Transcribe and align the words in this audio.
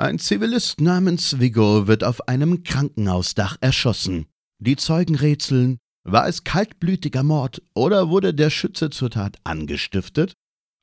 Ein 0.00 0.20
Zivilist 0.20 0.80
namens 0.80 1.40
Vigo 1.40 1.88
wird 1.88 2.04
auf 2.04 2.28
einem 2.28 2.62
Krankenhausdach 2.62 3.56
erschossen. 3.60 4.26
Die 4.60 4.76
Zeugen 4.76 5.16
rätseln, 5.16 5.78
war 6.04 6.28
es 6.28 6.44
kaltblütiger 6.44 7.24
Mord 7.24 7.62
oder 7.74 8.08
wurde 8.08 8.32
der 8.32 8.50
Schütze 8.50 8.90
zur 8.90 9.10
Tat 9.10 9.38
angestiftet? 9.42 10.34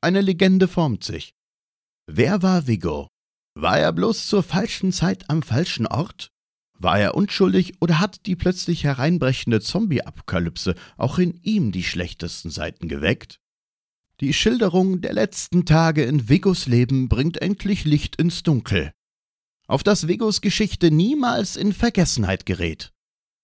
Eine 0.02 0.20
Legende 0.20 0.68
formt 0.68 1.02
sich. 1.02 1.32
Wer 2.06 2.42
war 2.42 2.66
Vigo? 2.66 3.08
War 3.58 3.78
er 3.78 3.90
bloß 3.94 4.26
zur 4.26 4.42
falschen 4.42 4.92
Zeit 4.92 5.30
am 5.30 5.40
falschen 5.40 5.86
Ort? 5.86 6.28
War 6.78 7.00
er 7.00 7.14
unschuldig 7.14 7.80
oder 7.80 8.00
hat 8.00 8.26
die 8.26 8.36
plötzlich 8.36 8.84
hereinbrechende 8.84 9.62
Zombie-Apokalypse 9.62 10.74
auch 10.98 11.18
in 11.18 11.40
ihm 11.42 11.72
die 11.72 11.84
schlechtesten 11.84 12.50
Seiten 12.50 12.86
geweckt? 12.86 13.38
Die 14.20 14.34
Schilderung 14.34 15.00
der 15.00 15.14
letzten 15.14 15.64
Tage 15.64 16.04
in 16.04 16.28
Vigos 16.28 16.66
Leben 16.66 17.08
bringt 17.08 17.40
endlich 17.40 17.86
Licht 17.86 18.16
ins 18.16 18.42
Dunkel 18.42 18.92
auf 19.66 19.82
das 19.82 20.06
Vigos 20.06 20.40
Geschichte 20.40 20.90
niemals 20.90 21.56
in 21.56 21.72
Vergessenheit 21.72 22.46
gerät. 22.46 22.92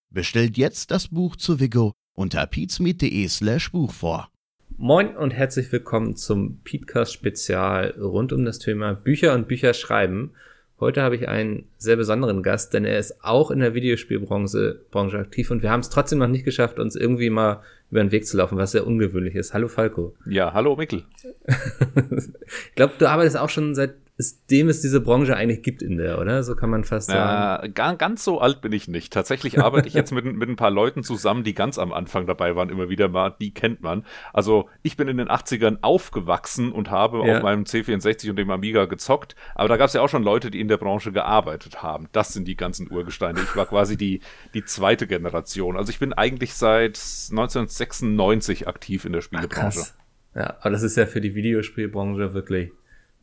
Bestellt 0.09 0.57
jetzt 0.57 0.91
das 0.91 1.09
Buch 1.09 1.35
zu 1.35 1.59
Vigo 1.59 1.93
unter 2.15 2.45
peatsmeet.de 2.45 3.27
slash 3.27 3.71
Buch 3.71 3.91
vor. 3.91 4.29
Moin 4.77 5.15
und 5.15 5.31
herzlich 5.31 5.71
willkommen 5.71 6.15
zum 6.15 6.59
Peatcast 6.63 7.13
Spezial 7.13 7.91
rund 7.99 8.31
um 8.33 8.45
das 8.45 8.59
Thema 8.59 8.93
Bücher 8.93 9.33
und 9.33 9.47
Bücher 9.47 9.73
schreiben. 9.73 10.31
Heute 10.79 11.01
habe 11.01 11.15
ich 11.15 11.27
einen 11.27 11.65
sehr 11.77 11.95
besonderen 11.95 12.43
Gast, 12.43 12.73
denn 12.73 12.83
er 12.83 12.99
ist 12.99 13.23
auch 13.23 13.51
in 13.51 13.59
der 13.59 13.73
Videospielbranche 13.73 14.81
Branche 14.91 15.19
aktiv 15.19 15.51
und 15.51 15.61
wir 15.61 15.69
haben 15.71 15.79
es 15.81 15.89
trotzdem 15.89 16.19
noch 16.19 16.27
nicht 16.27 16.45
geschafft, 16.45 16.79
uns 16.79 16.95
irgendwie 16.95 17.29
mal 17.29 17.61
über 17.91 18.03
den 18.03 18.11
Weg 18.11 18.25
zu 18.25 18.37
laufen, 18.37 18.57
was 18.57 18.71
sehr 18.71 18.87
ungewöhnlich 18.87 19.35
ist. 19.35 19.53
Hallo 19.53 19.67
Falco. 19.67 20.15
Ja, 20.25 20.53
hallo 20.53 20.75
Mikkel. 20.75 21.03
ich 21.45 22.75
glaube, 22.75 22.93
du 22.97 23.07
arbeitest 23.07 23.37
auch 23.37 23.49
schon 23.49 23.75
seit 23.75 23.93
es, 24.15 24.45
dem 24.45 24.69
es 24.69 24.81
diese 24.81 25.01
Branche 25.01 25.35
eigentlich 25.35 25.63
gibt 25.63 25.81
in 25.81 25.97
der, 25.97 26.19
oder? 26.19 26.43
So 26.43 26.55
kann 26.55 26.69
man 26.69 26.83
fast 26.83 27.07
sagen. 27.07 27.65
Ja, 27.65 27.67
gar, 27.73 27.95
ganz 27.95 28.23
so 28.23 28.39
alt 28.39 28.61
bin 28.61 28.71
ich 28.71 28.87
nicht. 28.87 29.11
Tatsächlich 29.11 29.59
arbeite 29.59 29.87
ich 29.87 29.95
jetzt 29.95 30.11
mit, 30.11 30.23
mit 30.23 30.47
ein 30.47 30.55
paar 30.55 30.69
Leuten 30.69 31.03
zusammen, 31.03 31.43
die 31.43 31.55
ganz 31.55 31.79
am 31.79 31.91
Anfang 31.91 32.27
dabei 32.27 32.55
waren, 32.55 32.69
immer 32.69 32.89
wieder 32.89 33.07
mal, 33.07 33.35
die 33.39 33.53
kennt 33.53 33.81
man. 33.81 34.05
Also 34.31 34.69
ich 34.83 34.97
bin 34.97 35.07
in 35.07 35.17
den 35.17 35.29
80ern 35.29 35.79
aufgewachsen 35.81 36.71
und 36.71 36.91
habe 36.91 37.25
ja. 37.25 37.37
auf 37.37 37.43
meinem 37.43 37.63
C64 37.63 38.29
und 38.29 38.35
dem 38.35 38.51
Amiga 38.51 38.85
gezockt, 38.85 39.35
aber 39.55 39.67
da 39.67 39.77
gab 39.77 39.87
es 39.87 39.93
ja 39.93 40.01
auch 40.01 40.09
schon 40.09 40.23
Leute, 40.23 40.51
die 40.51 40.59
in 40.59 40.67
der 40.67 40.77
Branche 40.77 41.11
gearbeitet 41.11 41.81
haben. 41.81 42.07
Das 42.11 42.33
sind 42.33 42.47
die 42.47 42.55
ganzen 42.55 42.91
Urgesteine. 42.91 43.41
Ich 43.41 43.55
war 43.55 43.65
quasi 43.65 43.97
die, 43.97 44.21
die 44.53 44.63
zweite 44.63 45.07
Generation. 45.07 45.75
Also 45.75 45.89
ich 45.89 45.97
bin 45.97 46.13
eigentlich 46.13 46.53
seit 46.53 46.99
1996 47.31 48.67
aktiv 48.67 49.05
in 49.05 49.13
der 49.13 49.21
Spielebranche. 49.21 49.81
Ach, 49.81 50.35
ja, 50.35 50.57
aber 50.59 50.69
das 50.69 50.83
ist 50.83 50.97
ja 50.97 51.07
für 51.07 51.21
die 51.21 51.33
Videospielbranche 51.33 52.35
wirklich 52.35 52.71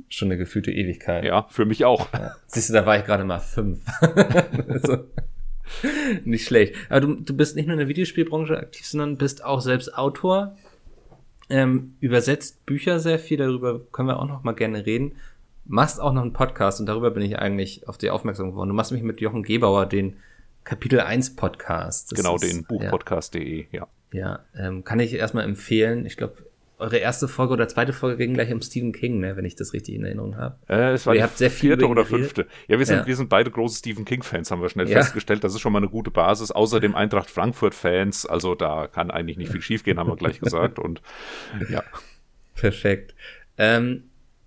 schon 0.08 0.28
eine 0.28 0.38
gefühlte 0.38 0.72
Ewigkeit. 0.72 1.24
Ja, 1.24 1.46
für 1.50 1.64
mich 1.64 1.84
auch. 1.84 2.12
Ja. 2.12 2.36
Siehst 2.46 2.70
du, 2.70 2.74
da 2.74 2.86
war 2.86 2.98
ich 2.98 3.04
gerade 3.04 3.24
mal 3.24 3.38
fünf. 3.38 3.80
also, 4.68 5.04
nicht 6.24 6.46
schlecht. 6.46 6.74
Aber 6.88 7.00
du, 7.00 7.14
du 7.14 7.36
bist 7.36 7.56
nicht 7.56 7.66
nur 7.66 7.74
in 7.74 7.78
der 7.78 7.88
Videospielbranche 7.88 8.58
aktiv, 8.58 8.86
sondern 8.86 9.16
bist 9.16 9.44
auch 9.44 9.60
selbst 9.60 9.96
Autor. 9.96 10.56
Ähm, 11.48 11.96
übersetzt 12.00 12.64
Bücher 12.64 13.00
sehr 13.00 13.18
viel, 13.18 13.38
darüber 13.38 13.80
können 13.92 14.08
wir 14.08 14.20
auch 14.20 14.28
noch 14.28 14.44
mal 14.44 14.52
gerne 14.52 14.86
reden. 14.86 15.16
Machst 15.64 16.00
auch 16.00 16.12
noch 16.12 16.22
einen 16.22 16.32
Podcast 16.32 16.80
und 16.80 16.86
darüber 16.86 17.10
bin 17.10 17.22
ich 17.22 17.38
eigentlich 17.38 17.88
auf 17.88 17.98
dich 17.98 18.10
aufmerksam 18.10 18.50
geworden. 18.50 18.68
Du 18.68 18.74
machst 18.74 18.92
mich 18.92 19.02
mit 19.02 19.20
Jochen 19.20 19.42
Gebauer 19.42 19.86
den 19.86 20.16
Kapitel 20.64 21.00
1 21.00 21.36
Podcast. 21.36 22.12
Das 22.12 22.18
genau, 22.18 22.36
ist, 22.36 22.44
den 22.44 22.64
Buchpodcast.de, 22.64 23.66
ja. 23.72 23.88
Ja, 24.12 24.40
ähm, 24.56 24.84
kann 24.84 25.00
ich 25.00 25.14
erstmal 25.14 25.44
empfehlen. 25.44 26.06
Ich 26.06 26.16
glaube, 26.16 26.34
eure 26.80 26.96
erste 26.96 27.28
Folge 27.28 27.52
oder 27.52 27.68
zweite 27.68 27.92
Folge 27.92 28.16
ging 28.16 28.34
gleich 28.34 28.52
um 28.52 28.60
Stephen 28.62 28.92
King, 28.92 29.20
ne, 29.20 29.36
wenn 29.36 29.44
ich 29.44 29.54
das 29.54 29.72
richtig 29.72 29.94
in 29.94 30.04
Erinnerung 30.04 30.36
habe. 30.36 30.56
Äh, 30.68 30.92
es 30.92 31.06
war 31.06 31.14
ihr 31.14 31.22
habt 31.22 31.36
sehr 31.36 31.50
viel 31.50 31.70
vierte 31.70 31.88
oder 31.88 32.04
fünfte. 32.04 32.46
Ja, 32.68 32.78
wir 32.78 32.86
sind, 32.86 33.00
ja. 33.00 33.06
wir 33.06 33.16
sind 33.16 33.28
beide 33.28 33.50
große 33.50 33.78
Stephen 33.78 34.04
King-Fans, 34.04 34.50
haben 34.50 34.62
wir 34.62 34.68
schnell 34.70 34.88
ja. 34.88 34.98
festgestellt. 34.98 35.44
Das 35.44 35.54
ist 35.54 35.60
schon 35.60 35.72
mal 35.72 35.78
eine 35.78 35.88
gute 35.88 36.10
Basis. 36.10 36.50
Außerdem 36.50 36.94
Eintracht 36.94 37.30
Frankfurt-Fans, 37.30 38.26
also 38.26 38.54
da 38.54 38.86
kann 38.86 39.10
eigentlich 39.10 39.36
nicht 39.36 39.52
viel 39.52 39.62
schiefgehen, 39.62 39.98
haben 39.98 40.08
wir 40.08 40.16
gleich 40.16 40.40
gesagt. 40.40 40.78
Und 40.78 41.02
ja. 41.68 41.82
Perfekt. 42.54 43.14
Ähm, 43.58 44.04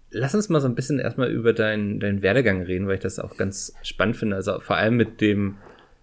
lass 0.10 0.34
uns 0.34 0.50
mal 0.50 0.62
so 0.62 0.68
ein 0.68 0.76
bisschen 0.76 1.00
erstmal 1.00 1.30
über 1.32 1.54
deinen 1.54 2.00
deinen 2.00 2.22
Werdegang 2.22 2.64
reden, 2.64 2.88
weil 2.88 2.96
ich 2.96 3.02
das 3.02 3.20
auch 3.20 3.38
ganz 3.38 3.74
spannend 3.84 4.18
finde. 4.18 4.36
Also 4.36 4.60
vor 4.60 4.78
allem 4.78 4.96
mit 4.96 5.22
dem 5.22 5.58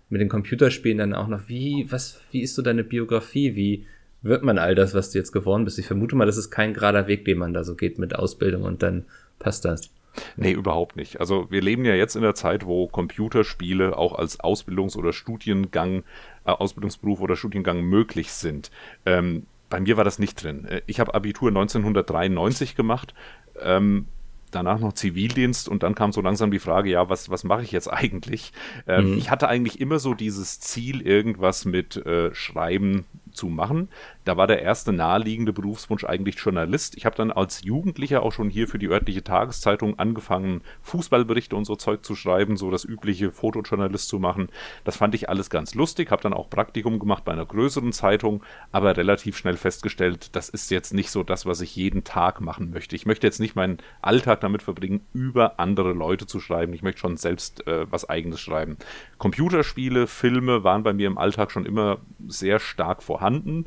mit 0.09 0.21
den 0.21 0.29
Computerspielen 0.29 0.99
dann 0.99 1.15
auch 1.15 1.29
noch. 1.29 1.49
Wie 1.49 1.87
was 1.91 2.21
wie 2.31 2.43
ist 2.43 2.55
so 2.55 2.63
deine 2.63 2.85
Biografie? 2.85 3.55
Wie 3.55 3.87
wird 4.23 4.43
man 4.43 4.59
all 4.59 4.75
das, 4.75 4.95
was 4.95 5.11
du 5.11 5.19
jetzt 5.19 5.33
geworden 5.33 5.65
bist? 5.65 5.79
Ich 5.79 5.87
vermute 5.87 6.17
mal, 6.17 6.27
das 6.27 6.37
ist 6.37 6.51
kein 6.51 6.75
gerader 6.75 7.07
Weg, 7.07 7.25
den 7.25 7.39
man 7.39 7.55
da 7.55 7.65
so 7.65 7.75
geht 7.75 7.99
mit 7.99 8.15
Ausbildung 8.15 8.63
und 8.63 8.83
dann 8.83 9.05
passt 9.39 9.65
das. 9.65 9.91
Nee, 10.37 10.53
überhaupt 10.53 10.97
nicht. 10.97 11.21
Also 11.21 11.51
wir 11.51 11.63
leben 11.63 11.85
ja 11.85 11.95
jetzt 11.95 12.17
in 12.17 12.23
der 12.23 12.35
Zeit, 12.35 12.67
wo 12.67 12.89
Computerspiele 12.89 13.97
auch 13.97 14.15
als 14.15 14.41
Ausbildungs- 14.41 14.97
oder 14.97 15.13
Studiengang, 15.13 16.03
äh, 16.45 16.51
Ausbildungsberuf 16.51 17.21
oder 17.21 17.37
Studiengang 17.37 17.83
möglich 17.83 18.33
sind. 18.33 18.71
Ähm, 19.07 19.47
bei 19.69 19.81
mir 19.81 19.97
war 19.97 20.05
das 20.05 20.19
nicht 20.19 20.43
drin. 20.43 20.65
Äh, 20.67 20.83
ich 20.87 21.01
habe 21.01 21.15
Abitur 21.15 21.49
1993 21.49 22.75
gemacht. 22.75 23.15
Ähm, 23.61 24.07
danach 24.51 24.81
noch 24.81 24.93
Zivildienst 24.93 25.69
und 25.69 25.85
dann 25.85 25.95
kam 25.95 26.13
so 26.13 26.21
langsam 26.21 26.51
die 26.51 26.59
Frage, 26.59 26.91
ja, 26.91 27.09
was, 27.09 27.31
was 27.31 27.45
mache 27.45 27.63
ich 27.63 27.73
jetzt 27.73 27.87
eigentlich? 27.93 28.53
Ähm, 28.87 29.13
mhm. 29.13 29.19
Ich 29.19 29.31
hatte 29.31 29.49
eigentlich 29.49 29.81
immer 29.81 29.99
so 29.99 30.15
dieses 30.15 30.61
Ziel, 30.61 31.01
irgendwas 31.03 31.65
mit 31.65 31.97
äh, 31.97 32.35
Schreiben 32.35 33.05
zu 33.33 33.49
machen. 33.49 33.89
Da 34.25 34.37
war 34.37 34.47
der 34.47 34.61
erste 34.61 34.93
naheliegende 34.93 35.53
Berufswunsch 35.53 36.05
eigentlich 36.05 36.39
Journalist. 36.39 36.97
Ich 36.97 37.07
habe 37.07 37.17
dann 37.17 37.31
als 37.31 37.63
Jugendlicher 37.63 38.23
auch 38.23 38.33
schon 38.33 38.51
hier 38.51 38.69
für 38.69 38.79
die 38.79 38.89
örtliche 38.89 39.25
Tageszeitung 39.25 39.99
angefangen, 39.99 40.61
Fußballberichte 40.83 41.57
und 41.57 41.65
so 41.65 41.75
Zeug 41.77 42.05
zu 42.05 42.15
schreiben, 42.15 42.57
so 42.59 42.71
das 42.71 42.85
übliche 42.85 43.33
Fotojournalist 43.33 44.09
zu 44.09 44.19
machen. 44.19 44.49
Das 44.85 44.99
fand 44.99 45.15
ich 45.15 45.31
alles 45.31 45.49
ganz 45.49 45.75
lustig, 45.75 46.11
habe 46.11 46.23
dann 46.23 46.35
auch 46.35 46.51
Praktikum 46.51 46.99
gemacht 46.99 47.25
bei 47.25 47.33
einer 47.33 47.47
größeren 47.47 47.93
Zeitung, 47.93 48.43
aber 48.73 48.97
relativ 48.97 49.39
schnell 49.39 49.57
festgestellt, 49.57 50.37
das 50.37 50.51
ist 50.51 50.71
jetzt 50.71 50.93
nicht 50.93 51.11
so 51.11 51.23
das, 51.23 51.47
was 51.47 51.63
ich 51.63 51.75
jeden 51.75 52.05
Tag 52.05 52.43
machen 52.43 52.71
möchte. 52.71 52.97
Ich 52.97 53.07
möchte 53.07 53.27
jetzt 53.27 53.41
nicht 53.41 53.57
meinen 53.57 53.79
Alltag 54.03 54.41
damit 54.41 54.63
verbringen, 54.63 55.01
über 55.15 55.59
andere 55.59 55.93
Leute 55.93 56.27
zu 56.27 56.41
schreiben. 56.41 56.75
Ich 56.75 56.83
möchte 56.83 57.01
schon 57.01 57.17
selbst 57.17 57.67
äh, 57.67 57.91
was 57.91 58.09
eigenes 58.09 58.41
schreiben. 58.41 58.77
Computerspiele, 59.19 60.07
Filme 60.07 60.63
waren 60.63 60.83
bei 60.83 60.93
mir 60.93 61.07
im 61.07 61.19
Alltag 61.19 61.51
schon 61.51 61.65
immer 61.65 61.99
sehr 62.29 62.59
stark 62.59 63.03
vorhanden. 63.03 63.67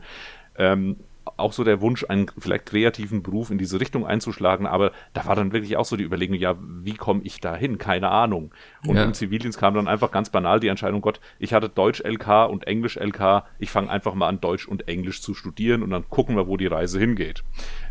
Ähm, 0.57 0.97
auch 1.37 1.53
so 1.53 1.63
der 1.63 1.81
Wunsch, 1.81 2.05
einen 2.07 2.27
vielleicht 2.37 2.65
kreativen 2.65 3.23
Beruf 3.23 3.49
in 3.49 3.57
diese 3.57 3.79
Richtung 3.79 4.05
einzuschlagen, 4.05 4.67
aber 4.67 4.91
da 5.13 5.25
war 5.25 5.35
dann 5.35 5.53
wirklich 5.53 5.77
auch 5.77 5.85
so 5.85 5.95
die 5.95 6.03
Überlegung, 6.03 6.35
ja, 6.35 6.55
wie 6.59 6.93
komme 6.93 7.21
ich 7.23 7.39
da 7.39 7.55
hin? 7.55 7.77
Keine 7.77 8.09
Ahnung. 8.09 8.53
Und 8.85 8.97
ja. 8.97 9.03
im 9.03 9.13
Zivildienst 9.13 9.57
kam 9.57 9.73
dann 9.73 9.87
einfach 9.87 10.11
ganz 10.11 10.29
banal 10.29 10.59
die 10.59 10.67
Entscheidung, 10.67 11.01
Gott, 11.01 11.21
ich 11.39 11.53
hatte 11.53 11.69
Deutsch-LK 11.69 12.49
und 12.49 12.67
Englisch-LK, 12.67 13.45
ich 13.57 13.71
fange 13.71 13.89
einfach 13.89 14.13
mal 14.13 14.27
an, 14.27 14.41
Deutsch 14.41 14.67
und 14.67 14.87
Englisch 14.87 15.21
zu 15.21 15.33
studieren 15.33 15.81
und 15.81 15.91
dann 15.91 16.07
gucken 16.09 16.35
wir, 16.35 16.47
wo 16.47 16.57
die 16.57 16.67
Reise 16.67 16.99
hingeht 16.99 17.43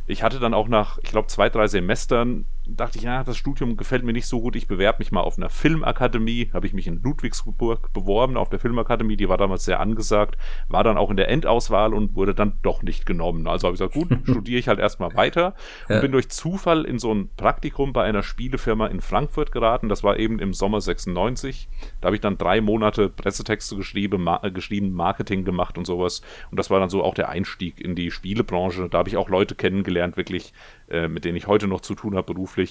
ich 0.06 0.22
hatte 0.22 0.38
dann 0.38 0.54
auch 0.54 0.68
nach, 0.68 0.98
ich 0.98 1.10
glaube, 1.10 1.28
zwei, 1.28 1.48
drei 1.48 1.68
Semestern, 1.68 2.44
dachte 2.77 2.99
ich, 2.99 3.05
ja, 3.05 3.25
das 3.25 3.37
Studium 3.37 3.77
gefällt 3.77 4.05
mir 4.05 4.12
nicht 4.12 4.27
so 4.27 4.41
gut, 4.41 4.56
ich 4.56 4.66
bewerbe 4.66 4.99
mich 4.99 5.12
mal 5.12 5.21
auf 5.21 5.38
einer 5.38 5.49
Filmakademie, 5.49 6.50
habe 6.53 6.66
ich 6.66 6.72
mich 6.72 6.87
in 6.87 7.03
Ludwigsburg 7.03 7.93
beworben 7.93 8.37
auf 8.37 8.50
der 8.50 8.59
Filmakademie, 8.59 9.16
die 9.16 9.28
war 9.28 9.38
damals 9.38 9.65
sehr 9.65 9.81
angesagt, 9.81 10.37
war 10.69 10.84
dann 10.84 10.97
auch 10.97 11.10
in 11.10 11.16
der 11.16 11.28
Endauswahl 11.28 11.94
und 11.94 12.15
wurde 12.15 12.34
dann 12.34 12.55
doch 12.62 12.83
nicht 12.83 13.06
genommen. 13.06 13.47
Also 13.47 13.66
habe 13.66 13.75
ich 13.75 13.81
gesagt, 13.81 13.94
gut, 13.94 14.19
studiere 14.28 14.59
ich 14.59 14.69
halt 14.69 14.78
erstmal 14.78 15.15
weiter 15.15 15.55
und 15.88 15.97
ja. 15.97 16.00
bin 16.00 16.12
durch 16.12 16.28
Zufall 16.28 16.84
in 16.84 16.99
so 16.99 17.12
ein 17.12 17.31
Praktikum 17.37 17.93
bei 17.93 18.05
einer 18.05 18.22
Spielefirma 18.22 18.87
in 18.87 19.00
Frankfurt 19.00 19.53
geraten, 19.53 19.89
das 19.89 20.03
war 20.03 20.19
eben 20.19 20.39
im 20.39 20.54
Sommer 20.54 20.81
96. 20.81 21.69
Da 22.00 22.06
habe 22.06 22.16
ich 22.16 22.21
dann 22.21 22.39
drei 22.39 22.60
Monate 22.60 23.09
Pressetexte 23.09 23.77
geschrieben, 23.77 24.22
ma 24.22 24.39
geschrieben, 24.49 24.93
Marketing 24.93 25.44
gemacht 25.44 25.78
und 25.78 25.87
sowas 25.87 26.22
und 26.50 26.59
das 26.59 26.71
war 26.71 26.81
dann 26.81 26.91
so 26.91 27.03
auch 27.03 27.15
der 27.15 27.28
Einstieg 27.28 27.81
in 27.81 27.94
die 27.94 28.10
Spielebranche. 28.10 28.89
Da 28.89 28.99
habe 28.99 29.09
ich 29.09 29.16
auch 29.16 29.28
Leute 29.28 29.54
kennengelernt, 29.54 29.93
kennengelernt, 29.93 30.16
wirklich, 30.16 30.53
äh, 30.89 31.09
mit 31.09 31.25
denen 31.25 31.37
ich 31.37 31.47
heute 31.47 31.66
noch 31.66 31.81
zu 31.81 31.94
tun 31.94 32.15
habe 32.15 32.33
beruflich. 32.33 32.61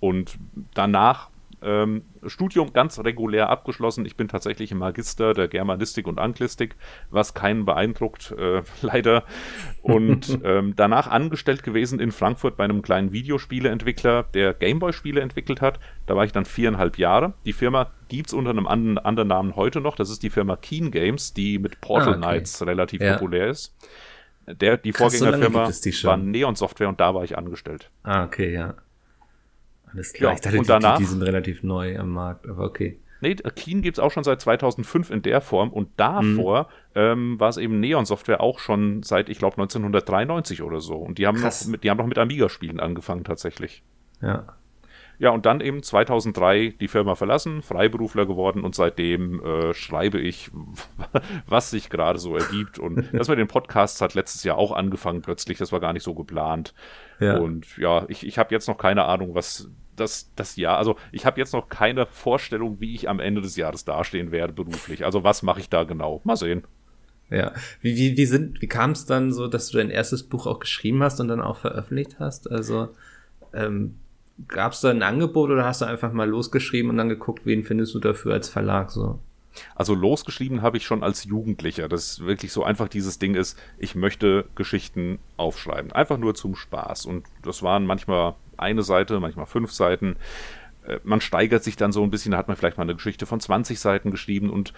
Und 0.00 0.38
danach 0.74 1.30
ähm, 1.62 2.02
Studium 2.26 2.72
ganz 2.72 2.98
regulär 2.98 3.48
abgeschlossen. 3.48 4.04
Ich 4.06 4.16
bin 4.16 4.28
tatsächlich 4.28 4.72
im 4.72 4.78
Magister 4.78 5.34
der 5.34 5.48
Germanistik 5.48 6.06
und 6.06 6.18
Anglistik, 6.18 6.76
was 7.10 7.34
keinen 7.34 7.64
beeindruckt, 7.64 8.32
äh, 8.32 8.62
leider. 8.82 9.24
Und 9.82 10.38
ähm, 10.44 10.74
danach 10.76 11.06
angestellt 11.06 11.62
gewesen 11.62 12.00
in 12.00 12.12
Frankfurt 12.12 12.56
bei 12.56 12.64
einem 12.64 12.82
kleinen 12.82 13.12
Videospieleentwickler, 13.12 14.24
der 14.34 14.54
Gameboy-Spiele 14.54 15.20
entwickelt 15.20 15.60
hat. 15.60 15.80
Da 16.06 16.16
war 16.16 16.24
ich 16.24 16.32
dann 16.32 16.44
viereinhalb 16.44 16.98
Jahre. 16.98 17.34
Die 17.44 17.52
Firma 17.52 17.90
gibt 18.08 18.28
es 18.28 18.34
unter 18.34 18.50
einem 18.50 18.66
anderen, 18.66 18.98
anderen 18.98 19.28
Namen 19.28 19.56
heute 19.56 19.80
noch. 19.80 19.96
Das 19.96 20.10
ist 20.10 20.22
die 20.22 20.30
Firma 20.30 20.56
Keen 20.56 20.90
Games, 20.90 21.34
die 21.34 21.58
mit 21.58 21.80
Portal 21.80 22.14
ah, 22.14 22.16
okay. 22.16 22.20
Knights 22.20 22.66
relativ 22.66 23.00
ja. 23.00 23.14
populär 23.14 23.48
ist. 23.48 23.74
Der, 24.46 24.78
die 24.78 24.90
Krass, 24.90 25.16
Vorgängerfirma 25.16 25.70
so 25.70 26.08
war 26.08 26.16
Neon 26.16 26.56
Software 26.56 26.88
und 26.88 26.98
da 26.98 27.14
war 27.14 27.22
ich 27.22 27.38
angestellt. 27.38 27.90
Ah, 28.02 28.24
okay, 28.24 28.52
ja. 28.52 28.74
Alles 29.92 30.12
klar. 30.12 30.30
Ja, 30.30 30.34
ich 30.34 30.40
dachte, 30.40 30.58
und 30.58 30.68
danach, 30.68 30.98
die, 30.98 31.04
die, 31.04 31.10
sind 31.10 31.22
relativ 31.22 31.62
neu 31.62 31.98
am 31.98 32.10
Markt, 32.10 32.48
aber 32.48 32.64
okay. 32.64 32.98
Nee, 33.20 33.34
Keen 33.34 33.82
gibt 33.82 33.98
es 33.98 34.02
auch 34.02 34.10
schon 34.10 34.24
seit 34.24 34.40
2005 34.40 35.10
in 35.10 35.22
der 35.22 35.40
Form 35.40 35.70
und 35.70 35.88
davor 35.96 36.68
mhm. 36.94 37.00
ähm, 37.00 37.40
war 37.40 37.50
es 37.50 37.58
eben 37.58 37.78
Neon 37.78 38.06
Software 38.06 38.40
auch 38.40 38.58
schon 38.58 39.02
seit, 39.02 39.28
ich 39.28 39.38
glaube, 39.38 39.56
1993 39.58 40.62
oder 40.62 40.80
so. 40.80 40.94
Und 40.94 41.18
die 41.18 41.26
haben, 41.26 41.40
noch 41.40 41.66
mit, 41.66 41.84
die 41.84 41.90
haben 41.90 41.98
noch 41.98 42.06
mit 42.06 42.18
Amiga-Spielen 42.18 42.80
angefangen 42.80 43.24
tatsächlich. 43.24 43.82
Ja. 44.22 44.56
Ja, 45.20 45.28
und 45.28 45.44
dann 45.44 45.60
eben 45.60 45.82
2003 45.82 46.76
die 46.80 46.88
Firma 46.88 47.14
verlassen, 47.14 47.60
Freiberufler 47.60 48.24
geworden 48.24 48.64
und 48.64 48.74
seitdem 48.74 49.44
äh, 49.44 49.74
schreibe 49.74 50.18
ich, 50.18 50.50
was 51.46 51.68
sich 51.68 51.90
gerade 51.90 52.18
so 52.18 52.34
ergibt. 52.34 52.78
Und 52.78 53.04
das 53.12 53.28
mit 53.28 53.38
den 53.38 53.46
Podcasts 53.46 54.00
hat 54.00 54.14
letztes 54.14 54.44
Jahr 54.44 54.56
auch 54.56 54.72
angefangen 54.72 55.20
plötzlich, 55.20 55.58
das 55.58 55.72
war 55.72 55.80
gar 55.80 55.92
nicht 55.92 56.04
so 56.04 56.14
geplant. 56.14 56.72
Ja. 57.18 57.36
Und 57.36 57.76
ja, 57.76 58.06
ich, 58.08 58.26
ich 58.26 58.38
habe 58.38 58.54
jetzt 58.54 58.66
noch 58.66 58.78
keine 58.78 59.04
Ahnung, 59.04 59.34
was 59.34 59.68
das, 59.96 60.30
das 60.36 60.56
Jahr, 60.56 60.78
also 60.78 60.96
ich 61.12 61.26
habe 61.26 61.40
jetzt 61.40 61.52
noch 61.52 61.68
keine 61.68 62.06
Vorstellung, 62.06 62.80
wie 62.80 62.94
ich 62.94 63.08
am 63.08 63.20
Ende 63.20 63.40
des 63.40 63.56
Jahres 63.56 63.84
dastehen 63.84 64.32
werde 64.32 64.52
beruflich. 64.52 65.04
Also 65.04 65.24
was 65.24 65.42
mache 65.42 65.60
ich 65.60 65.68
da 65.68 65.84
genau? 65.84 66.20
Mal 66.24 66.36
sehen. 66.36 66.64
Ja. 67.30 67.52
Wie, 67.80 67.96
wie, 67.96 68.16
wie 68.16 68.26
sind, 68.26 68.60
wie 68.60 68.66
kam 68.66 68.90
es 68.90 69.06
dann 69.06 69.32
so, 69.32 69.46
dass 69.46 69.68
du 69.68 69.78
dein 69.78 69.90
erstes 69.90 70.24
Buch 70.24 70.46
auch 70.46 70.58
geschrieben 70.58 71.02
hast 71.02 71.20
und 71.20 71.28
dann 71.28 71.40
auch 71.40 71.58
veröffentlicht 71.58 72.16
hast? 72.18 72.50
Also 72.50 72.88
ähm, 73.52 73.96
gab 74.48 74.72
es 74.72 74.80
da 74.80 74.90
ein 74.90 75.02
Angebot 75.02 75.50
oder 75.50 75.64
hast 75.64 75.80
du 75.80 75.86
einfach 75.86 76.12
mal 76.12 76.28
losgeschrieben 76.28 76.90
und 76.90 76.96
dann 76.96 77.08
geguckt, 77.08 77.46
wen 77.46 77.64
findest 77.64 77.94
du 77.94 78.00
dafür 78.00 78.32
als 78.32 78.48
Verlag 78.48 78.90
so? 78.90 79.20
Also 79.74 79.94
losgeschrieben 79.94 80.62
habe 80.62 80.76
ich 80.76 80.84
schon 80.84 81.02
als 81.02 81.24
Jugendlicher, 81.24 81.88
dass 81.88 82.20
wirklich 82.20 82.52
so 82.52 82.64
einfach 82.64 82.88
dieses 82.88 83.18
Ding 83.18 83.34
ist, 83.34 83.58
ich 83.78 83.94
möchte 83.94 84.46
Geschichten 84.54 85.18
aufschreiben. 85.36 85.92
Einfach 85.92 86.18
nur 86.18 86.34
zum 86.34 86.54
Spaß. 86.56 87.06
Und 87.06 87.26
das 87.42 87.62
waren 87.62 87.86
manchmal 87.86 88.34
eine 88.56 88.82
Seite, 88.82 89.20
manchmal 89.20 89.46
fünf 89.46 89.72
Seiten. 89.72 90.16
Äh, 90.86 91.00
man 91.02 91.20
steigert 91.20 91.64
sich 91.64 91.76
dann 91.76 91.92
so 91.92 92.02
ein 92.02 92.10
bisschen, 92.10 92.32
da 92.32 92.38
hat 92.38 92.48
man 92.48 92.56
vielleicht 92.56 92.76
mal 92.76 92.84
eine 92.84 92.94
Geschichte 92.94 93.26
von 93.26 93.40
20 93.40 93.78
Seiten 93.80 94.10
geschrieben 94.10 94.50
und 94.50 94.72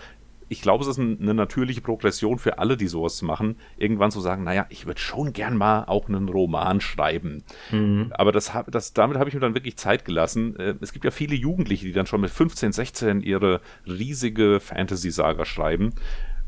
ich 0.49 0.63
glaube, 0.63 0.83
es 0.85 0.89
ist 0.89 0.99
eine 0.99 1.35
natürliche 1.35 1.81
Progression 1.81 2.39
für 2.39 2.59
alle, 2.59 2.77
die 2.77 2.87
sowas 2.87 3.23
machen, 3.23 3.57
irgendwann 3.77 4.11
zu 4.11 4.21
sagen, 4.21 4.45
naja, 4.45 4.67
ich 4.69 4.87
würde 4.87 5.01
schon 5.01 5.33
gern 5.33 5.57
mal 5.57 5.85
auch 5.85 6.09
einen 6.09 6.29
Roman 6.29 6.81
schreiben. 6.81 7.43
Mhm. 7.71 8.13
Aber 8.13 8.33
das, 8.33 8.53
das, 8.71 8.93
damit 8.93 9.19
habe 9.19 9.29
ich 9.29 9.35
mir 9.35 9.41
dann 9.41 9.55
wirklich 9.55 9.77
Zeit 9.77 10.05
gelassen. 10.05 10.57
Äh, 10.57 10.75
es 10.81 10.93
gibt 10.93 11.05
ja 11.05 11.11
viele 11.11 11.35
Jugendliche, 11.35 11.87
die 11.87 11.93
dann 11.93 12.07
schon 12.07 12.21
mit 12.21 12.31
15, 12.31 12.73
16 12.73 13.21
ihre 13.23 13.61
riesige 13.87 14.61
Fantasy-Saga 14.61 15.45
schreiben 15.45 15.95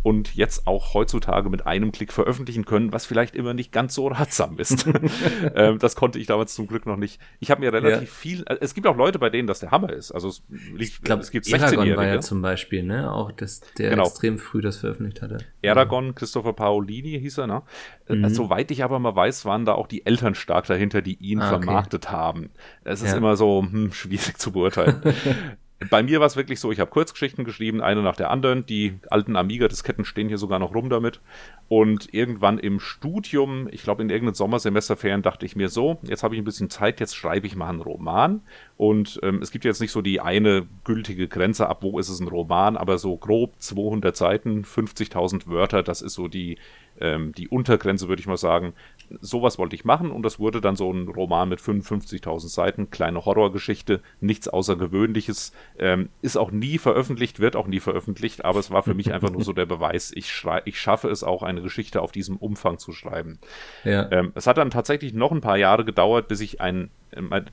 und 0.05 0.35
jetzt 0.35 0.67
auch 0.67 0.93
heutzutage 0.93 1.49
mit 1.49 1.67
einem 1.67 1.91
Klick 1.91 2.13
veröffentlichen 2.13 2.67
können, 2.67 2.93
was 2.93 3.07
vielleicht 3.07 3.35
immer 3.35 3.55
nicht 3.55 3.73
ganz 3.73 3.95
so 3.95 4.09
ratsam 4.09 4.59
ist. 4.59 4.87
ähm, 5.55 5.79
das 5.79 5.97
konnte 5.97 6.19
ich 6.19 6.27
damals 6.27 6.55
zum 6.55 6.67
Glück 6.67 6.85
noch 6.85 6.99
nicht. 6.99 7.23
Ich 7.41 7.51
habe 7.51 7.63
mir 7.63 7.73
relativ 7.73 8.11
ja. 8.11 8.15
viel, 8.15 8.45
äh, 8.47 8.59
es 8.61 8.75
gibt 8.75 8.87
auch 8.87 8.99
Leute, 8.99 9.19
bei 9.19 9.31
denen 9.31 9.49
das 9.49 9.61
der 9.61 9.71
Hammer 9.71 9.91
ist. 9.91 10.13
Also 10.13 10.29
es, 10.29 10.43
ich 10.79 11.01
glaube, 11.01 11.23
es 11.23 11.31
gibt 11.31 11.47
16-Jährige. 11.47 11.97
war 11.97 12.07
ja 12.07 12.21
zum 12.21 12.43
Beispiel, 12.43 12.83
ne, 12.83 13.11
auch 13.11 13.33
das, 13.33 13.63
der 13.79 13.91
genau. 13.91 14.05
extrem 14.05 14.39
früh 14.39 14.61
das 14.61 14.77
veröffentlicht 14.77 15.23
hatte. 15.23 15.39
Aragon, 15.65 16.15
Christopher 16.15 16.53
Paolini 16.53 17.19
hieß 17.19 17.39
er, 17.39 17.47
ne? 17.47 17.63
Äh, 18.07 18.17
mhm. 18.17 18.29
Soweit 18.29 18.71
ich 18.71 18.85
aber 18.85 18.99
mal 18.99 19.17
weiß, 19.17 19.47
waren 19.47 19.65
da 19.65 19.73
auch 19.73 19.87
die 19.87 20.05
Eltern 20.05 20.35
stark 20.35 20.67
dahinter, 20.67 21.01
die 21.01 21.15
ihn 21.15 21.41
ah, 21.41 21.49
vermarktet 21.49 22.09
okay. 22.09 22.15
haben. 22.15 22.51
Es 22.85 23.01
ist 23.01 23.13
ja. 23.13 23.17
immer 23.17 23.37
so 23.37 23.63
hm, 23.63 23.91
schwierig 23.95 24.37
zu 24.37 24.53
beurteilen. 24.53 25.01
Bei 25.91 26.03
mir 26.03 26.21
war 26.21 26.27
es 26.27 26.37
wirklich 26.37 26.61
so, 26.61 26.71
ich 26.73 26.81
habe 26.81 26.91
Kurzgeschichten 26.91 27.45
geschrieben, 27.45 27.83
eine 27.83 28.03
nach 28.03 28.17
der 28.17 28.31
anderen. 28.31 28.65
Die 28.65 28.99
alten 29.11 29.37
Amiga-Disketten 29.37 30.05
stehen 30.05 30.29
hier 30.29 30.39
sogar 30.39 30.59
noch 30.59 30.75
rum 30.75 30.89
damit. 30.89 31.21
Und 31.69 32.13
irgendwann 32.15 32.59
im 32.59 32.79
Studium, 32.79 33.69
ich 33.71 33.83
glaube 33.83 34.03
in 34.03 34.09
irgendeinen 34.09 34.35
Sommersemesterferien, 34.35 35.23
dachte 35.23 35.47
ich 35.47 35.57
mir 35.57 35.69
so, 35.69 35.99
jetzt 36.03 36.23
habe 36.23 36.35
ich 36.35 36.41
ein 36.41 36.45
bisschen 36.45 36.71
Zeit, 36.71 37.01
jetzt 37.01 37.17
schreibe 37.17 37.47
ich 37.47 37.57
mal 37.57 37.69
einen 37.69 37.81
Roman. 37.81 38.43
Und 38.77 39.19
ähm, 39.23 39.41
es 39.43 39.51
gibt 39.51 39.65
jetzt 39.65 39.81
nicht 39.81 39.91
so 39.91 40.01
die 40.01 40.21
eine 40.21 40.67
gültige 40.85 41.29
Grenze 41.29 41.69
ab, 41.69 41.83
wo 41.83 41.99
ist 41.99 42.09
es 42.09 42.21
ein 42.21 42.29
Roman, 42.29 42.77
aber 42.77 42.97
so 42.99 43.17
grob 43.17 43.55
200 43.59 44.17
Seiten, 44.17 44.63
50.000 44.65 45.49
Wörter, 45.49 45.83
das 45.83 46.03
ist 46.03 46.15
so 46.15 46.29
die, 46.29 46.59
ähm, 47.01 47.33
die 47.33 47.49
Untergrenze, 47.49 48.09
würde 48.09 48.21
ich 48.21 48.27
mal 48.27 48.37
sagen. 48.37 48.75
Sowas 49.21 49.59
wollte 49.59 49.77
ich 49.77 49.85
machen 49.85 50.11
und 50.11 50.23
das 50.23 50.39
wurde 50.39 50.61
dann 50.61 50.77
so 50.77 50.91
ein 50.91 51.09
Roman 51.09 51.49
mit 51.49 51.61
55.000 51.61 52.49
Seiten, 52.49 52.91
kleine 52.91 53.25
Horrorgeschichte, 53.25 54.01
nichts 54.21 54.49
Außergewöhnliches. 54.49 55.53
Ähm, 55.79 56.09
ist 56.23 56.37
auch 56.37 56.51
nie 56.51 56.79
veröffentlicht, 56.79 57.41
wird 57.41 57.57
auch 57.57 57.67
nie 57.67 57.81
veröffentlicht, 57.81 58.45
aber 58.45 58.59
es 58.59 58.71
war 58.71 58.83
für 58.83 58.95
mich 58.95 59.13
einfach 59.13 59.31
nur 59.31 59.43
so 59.43 59.53
der 59.53 59.67
Beweis, 59.67 60.13
ich, 60.15 60.33
schrei 60.33 60.63
ich 60.65 60.81
schaffe 60.81 61.09
es 61.09 61.23
auch, 61.25 61.43
eine 61.43 61.63
Geschichte 61.63 62.03
auf 62.03 62.13
diesem 62.13 62.37
Umfang 62.37 62.79
zu 62.79 62.93
schreiben. 62.93 63.39
Ja. 63.85 64.11
Ähm, 64.11 64.33
es 64.35 64.47
hat 64.47 64.59
dann 64.59 64.71
tatsächlich 64.71 65.13
noch 65.15 65.33
ein 65.33 65.41
paar 65.41 65.57
Jahre 65.57 65.85
gedauert, 65.85 66.29
bis 66.29 66.41
ich 66.41 66.61
einen 66.61 66.91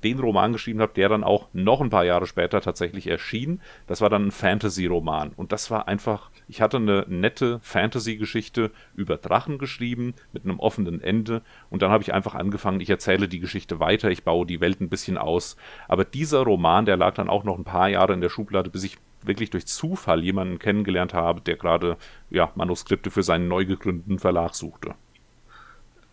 den 0.03 0.19
Roman 0.19 0.53
geschrieben 0.53 0.81
habe, 0.81 0.93
der 0.93 1.09
dann 1.09 1.23
auch 1.23 1.47
noch 1.53 1.81
ein 1.81 1.89
paar 1.89 2.05
Jahre 2.05 2.27
später 2.27 2.61
tatsächlich 2.61 3.07
erschien. 3.07 3.61
Das 3.87 4.01
war 4.01 4.09
dann 4.09 4.27
ein 4.27 4.31
Fantasy-Roman. 4.31 5.31
Und 5.35 5.51
das 5.51 5.71
war 5.71 5.87
einfach, 5.87 6.31
ich 6.47 6.61
hatte 6.61 6.77
eine 6.77 7.05
nette 7.07 7.59
Fantasy-Geschichte 7.61 8.71
über 8.95 9.17
Drachen 9.17 9.57
geschrieben, 9.57 10.13
mit 10.33 10.43
einem 10.43 10.59
offenen 10.59 11.01
Ende. 11.01 11.41
Und 11.69 11.81
dann 11.81 11.91
habe 11.91 12.03
ich 12.03 12.13
einfach 12.13 12.35
angefangen, 12.35 12.79
ich 12.79 12.89
erzähle 12.89 13.27
die 13.27 13.39
Geschichte 13.39 13.79
weiter, 13.79 14.09
ich 14.09 14.23
baue 14.23 14.45
die 14.45 14.61
Welt 14.61 14.81
ein 14.81 14.89
bisschen 14.89 15.17
aus. 15.17 15.55
Aber 15.87 16.05
dieser 16.05 16.41
Roman, 16.41 16.85
der 16.85 16.97
lag 16.97 17.13
dann 17.15 17.29
auch 17.29 17.43
noch 17.43 17.57
ein 17.57 17.63
paar 17.63 17.89
Jahre 17.89 18.13
in 18.13 18.21
der 18.21 18.29
Schublade, 18.29 18.69
bis 18.69 18.83
ich 18.83 18.97
wirklich 19.23 19.49
durch 19.49 19.67
Zufall 19.67 20.23
jemanden 20.23 20.59
kennengelernt 20.59 21.13
habe, 21.13 21.41
der 21.41 21.55
gerade 21.55 21.97
ja, 22.29 22.51
Manuskripte 22.55 23.11
für 23.11 23.23
seinen 23.23 23.47
neu 23.47 23.65
gegründeten 23.65 24.19
Verlag 24.19 24.55
suchte. 24.55 24.95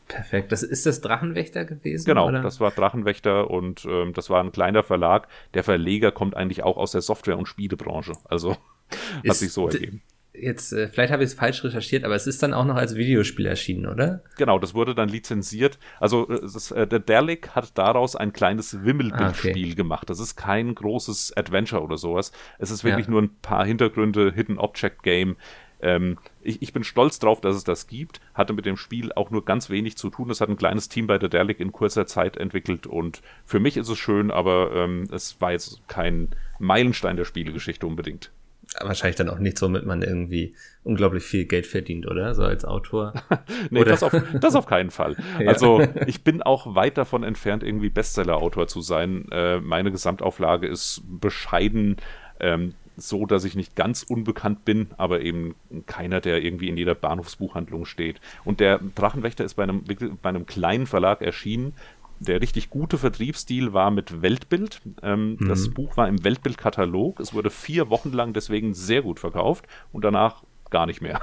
Perfekt. 0.08 0.50
Das 0.52 0.62
ist 0.62 0.86
das 0.86 1.00
Drachenwächter 1.00 1.64
gewesen? 1.64 2.06
Genau, 2.06 2.28
oder? 2.28 2.40
das 2.40 2.60
war 2.60 2.70
Drachenwächter 2.70 3.50
und 3.50 3.86
ähm, 3.88 4.14
das 4.14 4.30
war 4.30 4.42
ein 4.42 4.52
kleiner 4.52 4.82
Verlag. 4.82 5.28
Der 5.54 5.62
Verleger 5.62 6.10
kommt 6.12 6.36
eigentlich 6.36 6.62
auch 6.62 6.78
aus 6.78 6.92
der 6.92 7.02
Software- 7.02 7.38
und 7.38 7.46
Spielebranche. 7.46 8.14
Also 8.24 8.56
hat 9.28 9.36
sich 9.36 9.52
so 9.52 9.68
ergeben. 9.68 10.02
Jetzt, 10.40 10.72
äh, 10.72 10.88
vielleicht 10.88 11.12
habe 11.12 11.24
ich 11.24 11.30
es 11.30 11.34
falsch 11.34 11.64
recherchiert, 11.64 12.04
aber 12.04 12.14
es 12.14 12.26
ist 12.26 12.42
dann 12.42 12.54
auch 12.54 12.64
noch 12.64 12.76
als 12.76 12.96
Videospiel 12.96 13.46
erschienen, 13.46 13.86
oder? 13.86 14.22
Genau, 14.36 14.58
das 14.58 14.74
wurde 14.74 14.94
dann 14.94 15.08
lizenziert. 15.08 15.78
Also 16.00 16.26
das, 16.26 16.70
äh, 16.70 16.86
der 16.86 17.00
Derlick 17.00 17.50
hat 17.50 17.76
daraus 17.76 18.14
ein 18.14 18.32
kleines 18.32 18.84
Wimmelbildspiel 18.84 19.50
ah, 19.50 19.66
okay. 19.66 19.74
gemacht. 19.74 20.10
Das 20.10 20.20
ist 20.20 20.36
kein 20.36 20.74
großes 20.74 21.36
Adventure 21.36 21.82
oder 21.82 21.96
sowas. 21.96 22.32
Es 22.58 22.70
ist 22.70 22.84
wirklich 22.84 23.06
ja. 23.06 23.10
nur 23.10 23.22
ein 23.22 23.36
paar 23.42 23.64
Hintergründe, 23.64 24.32
Hidden 24.32 24.58
Object 24.58 25.02
Game. 25.02 25.36
Ähm, 25.80 26.18
ich, 26.42 26.62
ich, 26.62 26.72
bin 26.72 26.84
stolz 26.84 27.18
drauf, 27.18 27.40
dass 27.40 27.54
es 27.54 27.64
das 27.64 27.86
gibt. 27.86 28.20
Hatte 28.34 28.52
mit 28.52 28.66
dem 28.66 28.76
Spiel 28.76 29.12
auch 29.12 29.30
nur 29.30 29.44
ganz 29.44 29.70
wenig 29.70 29.96
zu 29.96 30.10
tun. 30.10 30.30
Es 30.30 30.40
hat 30.40 30.48
ein 30.48 30.56
kleines 30.56 30.88
Team 30.88 31.06
bei 31.06 31.18
der 31.18 31.28
Derlick 31.28 31.60
in 31.60 31.72
kurzer 31.72 32.06
Zeit 32.06 32.36
entwickelt 32.36 32.86
und 32.86 33.22
für 33.44 33.60
mich 33.60 33.76
ist 33.76 33.88
es 33.88 33.98
schön, 33.98 34.30
aber 34.30 34.72
ähm, 34.74 35.08
es 35.12 35.40
war 35.40 35.52
jetzt 35.52 35.86
kein 35.88 36.30
Meilenstein 36.58 37.16
der 37.16 37.24
Spielegeschichte 37.24 37.86
unbedingt. 37.86 38.32
Wahrscheinlich 38.80 39.16
dann 39.16 39.30
auch 39.30 39.38
nicht 39.38 39.56
so, 39.56 39.66
damit 39.66 39.86
man 39.86 40.02
irgendwie 40.02 40.54
unglaublich 40.84 41.22
viel 41.22 41.46
Geld 41.46 41.66
verdient, 41.66 42.06
oder? 42.06 42.34
So 42.34 42.42
als 42.42 42.66
Autor. 42.66 43.14
nee? 43.70 43.82
Das, 43.82 44.02
auf, 44.02 44.12
das 44.40 44.54
auf 44.54 44.66
keinen 44.66 44.90
Fall. 44.90 45.16
ja. 45.40 45.48
Also 45.48 45.82
ich 46.06 46.22
bin 46.22 46.42
auch 46.42 46.74
weit 46.74 46.98
davon 46.98 47.22
entfernt, 47.22 47.62
irgendwie 47.62 47.88
Bestseller-Autor 47.88 48.68
zu 48.68 48.82
sein. 48.82 49.26
Äh, 49.30 49.60
meine 49.60 49.90
Gesamtauflage 49.90 50.66
ist 50.66 51.02
bescheiden. 51.06 51.96
Ähm, 52.40 52.74
so, 52.98 53.26
dass 53.26 53.44
ich 53.44 53.54
nicht 53.54 53.76
ganz 53.76 54.02
unbekannt 54.02 54.64
bin, 54.64 54.88
aber 54.96 55.20
eben 55.20 55.54
keiner, 55.86 56.20
der 56.20 56.42
irgendwie 56.42 56.68
in 56.68 56.76
jeder 56.76 56.94
Bahnhofsbuchhandlung 56.94 57.84
steht. 57.84 58.20
Und 58.44 58.60
der 58.60 58.80
Drachenwächter 58.94 59.44
ist 59.44 59.54
bei 59.54 59.62
einem, 59.62 59.84
bei 60.22 60.28
einem 60.28 60.46
kleinen 60.46 60.86
Verlag 60.86 61.22
erschienen. 61.22 61.74
Der 62.20 62.40
richtig 62.40 62.70
gute 62.70 62.98
Vertriebsstil 62.98 63.72
war 63.72 63.90
mit 63.90 64.22
Weltbild. 64.22 64.80
Ähm, 65.02 65.36
mhm. 65.38 65.48
Das 65.48 65.68
Buch 65.68 65.96
war 65.96 66.08
im 66.08 66.24
Weltbildkatalog. 66.24 67.20
Es 67.20 67.32
wurde 67.32 67.50
vier 67.50 67.90
Wochen 67.90 68.12
lang 68.12 68.32
deswegen 68.32 68.74
sehr 68.74 69.02
gut 69.02 69.20
verkauft 69.20 69.66
und 69.92 70.04
danach 70.04 70.42
gar 70.70 70.86
nicht 70.86 71.00
mehr. 71.00 71.20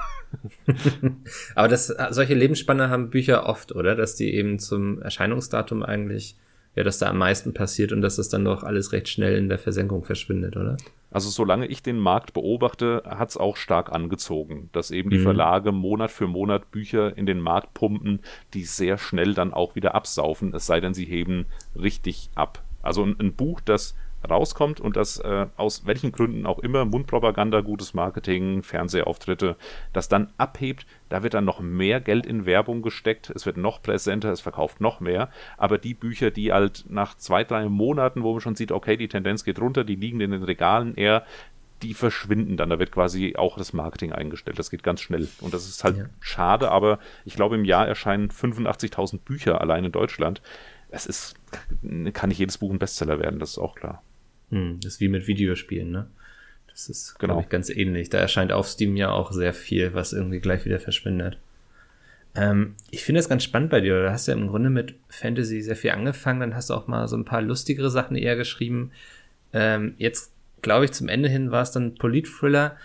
aber 1.55 1.67
das, 1.67 1.87
solche 2.09 2.33
Lebensspanne 2.33 2.89
haben 2.89 3.09
Bücher 3.09 3.45
oft, 3.45 3.75
oder? 3.75 3.95
Dass 3.95 4.15
die 4.15 4.33
eben 4.33 4.59
zum 4.59 5.01
Erscheinungsdatum 5.01 5.83
eigentlich 5.83 6.37
ja, 6.75 6.83
dass 6.83 6.99
da 6.99 7.07
am 7.07 7.17
meisten 7.17 7.53
passiert 7.53 7.91
und 7.91 8.01
dass 8.01 8.17
das 8.17 8.29
dann 8.29 8.45
doch 8.45 8.63
alles 8.63 8.91
recht 8.91 9.07
schnell 9.07 9.37
in 9.37 9.49
der 9.49 9.59
Versenkung 9.59 10.03
verschwindet, 10.03 10.57
oder? 10.57 10.77
Also 11.09 11.29
solange 11.29 11.67
ich 11.67 11.81
den 11.81 11.97
Markt 11.97 12.33
beobachte, 12.33 13.03
hat 13.05 13.29
es 13.29 13.37
auch 13.37 13.55
stark 13.55 13.91
angezogen, 13.93 14.69
dass 14.73 14.91
eben 14.91 15.09
die 15.09 15.19
mhm. 15.19 15.23
Verlage 15.23 15.71
Monat 15.71 16.11
für 16.11 16.27
Monat 16.27 16.71
Bücher 16.71 17.17
in 17.17 17.25
den 17.25 17.39
Markt 17.39 17.73
pumpen, 17.73 18.19
die 18.53 18.65
sehr 18.65 18.97
schnell 18.97 19.33
dann 19.33 19.53
auch 19.53 19.75
wieder 19.75 19.95
absaufen, 19.95 20.53
es 20.53 20.65
sei 20.65 20.81
denn, 20.81 20.93
sie 20.93 21.05
heben 21.05 21.45
richtig 21.73 22.29
ab. 22.35 22.63
Also 22.81 23.03
ein, 23.03 23.15
ein 23.19 23.33
Buch, 23.33 23.61
das 23.61 23.95
rauskommt 24.25 24.79
und 24.79 24.95
das 24.95 25.19
äh, 25.19 25.47
aus 25.57 25.85
welchen 25.85 26.11
Gründen 26.11 26.45
auch 26.45 26.59
immer, 26.59 26.85
Mundpropaganda, 26.85 27.61
gutes 27.61 27.93
Marketing, 27.93 28.63
Fernsehauftritte, 28.63 29.55
das 29.93 30.09
dann 30.09 30.31
abhebt, 30.37 30.85
da 31.09 31.23
wird 31.23 31.33
dann 31.33 31.45
noch 31.45 31.59
mehr 31.59 32.01
Geld 32.01 32.25
in 32.25 32.45
Werbung 32.45 32.81
gesteckt, 32.81 33.31
es 33.33 33.45
wird 33.45 33.57
noch 33.57 33.81
präsenter, 33.81 34.31
es 34.31 34.41
verkauft 34.41 34.81
noch 34.81 34.99
mehr, 34.99 35.29
aber 35.57 35.77
die 35.77 35.93
Bücher, 35.93 36.31
die 36.31 36.51
halt 36.51 36.85
nach 36.89 37.15
zwei, 37.15 37.43
drei 37.43 37.67
Monaten, 37.69 38.23
wo 38.23 38.33
man 38.33 38.41
schon 38.41 38.55
sieht, 38.55 38.71
okay, 38.71 38.97
die 38.97 39.07
Tendenz 39.07 39.43
geht 39.43 39.59
runter, 39.59 39.83
die 39.83 39.95
liegen 39.95 40.21
in 40.21 40.31
den 40.31 40.43
Regalen 40.43 40.95
eher, 40.95 41.25
die 41.81 41.93
verschwinden 41.93 42.57
dann. 42.57 42.69
Da 42.69 42.79
wird 42.79 42.91
quasi 42.91 43.35
auch 43.37 43.57
das 43.57 43.73
Marketing 43.73 44.11
eingestellt. 44.11 44.59
Das 44.59 44.69
geht 44.69 44.83
ganz 44.83 45.01
schnell. 45.01 45.27
Und 45.41 45.53
das 45.53 45.67
ist 45.67 45.83
halt 45.83 45.97
ja. 45.97 46.05
schade, 46.19 46.71
aber 46.71 46.99
ich 47.25 47.35
glaube, 47.35 47.55
im 47.55 47.65
Jahr 47.65 47.87
erscheinen 47.87 48.29
85.000 48.29 49.19
Bücher 49.19 49.61
allein 49.61 49.85
in 49.85 49.91
Deutschland. 49.91 50.41
Es 50.89 51.05
ist, 51.05 51.35
kann 52.13 52.29
nicht 52.29 52.39
jedes 52.39 52.57
Buch 52.57 52.71
ein 52.71 52.79
Bestseller 52.79 53.19
werden, 53.19 53.39
das 53.39 53.51
ist 53.51 53.57
auch 53.57 53.75
klar. 53.75 54.01
Hm, 54.51 54.79
das 54.81 54.93
ist 54.93 55.01
wie 55.01 55.07
mit 55.07 55.27
Videospielen, 55.27 55.91
ne? 55.91 56.07
Das 56.67 56.89
ist, 56.89 57.17
genau. 57.19 57.39
ich, 57.39 57.47
ganz 57.47 57.69
ähnlich. 57.69 58.09
Da 58.09 58.17
erscheint 58.17 58.51
auf 58.51 58.67
Steam 58.67 58.97
ja 58.97 59.09
auch 59.09 59.31
sehr 59.31 59.53
viel, 59.53 59.93
was 59.93 60.11
irgendwie 60.11 60.41
gleich 60.41 60.65
wieder 60.65 60.79
verschwindet. 60.79 61.37
Ähm, 62.35 62.75
ich 62.91 63.03
finde 63.03 63.19
das 63.19 63.29
ganz 63.29 63.43
spannend 63.43 63.69
bei 63.69 63.79
dir. 63.79 64.01
Du 64.01 64.11
hast 64.11 64.27
ja 64.27 64.33
im 64.33 64.47
Grunde 64.47 64.69
mit 64.69 64.95
Fantasy 65.07 65.61
sehr 65.61 65.77
viel 65.77 65.91
angefangen, 65.91 66.41
dann 66.41 66.55
hast 66.55 66.69
du 66.69 66.73
auch 66.73 66.87
mal 66.87 67.07
so 67.07 67.15
ein 67.15 67.25
paar 67.25 67.41
lustigere 67.41 67.89
Sachen 67.89 68.17
eher 68.17 68.35
geschrieben. 68.35 68.91
Ähm, 69.53 69.95
jetzt, 69.97 70.33
glaube 70.61 70.85
ich, 70.85 70.91
zum 70.91 71.07
Ende 71.07 71.29
hin 71.29 71.51
war 71.51 71.61
es 71.61 71.71
dann 71.71 71.95
Polit-Thriller. 71.95 72.75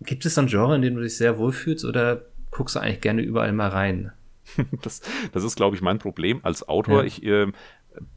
Gibt 0.00 0.24
es 0.24 0.34
so 0.34 0.40
ein 0.40 0.46
Genre, 0.46 0.76
in 0.76 0.82
dem 0.82 0.94
du 0.94 1.02
dich 1.02 1.16
sehr 1.16 1.36
wohlfühlst 1.36 1.84
oder 1.84 2.22
guckst 2.50 2.76
du 2.76 2.80
eigentlich 2.80 3.02
gerne 3.02 3.22
überall 3.22 3.52
mal 3.52 3.68
rein? 3.68 4.12
Das, 4.80 5.02
das 5.32 5.44
ist, 5.44 5.56
glaube 5.56 5.76
ich, 5.76 5.82
mein 5.82 5.98
Problem 5.98 6.40
als 6.42 6.66
Autor. 6.66 7.00
Ja. 7.00 7.04
Ich 7.04 7.22
äh, 7.22 7.48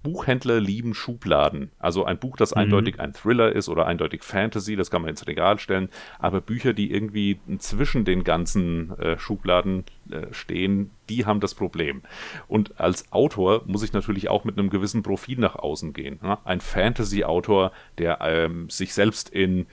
Buchhändler 0.03 0.59
lieben 0.59 0.93
Schubladen. 0.93 1.71
Also 1.79 2.05
ein 2.05 2.19
Buch, 2.19 2.37
das 2.37 2.51
mhm. 2.51 2.61
eindeutig 2.61 2.99
ein 2.99 3.13
Thriller 3.13 3.51
ist 3.51 3.69
oder 3.69 3.85
eindeutig 3.85 4.23
Fantasy, 4.23 4.75
das 4.75 4.91
kann 4.91 5.01
man 5.01 5.09
ins 5.09 5.27
Regal 5.27 5.59
stellen. 5.59 5.89
Aber 6.19 6.41
Bücher, 6.41 6.73
die 6.73 6.91
irgendwie 6.91 7.39
zwischen 7.57 8.05
den 8.05 8.23
ganzen 8.23 8.97
äh, 8.99 9.17
Schubladen 9.17 9.85
äh, 10.09 10.27
stehen, 10.31 10.91
die 11.09 11.25
haben 11.25 11.39
das 11.39 11.55
Problem. 11.55 12.01
Und 12.47 12.79
als 12.79 13.11
Autor 13.11 13.63
muss 13.65 13.83
ich 13.83 13.93
natürlich 13.93 14.29
auch 14.29 14.43
mit 14.43 14.57
einem 14.57 14.69
gewissen 14.69 15.03
Profil 15.03 15.39
nach 15.39 15.55
außen 15.55 15.93
gehen. 15.93 16.19
Ne? 16.21 16.37
Ein 16.45 16.61
Fantasy-Autor, 16.61 17.71
der 17.97 18.19
ähm, 18.21 18.69
sich 18.69 18.93
selbst 18.93 19.29
in 19.29 19.67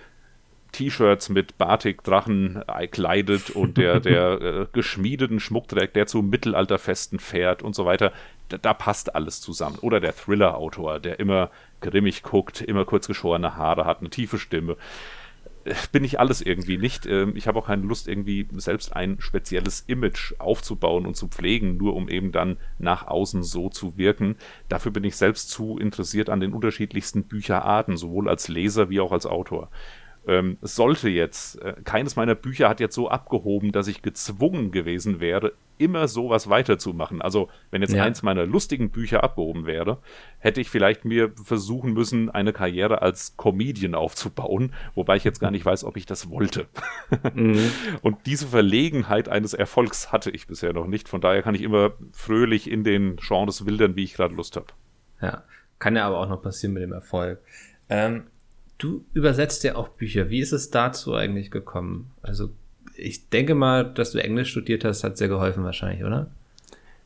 T-Shirts 0.73 1.29
mit 1.29 1.59
Batik-Drachen 1.59 2.63
kleidet 2.91 3.51
und 3.51 3.77
der, 3.77 4.01
der 4.01 4.41
äh, 4.41 4.67
geschmiedeten 4.73 5.41
Schmuck 5.41 5.69
trägt, 5.69 5.97
der 5.97 6.07
zu 6.07 6.23
Mittelalterfesten 6.23 7.19
fährt 7.19 7.63
und 7.63 7.75
so 7.75 7.85
weiter 7.85 8.13
da, 8.49 8.59
da 8.59 8.75
passt 8.75 9.15
alles 9.15 9.41
zusammen. 9.41 9.79
Oder 9.81 10.01
der 10.01 10.15
Thriller-Autor, 10.15 11.01
der 11.01 11.21
immer 11.21 11.51
grimmig 11.81 12.23
guckt, 12.23 12.61
immer 12.61 12.85
kurzgeschorene 12.85 13.57
Haare 13.57 13.85
hat, 13.85 14.01
eine 14.01 14.11
tiefe 14.11 14.39
Stimme. 14.39 14.77
Äh, 15.65 15.75
bin 15.93 16.05
ich 16.05 16.19
alles 16.19 16.41
irgendwie 16.41 16.79
nicht. 16.79 17.07
Ähm, 17.07 17.37
ich 17.37 17.47
habe 17.47 17.59
auch 17.59 17.67
keine 17.67 17.83
Lust, 17.83 18.09
irgendwie 18.09 18.49
selbst 18.53 18.95
ein 18.95 19.21
spezielles 19.21 19.85
Image 19.87 20.35
aufzubauen 20.39 21.07
und 21.07 21.17
zu 21.17 21.29
pflegen, 21.29 21.77
nur 21.77 21.95
um 21.95 22.09
eben 22.09 22.33
dann 22.33 22.57
nach 22.79 23.07
außen 23.07 23.43
so 23.43 23.69
zu 23.69 23.97
wirken. 23.97 24.37
Dafür 24.69 24.93
bin 24.93 25.05
ich 25.05 25.17
selbst 25.17 25.51
zu 25.51 25.79
interessiert 25.79 26.31
an 26.31 26.41
den 26.41 26.53
unterschiedlichsten 26.53 27.25
Bücherarten, 27.25 27.97
sowohl 27.97 28.29
als 28.29 28.49
Leser 28.49 28.91
wie 28.91 29.01
auch 29.01 29.13
als 29.13 29.27
Autor 29.27 29.71
ähm, 30.29 30.59
sollte 30.61 31.09
jetzt, 31.09 31.61
äh, 31.63 31.75
keines 31.85 32.15
meiner 32.15 32.35
Bücher 32.35 32.69
hat 32.69 32.81
jetzt 32.81 32.95
so 32.95 33.09
abgehoben, 33.09 33.73
dass 33.73 33.89
ich 33.89 34.03
gezwungen 34.03 34.71
gewesen 34.71 35.21
wäre, 35.21 35.55
immer 35.79 36.07
sowas 36.07 36.51
weiterzumachen. 36.51 37.23
Also, 37.23 37.49
wenn 37.71 37.81
jetzt 37.81 37.95
ja. 37.95 38.03
eins 38.03 38.23
meiner 38.23 38.45
lustigen 38.45 38.91
Bücher 38.91 39.25
abgehoben 39.25 39.65
wäre, 39.65 39.99
hätte 40.39 40.61
ich 40.61 40.69
vielleicht 40.69 41.07
mir 41.07 41.33
versuchen 41.43 41.95
müssen, 41.95 42.29
eine 42.29 42.53
Karriere 42.53 43.01
als 43.01 43.37
Comedian 43.37 43.95
aufzubauen, 43.95 44.75
wobei 44.95 45.17
ich 45.17 45.25
jetzt 45.25 45.41
gar 45.41 45.51
nicht 45.51 45.65
weiß, 45.65 45.85
ob 45.85 45.97
ich 45.97 46.07
das 46.07 46.31
wollte. 46.31 46.67
Mhm. 47.35 47.71
Und 48.03 48.27
diese 48.27 48.47
Verlegenheit 48.47 49.29
eines 49.29 49.55
Erfolgs 49.55 50.13
hatte 50.13 50.31
ich 50.31 50.47
bisher 50.47 50.73
noch 50.73 50.87
nicht. 50.87 51.09
Von 51.09 51.21
daher 51.21 51.43
kann 51.43 51.55
ich 51.55 51.63
immer 51.63 51.93
fröhlich 52.13 52.71
in 52.71 52.85
den 52.85 53.17
Genres 53.17 53.65
wildern, 53.65 53.97
wie 53.97 54.05
ich 54.05 54.15
gerade 54.15 54.35
Lust 54.35 54.57
habe. 54.57 54.67
Ja, 55.21 55.45
kann 55.79 55.97
ja 55.97 56.07
aber 56.07 56.19
auch 56.19 56.29
noch 56.29 56.43
passieren 56.43 56.75
mit 56.75 56.83
dem 56.83 56.93
Erfolg. 56.93 57.41
Ähm, 57.89 58.25
Du 58.79 59.05
übersetzt 59.13 59.65
ja 59.65 59.75
auch 59.75 59.89
Bücher. 59.89 60.31
Wie 60.31 60.41
ist 60.41 60.53
es 60.53 60.71
dazu 60.71 61.15
eigentlich 61.15 61.51
gekommen? 61.51 62.11
Also 62.23 62.51
ich 62.97 63.29
denke 63.29 63.55
mal, 63.55 63.93
dass 63.93 64.13
du 64.13 64.23
Englisch 64.23 64.51
studiert 64.51 64.85
hast, 64.85 65.05
hat 65.05 65.19
sehr 65.19 65.29
geholfen 65.29 65.65
wahrscheinlich, 65.65 66.05
oder? 66.05 66.31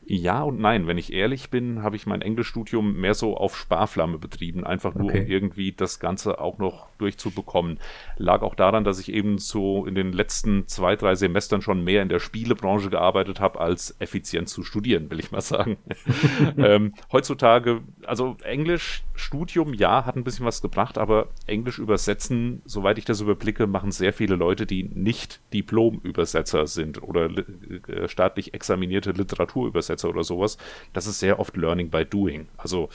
Ja 0.05 0.43
und 0.43 0.59
nein. 0.59 0.87
Wenn 0.87 0.97
ich 0.97 1.13
ehrlich 1.13 1.49
bin, 1.49 1.81
habe 1.81 1.95
ich 1.95 2.05
mein 2.05 2.21
Englischstudium 2.21 2.99
mehr 2.99 3.13
so 3.13 3.37
auf 3.37 3.57
Sparflamme 3.57 4.17
betrieben, 4.17 4.63
einfach 4.63 4.95
nur 4.95 5.09
okay. 5.09 5.21
um 5.21 5.27
irgendwie 5.27 5.71
das 5.71 5.99
Ganze 5.99 6.39
auch 6.39 6.57
noch 6.57 6.89
durchzubekommen. 6.97 7.79
Lag 8.17 8.41
auch 8.41 8.55
daran, 8.55 8.83
dass 8.83 8.99
ich 8.99 9.13
eben 9.13 9.37
so 9.37 9.85
in 9.85 9.95
den 9.95 10.11
letzten 10.11 10.67
zwei, 10.67 10.95
drei 10.95 11.15
Semestern 11.15 11.61
schon 11.61 11.83
mehr 11.83 12.01
in 12.01 12.09
der 12.09 12.19
Spielebranche 12.19 12.89
gearbeitet 12.89 13.39
habe, 13.39 13.59
als 13.59 13.95
effizient 13.99 14.49
zu 14.49 14.63
studieren, 14.63 15.09
will 15.09 15.19
ich 15.19 15.31
mal 15.31 15.41
sagen. 15.41 15.77
ähm, 16.57 16.93
heutzutage, 17.11 17.81
also 18.05 18.37
Englischstudium, 18.43 19.73
ja, 19.73 20.05
hat 20.05 20.15
ein 20.15 20.23
bisschen 20.23 20.45
was 20.45 20.61
gebracht, 20.61 20.97
aber 20.97 21.27
Englisch 21.47 21.79
übersetzen, 21.79 22.61
soweit 22.65 22.97
ich 22.97 23.05
das 23.05 23.21
überblicke, 23.21 23.67
machen 23.67 23.91
sehr 23.91 24.13
viele 24.13 24.35
Leute, 24.35 24.65
die 24.65 24.83
nicht 24.83 25.39
Diplom-Übersetzer 25.53 26.67
sind 26.67 27.01
oder 27.01 27.29
äh, 27.29 28.07
staatlich 28.07 28.53
examinierte 28.53 29.11
Literaturübersetzer 29.11 29.92
Übersetzer 29.93 30.09
oder 30.09 30.23
sowas, 30.23 30.57
das 30.93 31.07
ist 31.07 31.19
sehr 31.19 31.39
oft 31.39 31.55
Learning 31.57 31.89
by 31.89 32.05
Doing. 32.05 32.47
Also 32.57 32.89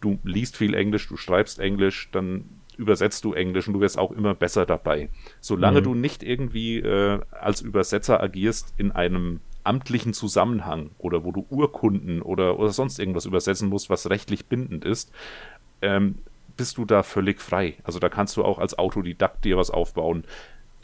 du 0.00 0.18
liest 0.24 0.56
viel 0.56 0.74
Englisch, 0.74 1.08
du 1.08 1.16
schreibst 1.16 1.58
Englisch, 1.58 2.08
dann 2.12 2.44
übersetzt 2.76 3.24
du 3.24 3.34
Englisch 3.34 3.68
und 3.68 3.74
du 3.74 3.80
wirst 3.80 3.98
auch 3.98 4.12
immer 4.12 4.34
besser 4.34 4.66
dabei. 4.66 5.10
Solange 5.40 5.80
mhm. 5.80 5.84
du 5.84 5.94
nicht 5.94 6.22
irgendwie 6.22 6.78
äh, 6.78 7.20
als 7.30 7.60
Übersetzer 7.60 8.22
agierst 8.22 8.74
in 8.76 8.92
einem 8.92 9.40
amtlichen 9.64 10.12
Zusammenhang 10.12 10.90
oder 10.98 11.22
wo 11.22 11.30
du 11.30 11.46
Urkunden 11.48 12.20
oder, 12.20 12.58
oder 12.58 12.70
sonst 12.70 12.98
irgendwas 12.98 13.26
übersetzen 13.26 13.68
musst, 13.68 13.90
was 13.90 14.10
rechtlich 14.10 14.46
bindend 14.46 14.84
ist, 14.84 15.12
ähm, 15.82 16.16
bist 16.56 16.78
du 16.78 16.84
da 16.84 17.02
völlig 17.02 17.40
frei. 17.40 17.76
Also 17.84 17.98
da 17.98 18.08
kannst 18.08 18.36
du 18.36 18.44
auch 18.44 18.58
als 18.58 18.78
Autodidakt 18.78 19.44
dir 19.44 19.56
was 19.56 19.70
aufbauen. 19.70 20.24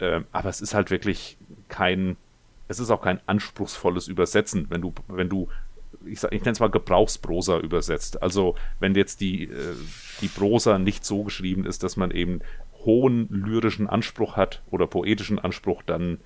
Ähm, 0.01 0.27
aber 0.31 0.49
es 0.49 0.61
ist 0.61 0.75
halt 0.75 0.91
wirklich 0.91 1.39
kein 1.69 2.17
es 2.69 2.79
ist 2.79 2.91
auch 2.91 3.03
kein 3.03 3.21
anspruchsvolles 3.27 4.09
Übersetzen, 4.09 4.67
wenn 4.69 4.83
du, 4.83 4.93
wenn 5.09 5.29
du, 5.29 5.49
ich, 6.05 6.23
ich 6.23 6.41
nenne 6.41 6.53
es 6.53 6.61
mal 6.61 6.71
Gebrauchsprosa 6.71 7.59
übersetzt. 7.59 8.23
Also 8.23 8.55
wenn 8.79 8.95
jetzt 8.95 9.21
die, 9.21 9.45
äh, 9.45 9.75
die 10.21 10.29
Prosa 10.29 10.79
nicht 10.79 11.05
so 11.05 11.25
geschrieben 11.25 11.65
ist, 11.65 11.83
dass 11.83 11.97
man 11.97 12.11
eben 12.11 12.41
hohen 12.85 13.29
lyrischen 13.31 13.89
Anspruch 13.89 14.37
hat 14.37 14.63
oder 14.71 14.87
poetischen 14.87 15.39
Anspruch, 15.39 15.83
dann 15.83 16.19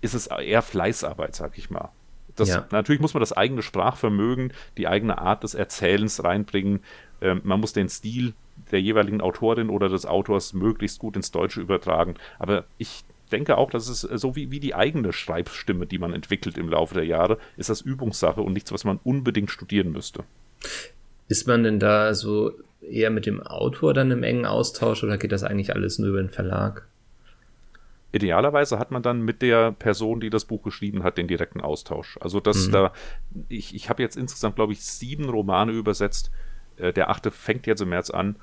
ist 0.00 0.14
es 0.14 0.28
eher 0.28 0.62
Fleißarbeit, 0.62 1.34
sag 1.34 1.58
ich 1.58 1.70
mal. 1.70 1.90
Das, 2.36 2.48
ja. 2.48 2.66
Natürlich 2.70 3.02
muss 3.02 3.14
man 3.14 3.20
das 3.20 3.32
eigene 3.32 3.62
Sprachvermögen, 3.62 4.52
die 4.78 4.88
eigene 4.88 5.18
Art 5.18 5.42
des 5.42 5.54
Erzählens 5.54 6.24
reinbringen. 6.24 6.80
Ähm, 7.20 7.42
man 7.44 7.60
muss 7.60 7.72
den 7.72 7.88
Stil 7.88 8.32
der 8.70 8.80
jeweiligen 8.80 9.20
Autorin 9.20 9.68
oder 9.68 9.88
des 9.88 10.06
Autors 10.06 10.52
möglichst 10.52 10.98
gut 10.98 11.16
ins 11.16 11.30
Deutsche 11.30 11.60
übertragen. 11.60 12.14
Aber 12.38 12.64
ich 12.78 13.04
denke 13.32 13.58
auch, 13.58 13.70
dass 13.70 13.88
es 13.88 14.04
äh, 14.04 14.18
so 14.18 14.36
wie, 14.36 14.50
wie 14.50 14.60
die 14.60 14.74
eigene 14.74 15.12
Schreibstimme, 15.12 15.86
die 15.86 15.98
man 15.98 16.12
entwickelt 16.12 16.58
im 16.58 16.68
Laufe 16.68 16.94
der 16.94 17.04
Jahre, 17.04 17.38
ist 17.56 17.70
das 17.70 17.80
Übungssache 17.80 18.40
und 18.40 18.52
nichts, 18.52 18.72
was 18.72 18.84
man 18.84 19.00
unbedingt 19.02 19.50
studieren 19.50 19.92
müsste. 19.92 20.24
Ist 21.28 21.48
man 21.48 21.64
denn 21.64 21.80
da 21.80 22.14
so 22.14 22.52
eher 22.80 23.10
mit 23.10 23.26
dem 23.26 23.40
Autor 23.42 23.94
dann 23.94 24.10
im 24.10 24.22
engen 24.22 24.46
Austausch 24.46 25.02
oder 25.02 25.18
geht 25.18 25.32
das 25.32 25.44
eigentlich 25.44 25.74
alles 25.74 25.98
nur 25.98 26.10
über 26.10 26.22
den 26.22 26.30
Verlag? 26.30 26.86
Idealerweise 28.12 28.78
hat 28.78 28.90
man 28.90 29.02
dann 29.02 29.22
mit 29.22 29.40
der 29.40 29.72
Person, 29.72 30.20
die 30.20 30.28
das 30.28 30.44
Buch 30.44 30.62
geschrieben 30.62 31.02
hat, 31.02 31.16
den 31.16 31.28
direkten 31.28 31.62
Austausch. 31.62 32.18
Also 32.20 32.40
dass 32.40 32.66
mhm. 32.66 32.72
da, 32.72 32.92
ich, 33.48 33.74
ich 33.74 33.88
habe 33.88 34.02
jetzt 34.02 34.16
insgesamt, 34.16 34.56
glaube 34.56 34.74
ich, 34.74 34.84
sieben 34.84 35.30
Romane 35.30 35.72
übersetzt. 35.72 36.30
Äh, 36.76 36.92
der 36.92 37.08
achte 37.08 37.30
fängt 37.30 37.66
jetzt 37.66 37.80
im 37.80 37.88
März 37.88 38.10
an 38.10 38.36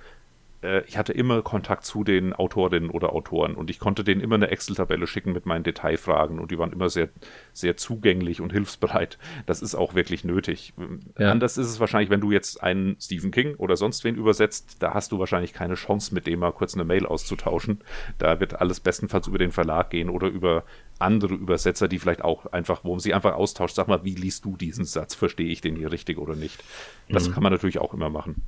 äh, 0.61 0.83
ich 0.85 0.97
hatte 0.97 1.13
immer 1.13 1.41
Kontakt 1.41 1.85
zu 1.85 2.03
den 2.03 2.33
Autorinnen 2.33 2.89
oder 2.89 3.13
Autoren 3.13 3.55
und 3.55 3.69
ich 3.69 3.79
konnte 3.79 4.03
denen 4.03 4.21
immer 4.21 4.35
eine 4.35 4.49
Excel-Tabelle 4.49 5.07
schicken 5.07 5.33
mit 5.33 5.45
meinen 5.45 5.63
Detailfragen 5.63 6.39
und 6.39 6.51
die 6.51 6.59
waren 6.59 6.71
immer 6.71 6.89
sehr, 6.89 7.09
sehr 7.53 7.77
zugänglich 7.77 8.41
und 8.41 8.51
hilfsbereit. 8.53 9.17
Das 9.45 9.61
ist 9.61 9.75
auch 9.75 9.95
wirklich 9.95 10.23
nötig. 10.23 10.73
Ja. 11.17 11.31
Anders 11.31 11.57
ist 11.57 11.67
es 11.67 11.79
wahrscheinlich, 11.79 12.09
wenn 12.09 12.21
du 12.21 12.31
jetzt 12.31 12.61
einen 12.61 12.97
Stephen 12.99 13.31
King 13.31 13.55
oder 13.55 13.77
sonst 13.77 14.03
wen 14.03 14.15
übersetzt, 14.15 14.77
da 14.79 14.93
hast 14.93 15.11
du 15.11 15.19
wahrscheinlich 15.19 15.53
keine 15.53 15.75
Chance, 15.75 16.13
mit 16.13 16.27
dem 16.27 16.39
mal 16.39 16.51
kurz 16.51 16.73
eine 16.73 16.85
Mail 16.85 17.05
auszutauschen. 17.05 17.79
Da 18.17 18.39
wird 18.39 18.59
alles 18.59 18.79
bestenfalls 18.79 19.27
über 19.27 19.37
den 19.37 19.51
Verlag 19.51 19.89
gehen 19.89 20.09
oder 20.09 20.27
über 20.27 20.63
andere 20.99 21.33
Übersetzer, 21.33 21.87
die 21.87 21.99
vielleicht 21.99 22.23
auch 22.23 22.47
einfach, 22.47 22.83
wo 22.83 22.91
man 22.91 22.99
sie 22.99 23.13
einfach 23.13 23.33
austauscht, 23.33 23.75
sag 23.75 23.87
mal, 23.87 24.03
wie 24.03 24.15
liest 24.15 24.45
du 24.45 24.57
diesen 24.57 24.85
Satz? 24.85 25.15
Verstehe 25.15 25.47
ich 25.47 25.61
den 25.61 25.75
hier 25.75 25.91
richtig 25.91 26.17
oder 26.17 26.35
nicht? 26.35 26.63
Das 27.07 27.27
mhm. 27.27 27.33
kann 27.33 27.43
man 27.43 27.53
natürlich 27.53 27.79
auch 27.79 27.93
immer 27.93 28.09
machen. 28.09 28.43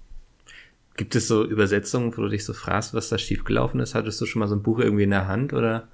Gibt 0.98 1.16
es 1.16 1.28
so 1.28 1.46
Übersetzungen, 1.46 2.16
wo 2.18 2.22
du 2.22 2.30
dich 2.30 2.46
so 2.46 2.54
fragst, 2.54 2.94
was 2.94 3.10
da 3.10 3.18
schiefgelaufen 3.18 3.80
ist? 3.80 3.96
Hattest 3.96 4.20
du 4.20 4.26
schon 4.26 4.42
mal 4.42 4.48
so 4.48 4.56
ein 4.56 4.64
Buch 4.64 4.80
irgendwie 4.80 5.04
in 5.04 5.10
der 5.10 5.28
Hand 5.28 5.54
oder? 5.54 5.88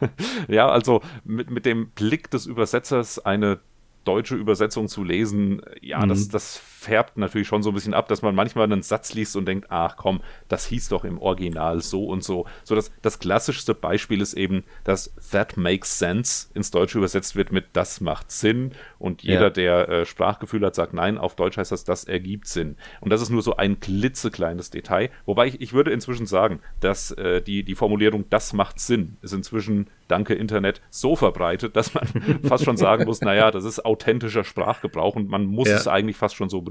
ja, 0.48 0.68
also 0.68 1.02
mit, 1.24 1.50
mit 1.50 1.66
dem 1.66 1.90
Blick 1.90 2.30
des 2.30 2.46
Übersetzers 2.46 3.18
eine 3.18 3.60
deutsche 4.04 4.36
Übersetzung 4.36 4.88
zu 4.88 5.04
lesen, 5.04 5.60
ja, 5.82 6.04
mhm. 6.04 6.08
das, 6.08 6.28
das 6.28 6.56
färbt 6.78 7.18
natürlich 7.18 7.48
schon 7.48 7.64
so 7.64 7.70
ein 7.70 7.74
bisschen 7.74 7.92
ab, 7.92 8.06
dass 8.06 8.22
man 8.22 8.36
manchmal 8.36 8.64
einen 8.64 8.82
Satz 8.82 9.12
liest 9.12 9.34
und 9.34 9.46
denkt, 9.46 9.66
ach 9.68 9.96
komm, 9.96 10.20
das 10.46 10.66
hieß 10.66 10.90
doch 10.90 11.04
im 11.04 11.18
Original 11.18 11.80
so 11.80 12.06
und 12.06 12.22
so. 12.22 12.46
So 12.62 12.76
das, 12.76 12.92
das 13.02 13.18
klassischste 13.18 13.74
Beispiel 13.74 14.20
ist 14.20 14.34
eben, 14.34 14.62
dass 14.84 15.12
That 15.32 15.56
makes 15.56 15.98
sense 15.98 16.48
ins 16.54 16.70
Deutsche 16.70 16.98
übersetzt 16.98 17.34
wird 17.34 17.50
mit 17.50 17.66
Das 17.72 18.00
macht 18.00 18.30
Sinn 18.30 18.72
und 19.00 19.24
jeder, 19.24 19.44
ja. 19.44 19.50
der 19.50 19.88
äh, 19.88 20.06
Sprachgefühl 20.06 20.64
hat, 20.64 20.76
sagt 20.76 20.94
nein, 20.94 21.18
auf 21.18 21.34
Deutsch 21.34 21.56
heißt 21.56 21.72
das, 21.72 21.82
das 21.82 22.04
ergibt 22.04 22.46
Sinn. 22.46 22.76
Und 23.00 23.10
das 23.10 23.22
ist 23.22 23.30
nur 23.30 23.42
so 23.42 23.56
ein 23.56 23.80
klitzekleines 23.80 24.70
Detail, 24.70 25.10
wobei 25.26 25.48
ich, 25.48 25.60
ich 25.60 25.72
würde 25.72 25.90
inzwischen 25.90 26.26
sagen, 26.26 26.60
dass 26.78 27.10
äh, 27.10 27.42
die, 27.42 27.64
die 27.64 27.74
Formulierung 27.74 28.30
Das 28.30 28.52
macht 28.52 28.78
Sinn 28.78 29.16
ist 29.22 29.32
inzwischen 29.32 29.88
danke 30.06 30.34
Internet 30.34 30.80
so 30.90 31.16
verbreitet, 31.16 31.76
dass 31.76 31.94
man 31.94 32.06
fast 32.44 32.64
schon 32.64 32.76
sagen 32.76 33.04
muss, 33.04 33.20
naja, 33.20 33.50
das 33.50 33.64
ist 33.64 33.84
authentischer 33.84 34.44
Sprachgebrauch 34.44 35.16
und 35.16 35.28
man 35.28 35.44
muss 35.44 35.68
ja. 35.68 35.76
es 35.76 35.88
eigentlich 35.88 36.16
fast 36.16 36.36
schon 36.36 36.48
so 36.48 36.62
benutzen, 36.62 36.68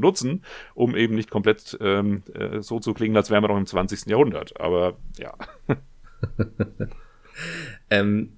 um 0.73 0.95
eben 0.95 1.15
nicht 1.15 1.29
komplett 1.29 1.77
ähm, 1.81 2.23
äh, 2.33 2.61
so 2.61 2.79
zu 2.79 2.93
klingen, 2.93 3.15
als 3.17 3.29
wären 3.29 3.43
wir 3.43 3.49
noch 3.49 3.57
im 3.57 3.65
20. 3.65 4.05
Jahrhundert. 4.07 4.59
Aber 4.59 4.97
ja. 5.17 5.33
ähm, 7.89 8.33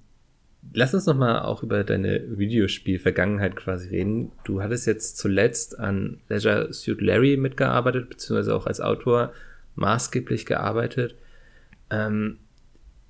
lass 0.72 0.94
uns 0.94 1.06
nochmal 1.06 1.40
auch 1.42 1.62
über 1.62 1.84
deine 1.84 2.38
Videospiel-Vergangenheit 2.38 3.56
quasi 3.56 3.88
reden. 3.88 4.32
Du 4.44 4.62
hattest 4.62 4.86
jetzt 4.86 5.18
zuletzt 5.18 5.78
an 5.78 6.20
Leisure 6.28 6.72
Suit 6.72 7.00
Larry 7.00 7.36
mitgearbeitet, 7.36 8.08
beziehungsweise 8.08 8.54
auch 8.54 8.66
als 8.66 8.80
Autor 8.80 9.32
maßgeblich 9.76 10.46
gearbeitet. 10.46 11.14
Ähm, 11.90 12.38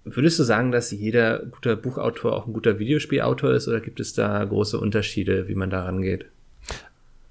würdest 0.05 0.39
du 0.39 0.45
sagen, 0.45 0.73
dass 0.73 0.91
jeder 0.91 1.41
guter 1.47 1.77
Buchautor 1.77 2.33
auch 2.35 2.47
ein 2.47 2.53
guter 2.53 2.79
Videospielautor 2.79 3.53
ist 3.53 3.69
oder 3.69 3.81
gibt 3.81 4.01
es 4.01 4.15
da 4.15 4.45
große 4.45 4.79
Unterschiede, 4.79 5.49
wie 5.49 5.55
man 5.55 5.71
da 5.71 5.85
rangeht? 5.85 6.27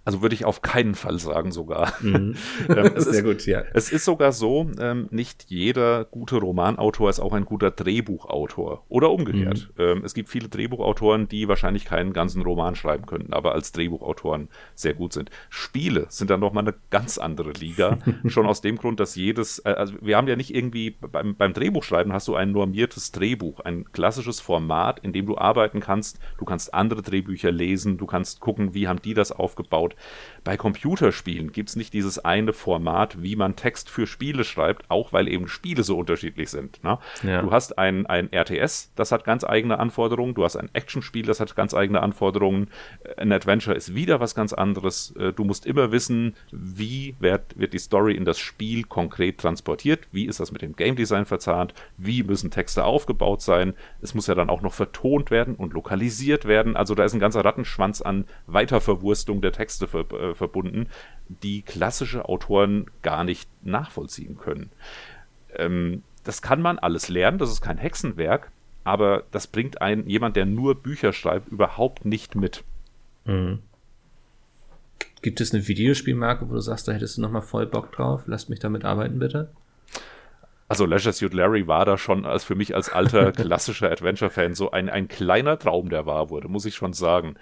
Also 0.10 0.24
würde 0.24 0.34
ich 0.34 0.44
auf 0.44 0.64
keinen 0.64 0.96
Fall 0.96 1.20
sagen 1.20 1.52
sogar. 1.52 1.94
Mhm. 2.02 2.34
ähm, 2.68 2.92
Sehr 2.96 3.14
ist, 3.14 3.24
gut, 3.24 3.46
ja. 3.46 3.62
Es 3.76 3.92
ist 3.92 4.06
sogar 4.06 4.32
so, 4.32 4.72
ähm, 4.80 5.08
nicht 5.12 5.46
jeder 5.50 6.04
gute 6.06 6.38
Romanautor 6.38 7.12
ist 7.12 7.20
auch 7.20 7.34
ein 7.34 7.46
guter 7.46 7.70
Drehbuchautor 7.70 8.86
oder 8.90 9.12
umgekehrt. 9.12 9.70
Mhm. 9.78 9.84
Ähm, 9.84 10.02
es 10.04 10.16
gibt 10.16 10.30
viele 10.30 10.50
Drehbuchautoren, 10.50 11.28
die 11.28 11.48
wahrscheinlich 11.48 11.86
keinen 11.86 12.12
ganzen 12.12 12.42
Roman 12.42 12.74
schreiben 12.74 13.06
könnten, 13.06 13.34
aber 13.34 13.52
als 13.52 13.72
Drehbuchautoren 13.72 14.50
sehr 14.74 14.96
gut 14.96 15.14
sind. 15.14 15.30
Spiele 15.52 16.08
sind 16.10 16.32
dann 16.32 16.40
nochmal 16.40 16.64
eine 16.64 16.74
ganz 16.90 17.20
andere 17.20 17.52
Liga, 17.52 18.00
schon 18.26 18.48
aus 18.48 18.62
dem 18.62 18.78
Grund, 18.78 19.00
dass 19.00 19.16
jedes, 19.16 19.60
äh, 19.60 19.76
also 19.78 19.94
wir 20.02 20.18
haben 20.18 20.28
ja 20.28 20.36
nicht 20.36 20.56
irgendwie, 20.56 20.90
beim, 20.90 21.36
beim 21.36 21.54
Drehbuchschreiben 21.54 22.14
hast 22.14 22.28
du 22.28 22.34
ein 22.34 22.52
normiertes 22.52 23.12
Drehbuch, 23.12 23.60
ein 23.60 23.92
klassisches 23.92 24.40
Format, 24.40 25.02
in 25.02 25.14
dem 25.14 25.28
du 25.28 25.38
arbeiten 25.38 25.82
kannst. 25.82 26.18
Du 26.40 26.46
kannst 26.46 26.74
andere 26.74 27.04
Drehbücher 27.04 27.52
lesen, 27.52 28.00
du 28.00 28.08
kannst 28.08 28.40
gucken, 28.40 28.74
wie 28.74 28.88
haben 28.88 29.04
die 29.04 29.14
das 29.14 29.32
aufgebaut 29.32 29.96
bei 30.44 30.58
Computerspielen 30.58 31.52
gibt 31.52 31.70
es 31.70 31.76
nicht 31.76 31.94
dieses 31.94 32.20
eine 32.20 32.54
Format, 32.54 33.22
wie 33.22 33.36
man 33.36 33.56
Text 33.56 33.90
für 33.90 34.08
Spiele 34.08 34.44
schreibt, 34.44 34.90
auch 34.90 35.14
weil 35.14 35.28
eben 35.28 35.48
Spiele 35.48 35.84
so 35.84 35.98
unterschiedlich 35.98 36.50
sind. 36.50 36.84
Ne? 36.84 36.98
Ja. 37.24 37.42
Du 37.42 37.52
hast 37.52 37.78
ein, 37.78 38.06
ein 38.06 38.32
RTS, 38.32 38.92
das 38.96 39.12
hat 39.12 39.26
ganz 39.26 39.44
eigene 39.44 39.80
Anforderungen. 39.80 40.34
Du 40.34 40.44
hast 40.44 40.56
ein 40.56 40.70
Actionspiel, 40.74 41.26
das 41.26 41.40
hat 41.40 41.56
ganz 41.56 41.74
eigene 41.74 42.02
Anforderungen. 42.02 42.70
Ein 43.18 43.32
Adventure 43.32 43.76
ist 43.76 43.96
wieder 43.96 44.20
was 44.20 44.36
ganz 44.36 44.54
anderes. 44.54 45.14
Äh, 45.18 45.34
du 45.34 45.44
musst 45.44 45.66
immer 45.66 45.92
wissen, 45.92 46.36
wie 46.52 47.16
wird, 47.20 47.58
wird 47.58 47.74
die 47.74 47.80
Story 47.80 48.16
in 48.16 48.26
das 48.26 48.40
Spiel 48.40 48.84
konkret 48.84 49.40
transportiert. 49.40 50.08
Wie 50.12 50.26
ist 50.26 50.40
das 50.40 50.52
mit 50.52 50.62
dem 50.62 50.76
Game 50.76 50.96
Design 50.96 51.26
verzahnt? 51.26 51.74
Wie 51.98 52.24
müssen 52.24 52.52
Texte 52.52 52.86
aufgebaut 52.86 53.42
sein? 53.42 53.74
Es 54.02 54.14
muss 54.14 54.28
ja 54.28 54.36
dann 54.36 54.50
auch 54.50 54.62
noch 54.62 54.74
vertont 54.74 55.32
werden 55.32 55.56
und 55.56 55.74
lokalisiert 55.74 56.46
werden. 56.46 56.76
Also 56.76 56.96
da 56.96 57.04
ist 57.04 57.14
ein 57.14 57.20
ganzer 57.20 57.44
Rattenschwanz 57.44 58.02
an 58.02 58.26
Weiterverwurstung 58.48 59.42
der 59.42 59.52
Texte 59.52 59.88
ver 59.90 60.12
äh, 60.12 60.36
verbunden, 60.36 60.88
die 61.28 61.62
klassische 61.62 62.28
Autoren 62.28 62.86
gar 63.02 63.24
nicht 63.24 63.50
nachvollziehen 63.64 64.38
können. 64.38 64.72
Ähm, 65.56 66.04
das 66.24 66.42
kann 66.42 66.62
man 66.62 66.80
alles 66.80 67.10
lernen, 67.10 67.38
das 67.38 67.52
ist 67.52 67.62
kein 67.62 67.78
Hexenwerk, 67.78 68.52
aber 68.84 69.24
das 69.32 69.48
bringt 69.48 69.82
ein 69.82 70.08
jemand, 70.08 70.36
der 70.36 70.46
nur 70.46 70.76
Bücher 70.76 71.14
schreibt, 71.14 71.50
überhaupt 71.50 72.06
nicht 72.06 72.36
mit. 72.36 72.64
Mhm. 73.26 73.60
Gibt 75.22 75.42
es 75.42 75.54
eine 75.54 75.68
Videospielmarke, 75.68 76.50
wo 76.50 76.54
du 76.54 76.62
sagst, 76.62 76.88
da 76.88 76.94
hättest 76.94 77.18
du 77.18 77.22
nochmal 77.22 77.42
voll 77.42 77.66
Bock 77.66 77.92
drauf? 77.92 78.24
Lass 78.26 78.48
mich 78.48 78.60
damit 78.60 78.86
arbeiten, 78.86 79.20
bitte. 79.20 79.52
Also 80.70 80.86
Leisure 80.86 81.14
Suit 81.14 81.34
Larry 81.34 81.68
war 81.68 81.84
da 81.84 81.98
schon 81.98 82.26
als 82.26 82.44
für 82.44 82.54
mich 82.54 82.76
als 82.76 82.90
alter 82.90 83.32
klassischer 83.34 83.92
Adventure-Fan 83.92 84.54
so 84.54 84.70
ein, 84.70 84.88
ein 84.88 85.08
kleiner 85.08 85.58
Traum, 85.58 85.90
der 85.90 86.06
wahr 86.06 86.30
wurde, 86.30 86.48
muss 86.48 86.66
ich 86.66 86.76
schon 86.76 86.94
sagen. 86.94 87.36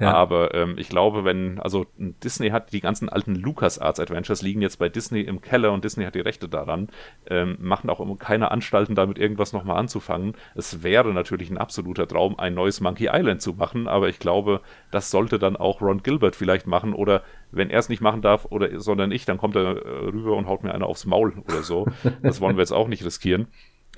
Ja. 0.00 0.12
Aber 0.14 0.52
ähm, 0.52 0.74
ich 0.76 0.88
glaube, 0.88 1.24
wenn, 1.24 1.60
also 1.60 1.86
Disney 1.96 2.50
hat 2.50 2.72
die 2.72 2.80
ganzen 2.80 3.08
alten 3.08 3.36
LucasArts 3.36 4.00
Adventures 4.00 4.42
liegen 4.42 4.62
jetzt 4.62 4.80
bei 4.80 4.88
Disney 4.88 5.20
im 5.20 5.40
Keller 5.40 5.70
und 5.72 5.84
Disney 5.84 6.04
hat 6.04 6.16
die 6.16 6.20
Rechte 6.20 6.48
daran, 6.48 6.88
ähm, 7.30 7.56
machen 7.60 7.88
auch 7.88 8.02
keine 8.18 8.50
Anstalten, 8.50 8.96
damit 8.96 9.16
irgendwas 9.16 9.52
nochmal 9.52 9.78
anzufangen. 9.78 10.34
Es 10.56 10.82
wäre 10.82 11.14
natürlich 11.14 11.50
ein 11.50 11.58
absoluter 11.58 12.08
Traum, 12.08 12.36
ein 12.36 12.54
neues 12.54 12.80
Monkey 12.80 13.08
Island 13.12 13.42
zu 13.42 13.52
machen, 13.52 13.86
aber 13.86 14.08
ich 14.08 14.18
glaube, 14.18 14.60
das 14.90 15.12
sollte 15.12 15.38
dann 15.38 15.56
auch 15.56 15.80
Ron 15.80 16.02
Gilbert 16.02 16.34
vielleicht 16.34 16.66
machen 16.66 16.94
oder 16.94 17.22
wenn 17.52 17.70
er 17.70 17.78
es 17.78 17.88
nicht 17.88 18.00
machen 18.00 18.22
darf, 18.22 18.46
oder 18.46 18.80
sondern 18.80 19.12
ich, 19.12 19.24
dann 19.24 19.38
kommt 19.38 19.56
er 19.56 19.76
äh, 19.76 19.88
rüber 20.06 20.36
und 20.36 20.46
haut 20.46 20.64
mir 20.64 20.74
einer 20.74 20.86
aufs 20.86 21.06
Maul 21.06 21.34
oder 21.46 21.62
so. 21.62 21.86
Das 22.22 22.40
wollen 22.40 22.56
wir 22.56 22.62
jetzt 22.62 22.72
auch 22.72 22.88
nicht 22.88 23.04
riskieren. 23.04 23.46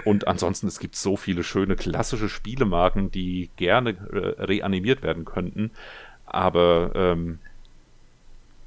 Und 0.04 0.26
ansonsten, 0.26 0.66
es 0.66 0.80
gibt 0.80 0.96
so 0.96 1.16
viele 1.16 1.44
schöne 1.44 1.76
klassische 1.76 2.28
Spielemarken, 2.28 3.11
die 3.11 3.50
gerne 3.57 3.90
äh, 3.90 4.42
reanimiert 4.42 5.02
werden 5.02 5.24
könnten. 5.24 5.70
Aber 6.26 6.90
ähm, 6.94 7.38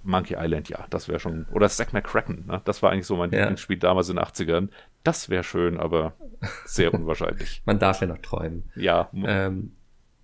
Monkey 0.04 0.36
Island, 0.40 0.70
ja, 0.70 0.86
das 0.90 1.10
wäre 1.10 1.20
schon. 1.20 1.46
Oder 1.52 1.68
Zack 1.68 1.92
McCracken, 1.92 2.46
ne? 2.48 2.62
das 2.64 2.82
war 2.82 2.92
eigentlich 2.92 3.08
so 3.08 3.18
mein 3.18 3.32
ja. 3.32 3.40
Lieblingsspiel 3.40 3.78
damals 3.78 4.08
in 4.08 4.16
den 4.16 4.26
80ern. 4.26 4.70
Das 5.04 5.30
wäre 5.30 5.44
schön, 5.44 5.78
aber 5.78 6.14
sehr 6.66 6.94
unwahrscheinlich. 6.94 7.62
Man 7.66 7.78
darf 7.78 8.00
ja 8.00 8.08
noch 8.08 8.20
träumen. 8.20 8.64
Ja. 8.76 9.10
Ähm, 9.14 9.74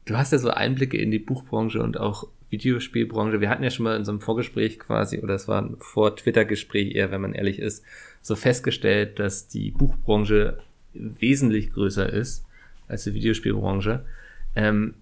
du 0.06 0.18
hast 0.18 0.32
ja 0.32 0.38
so 0.38 0.50
Einblicke 0.50 0.98
in 0.98 1.12
die 1.12 1.20
Buchbranche 1.20 1.82
und 1.82 2.00
auch 2.00 2.28
Videospielbranche. 2.50 3.42
Wir 3.42 3.50
hatten 3.50 3.63
ja 3.63 3.72
schon 3.72 3.86
mal 3.86 3.98
in 3.98 4.06
so 4.06 4.12
einem 4.12 4.22
Vorgespräch 4.22 4.80
quasi, 4.80 5.20
oder 5.20 5.34
es 5.36 5.48
war 5.48 5.62
ein 5.62 5.76
Vor-Twitter-Gespräch 5.80 6.96
eher, 6.96 7.12
wenn 7.12 7.22
man 7.22 7.34
ehrlich 7.34 7.60
ist, 7.60 7.84
so 8.22 8.36
festgestellt, 8.36 9.20
dass 9.20 9.48
die 9.48 9.72
Buchbranche 9.72 10.60
wesentlich 10.94 11.74
größer 11.74 12.12
ist 12.12 12.46
als 12.88 13.04
die 13.06 13.13
Videospielbranche. 13.13 14.06
Ähm, 14.56 14.94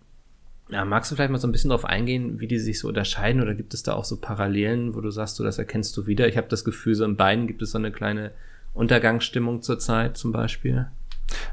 ja, 0.70 0.86
magst 0.86 1.12
du 1.12 1.16
vielleicht 1.16 1.32
mal 1.32 1.38
so 1.38 1.48
ein 1.48 1.52
bisschen 1.52 1.70
darauf 1.70 1.84
eingehen, 1.84 2.40
wie 2.40 2.48
die 2.48 2.58
sich 2.58 2.80
so 2.80 2.88
unterscheiden 2.88 3.42
oder 3.42 3.54
gibt 3.54 3.74
es 3.74 3.84
da 3.84 3.94
auch 3.94 4.06
so 4.06 4.16
Parallelen, 4.16 4.96
wo 4.96 5.02
du 5.02 5.12
sagst, 5.12 5.38
du 5.38 5.44
das 5.44 5.58
erkennst 5.58 5.96
du 5.98 6.08
wieder? 6.08 6.30
Ich 6.30 6.38
habe 6.38 6.48
das 6.48 6.64
Gefühl, 6.64 6.96
so 6.96 7.04
in 7.04 7.18
beiden 7.18 7.48
gibt 7.48 7.62
es 7.62 7.72
so 7.72 7.78
eine 7.78 7.92
kleine 7.92 8.32
Untergangsstimmung 8.74 9.62
zurzeit 9.62 10.16
zum 10.16 10.32
Beispiel. 10.32 10.88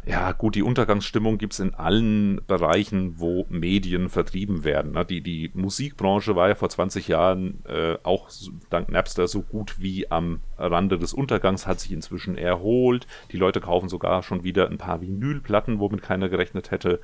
Ja, 0.07 0.33
gut, 0.33 0.55
die 0.55 0.63
Untergangsstimmung 0.63 1.39
gibt 1.39 1.53
es 1.53 1.61
in 1.61 1.75
allen 1.75 2.41
Bereichen, 2.47 3.19
wo 3.19 3.47
Medien 3.49 4.09
vertrieben 4.09 4.65
werden. 4.65 4.93
Ne? 4.93 5.05
Die, 5.05 5.21
die 5.21 5.51
Musikbranche 5.55 6.37
war 6.37 6.49
ja 6.49 6.55
vor 6.55 6.69
20 6.69 7.09
Jahren 7.09 7.65
äh, 7.67 7.97
auch 8.03 8.29
dank 8.71 8.91
Napster 8.91 9.29
so 9.29 9.43
gut 9.43 9.81
wie 9.81 10.11
am 10.11 10.41
Rande 10.57 10.99
des 10.99 11.13
Untergangs, 11.13 11.67
hat 11.67 11.81
sich 11.81 11.93
inzwischen 11.93 12.37
erholt. 12.37 13.07
Die 13.33 13.37
Leute 13.37 13.61
kaufen 13.61 13.89
sogar 13.89 14.23
schon 14.23 14.45
wieder 14.45 14.69
ein 14.69 14.79
paar 14.79 15.01
Vinylplatten, 15.01 15.79
womit 15.79 16.03
keiner 16.03 16.29
gerechnet 16.29 16.71
hätte. 16.71 17.01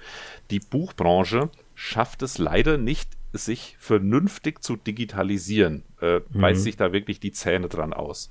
Die 0.50 0.60
Buchbranche 0.60 1.50
schafft 1.74 2.22
es 2.22 2.38
leider 2.38 2.78
nicht, 2.78 3.10
sich 3.32 3.76
vernünftig 3.78 4.62
zu 4.62 4.76
digitalisieren, 4.76 5.82
äh, 6.00 6.20
mhm. 6.20 6.40
beißt 6.40 6.62
sich 6.62 6.76
da 6.76 6.92
wirklich 6.92 7.20
die 7.20 7.32
Zähne 7.32 7.68
dran 7.68 7.92
aus. 7.92 8.30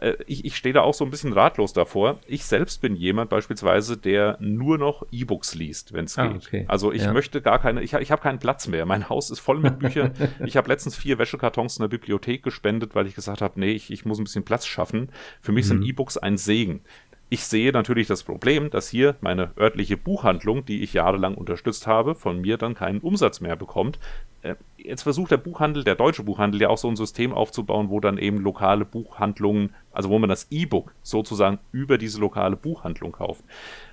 Äh, 0.00 0.16
ich, 0.26 0.44
ich 0.44 0.56
stehe 0.56 0.72
da 0.72 0.82
auch 0.82 0.94
so 0.94 1.04
ein 1.04 1.10
bisschen 1.10 1.32
ratlos 1.32 1.72
davor. 1.72 2.18
Ich 2.26 2.44
selbst 2.44 2.80
bin 2.80 2.96
jemand 2.96 3.30
beispielsweise, 3.30 3.96
der 3.96 4.36
nur 4.40 4.78
noch 4.78 5.06
E-Books 5.10 5.54
liest, 5.54 5.92
wenn 5.92 6.04
es 6.06 6.18
ah, 6.18 6.28
geht. 6.28 6.46
Okay. 6.46 6.64
Also 6.68 6.92
ich 6.92 7.02
ja. 7.02 7.12
möchte 7.12 7.42
gar 7.42 7.58
keine, 7.58 7.82
ich, 7.82 7.94
ich 7.94 8.10
habe 8.10 8.22
keinen 8.22 8.38
Platz 8.38 8.68
mehr. 8.68 8.86
Mein 8.86 9.08
Haus 9.08 9.30
ist 9.30 9.40
voll 9.40 9.60
mit 9.60 9.78
Büchern. 9.78 10.12
ich 10.44 10.56
habe 10.56 10.68
letztens 10.68 10.96
vier 10.96 11.18
Wäschekartons 11.18 11.78
in 11.78 11.82
der 11.82 11.88
Bibliothek 11.88 12.42
gespendet, 12.42 12.94
weil 12.94 13.06
ich 13.06 13.14
gesagt 13.14 13.40
habe, 13.40 13.58
nee, 13.58 13.72
ich, 13.72 13.90
ich 13.90 14.04
muss 14.04 14.18
ein 14.18 14.24
bisschen 14.24 14.44
Platz 14.44 14.66
schaffen. 14.66 15.10
Für 15.40 15.52
mich 15.52 15.66
mhm. 15.66 15.68
sind 15.68 15.82
E-Books 15.84 16.16
ein 16.16 16.36
Segen. 16.36 16.82
Ich 17.34 17.46
sehe 17.46 17.72
natürlich 17.72 18.06
das 18.06 18.22
Problem, 18.22 18.70
dass 18.70 18.88
hier 18.88 19.16
meine 19.20 19.50
örtliche 19.58 19.96
Buchhandlung, 19.96 20.64
die 20.64 20.84
ich 20.84 20.92
jahrelang 20.92 21.34
unterstützt 21.34 21.88
habe, 21.88 22.14
von 22.14 22.40
mir 22.40 22.58
dann 22.58 22.76
keinen 22.76 23.00
Umsatz 23.00 23.40
mehr 23.40 23.56
bekommt. 23.56 23.98
Äh, 24.42 24.54
jetzt 24.76 25.02
versucht 25.02 25.32
der 25.32 25.38
Buchhandel, 25.38 25.82
der 25.82 25.96
deutsche 25.96 26.22
Buchhandel, 26.22 26.60
ja 26.60 26.68
auch 26.68 26.78
so 26.78 26.86
ein 26.86 26.94
System 26.94 27.32
aufzubauen, 27.32 27.90
wo 27.90 27.98
dann 27.98 28.18
eben 28.18 28.38
lokale 28.38 28.84
Buchhandlungen, 28.84 29.74
also 29.90 30.10
wo 30.10 30.18
man 30.20 30.28
das 30.28 30.46
E-Book 30.52 30.94
sozusagen 31.02 31.58
über 31.72 31.98
diese 31.98 32.20
lokale 32.20 32.54
Buchhandlung 32.54 33.10
kauft. 33.10 33.42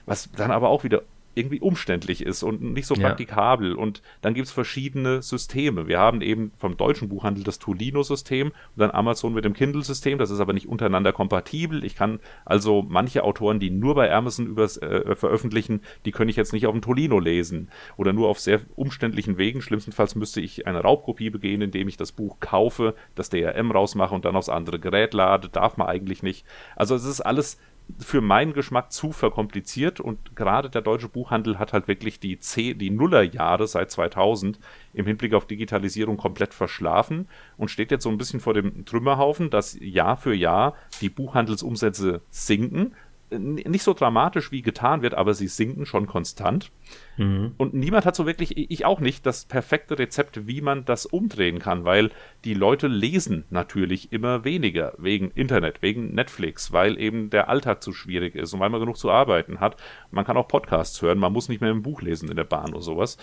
Was 0.06 0.32
dann 0.34 0.51
aber 0.51 0.69
auch 0.69 0.84
wieder 0.84 1.01
irgendwie 1.34 1.60
umständlich 1.60 2.26
ist 2.26 2.44
und 2.44 2.62
nicht 2.62 2.86
so 2.86 2.96
praktikabel. 2.96 3.72
Ja. 3.72 3.78
Und 3.78 4.02
dann 4.22 4.34
gibt 4.34 4.48
es 4.48 4.54
verschiedene 4.54 5.22
Systeme. 5.22 5.88
Wir 5.88 6.00
haben 6.00 6.22
eben 6.22 6.52
vom 6.58 6.78
deutschen 6.78 7.10
Buchhandel 7.10 7.44
das 7.44 7.60
Tolino-System 7.60 8.48
und 8.48 8.56
dann 8.76 8.91
Amazon 8.91 9.34
mit 9.34 9.46
dem 9.46 9.54
Kindle-System. 9.54 10.17
Das 10.17 10.30
ist 10.30 10.39
aber 10.39 10.54
nicht 10.54 10.67
untereinander 10.67 11.13
kompatibel. 11.13 11.84
Ich 11.84 11.96
kann 11.96 12.20
also 12.46 12.86
manche 12.88 13.24
Autoren, 13.24 13.60
die 13.60 13.70
nur 13.70 13.96
bei 13.96 14.12
Amazon 14.13 14.48
übers, 14.48 14.78
äh, 14.78 15.15
veröffentlichen, 15.15 15.82
die 16.06 16.12
können 16.12 16.30
ich 16.30 16.36
jetzt 16.36 16.54
nicht 16.54 16.67
auf 16.67 16.74
dem 16.74 16.82
Tolino 16.82 17.20
lesen 17.20 17.70
oder 17.98 18.13
nur 18.13 18.28
auf 18.28 18.39
sehr 18.39 18.62
umständlichen 18.76 19.38
Wegen. 19.38 19.62
Schlimmstenfalls 19.62 20.15
müsste 20.15 20.41
ich 20.41 20.67
eine 20.67 20.82
Raubkopie 20.82 21.30
begehen, 21.30 21.62
indem 21.62 21.88
ich 21.88 21.98
das 21.98 22.12
Buch 22.12 22.39
kaufe, 22.39 22.96
das 23.15 23.30
DRM 23.30 23.72
rausmache 23.72 24.13
und 24.13 24.26
dann 24.26 24.36
aufs 24.36 24.50
andere 24.50 24.80
Gerät 24.80 25.13
lade. 25.13 25.50
Darf 25.50 25.78
man 25.78 25.88
eigentlich 25.88 26.24
nicht. 26.24 26.46
Also 26.76 26.96
es 26.96 27.06
ist 27.06 27.22
alles 27.22 27.58
für 28.00 28.22
meinen 28.22 28.54
Geschmack 28.54 28.91
zu 28.91 29.12
verkompliziert. 29.12 30.00
Und 30.00 30.36
gerade 30.36 30.70
der 30.70 30.82
deutsche 30.82 31.10
Buchhandel 31.10 31.60
hat 31.60 31.74
halt 31.74 31.88
wirklich 31.88 32.20
die, 32.20 32.39
C 32.39 32.74
die 32.74 32.89
Nullerjahre 32.89 33.67
seit 33.67 33.91
2000 33.91 34.60
im 34.94 35.06
Hinblick 35.06 35.34
auf 35.34 35.46
Digitalisierung 35.46 36.17
komplett 36.17 36.54
verschlafen 36.54 37.28
und 37.58 37.70
steht 37.70 37.91
jetzt 37.91 38.04
so 38.04 38.10
ein 38.10 38.17
bisschen 38.17 38.39
vor 38.39 38.54
dem 38.54 38.86
Trümmerhaufen, 38.86 39.50
dass 39.50 39.78
Jahr 39.80 40.17
für 40.17 40.34
Jahr 40.34 40.76
die 41.02 41.10
Buchhandelsumsätze 41.10 42.22
sinken, 42.30 42.94
nicht 43.38 43.84
so 43.84 43.94
dramatisch 43.94 44.52
wie 44.52 44.62
getan 44.62 45.02
wird, 45.02 45.13
aber 45.13 45.34
sie 45.34 45.48
sinken 45.48 45.86
schon 45.86 46.06
konstant. 46.06 46.72
Mhm. 47.17 47.54
Und 47.58 47.74
niemand 47.74 48.06
hat 48.06 48.15
so 48.15 48.26
wirklich, 48.26 48.58
ich 48.58 48.86
auch 48.86 49.00
nicht, 49.00 49.26
das 49.26 49.46
perfekte 49.46 49.98
Rezept, 49.98 50.48
wie 50.48 50.62
man 50.62 50.86
das 50.86 51.06
umdrehen 51.06 51.60
kann, 51.60 51.86
weil 51.86 52.12
die 52.44 52.54
Leute 52.54 52.88
lesen 52.88 53.46
natürlich 53.50 54.12
immer 54.12 54.44
weniger 54.44 54.94
wegen 54.98 55.32
Internet, 55.32 55.82
wegen 55.82 56.13
Netflix, 56.13 56.72
weil 56.72 57.00
eben 57.00 57.30
der 57.30 57.48
Alltag 57.50 57.82
zu 57.82 57.94
schwierig 57.94 58.36
ist 58.36 58.54
und 58.54 58.60
weil 58.60 58.70
man 58.70 58.82
genug 58.82 58.98
zu 58.98 59.10
arbeiten 59.10 59.60
hat. 59.60 59.78
Man 60.12 60.26
kann 60.26 60.38
auch 60.38 60.48
Podcasts 60.48 61.02
hören, 61.02 61.20
man 61.20 61.34
muss 61.34 61.50
nicht 61.50 61.62
mehr 61.62 61.72
ein 61.72 61.84
Buch 61.84 62.02
lesen 62.02 62.30
in 62.30 62.36
der 62.36 62.44
Bahn 62.44 62.74
oder 62.74 62.82
sowas. 62.82 63.17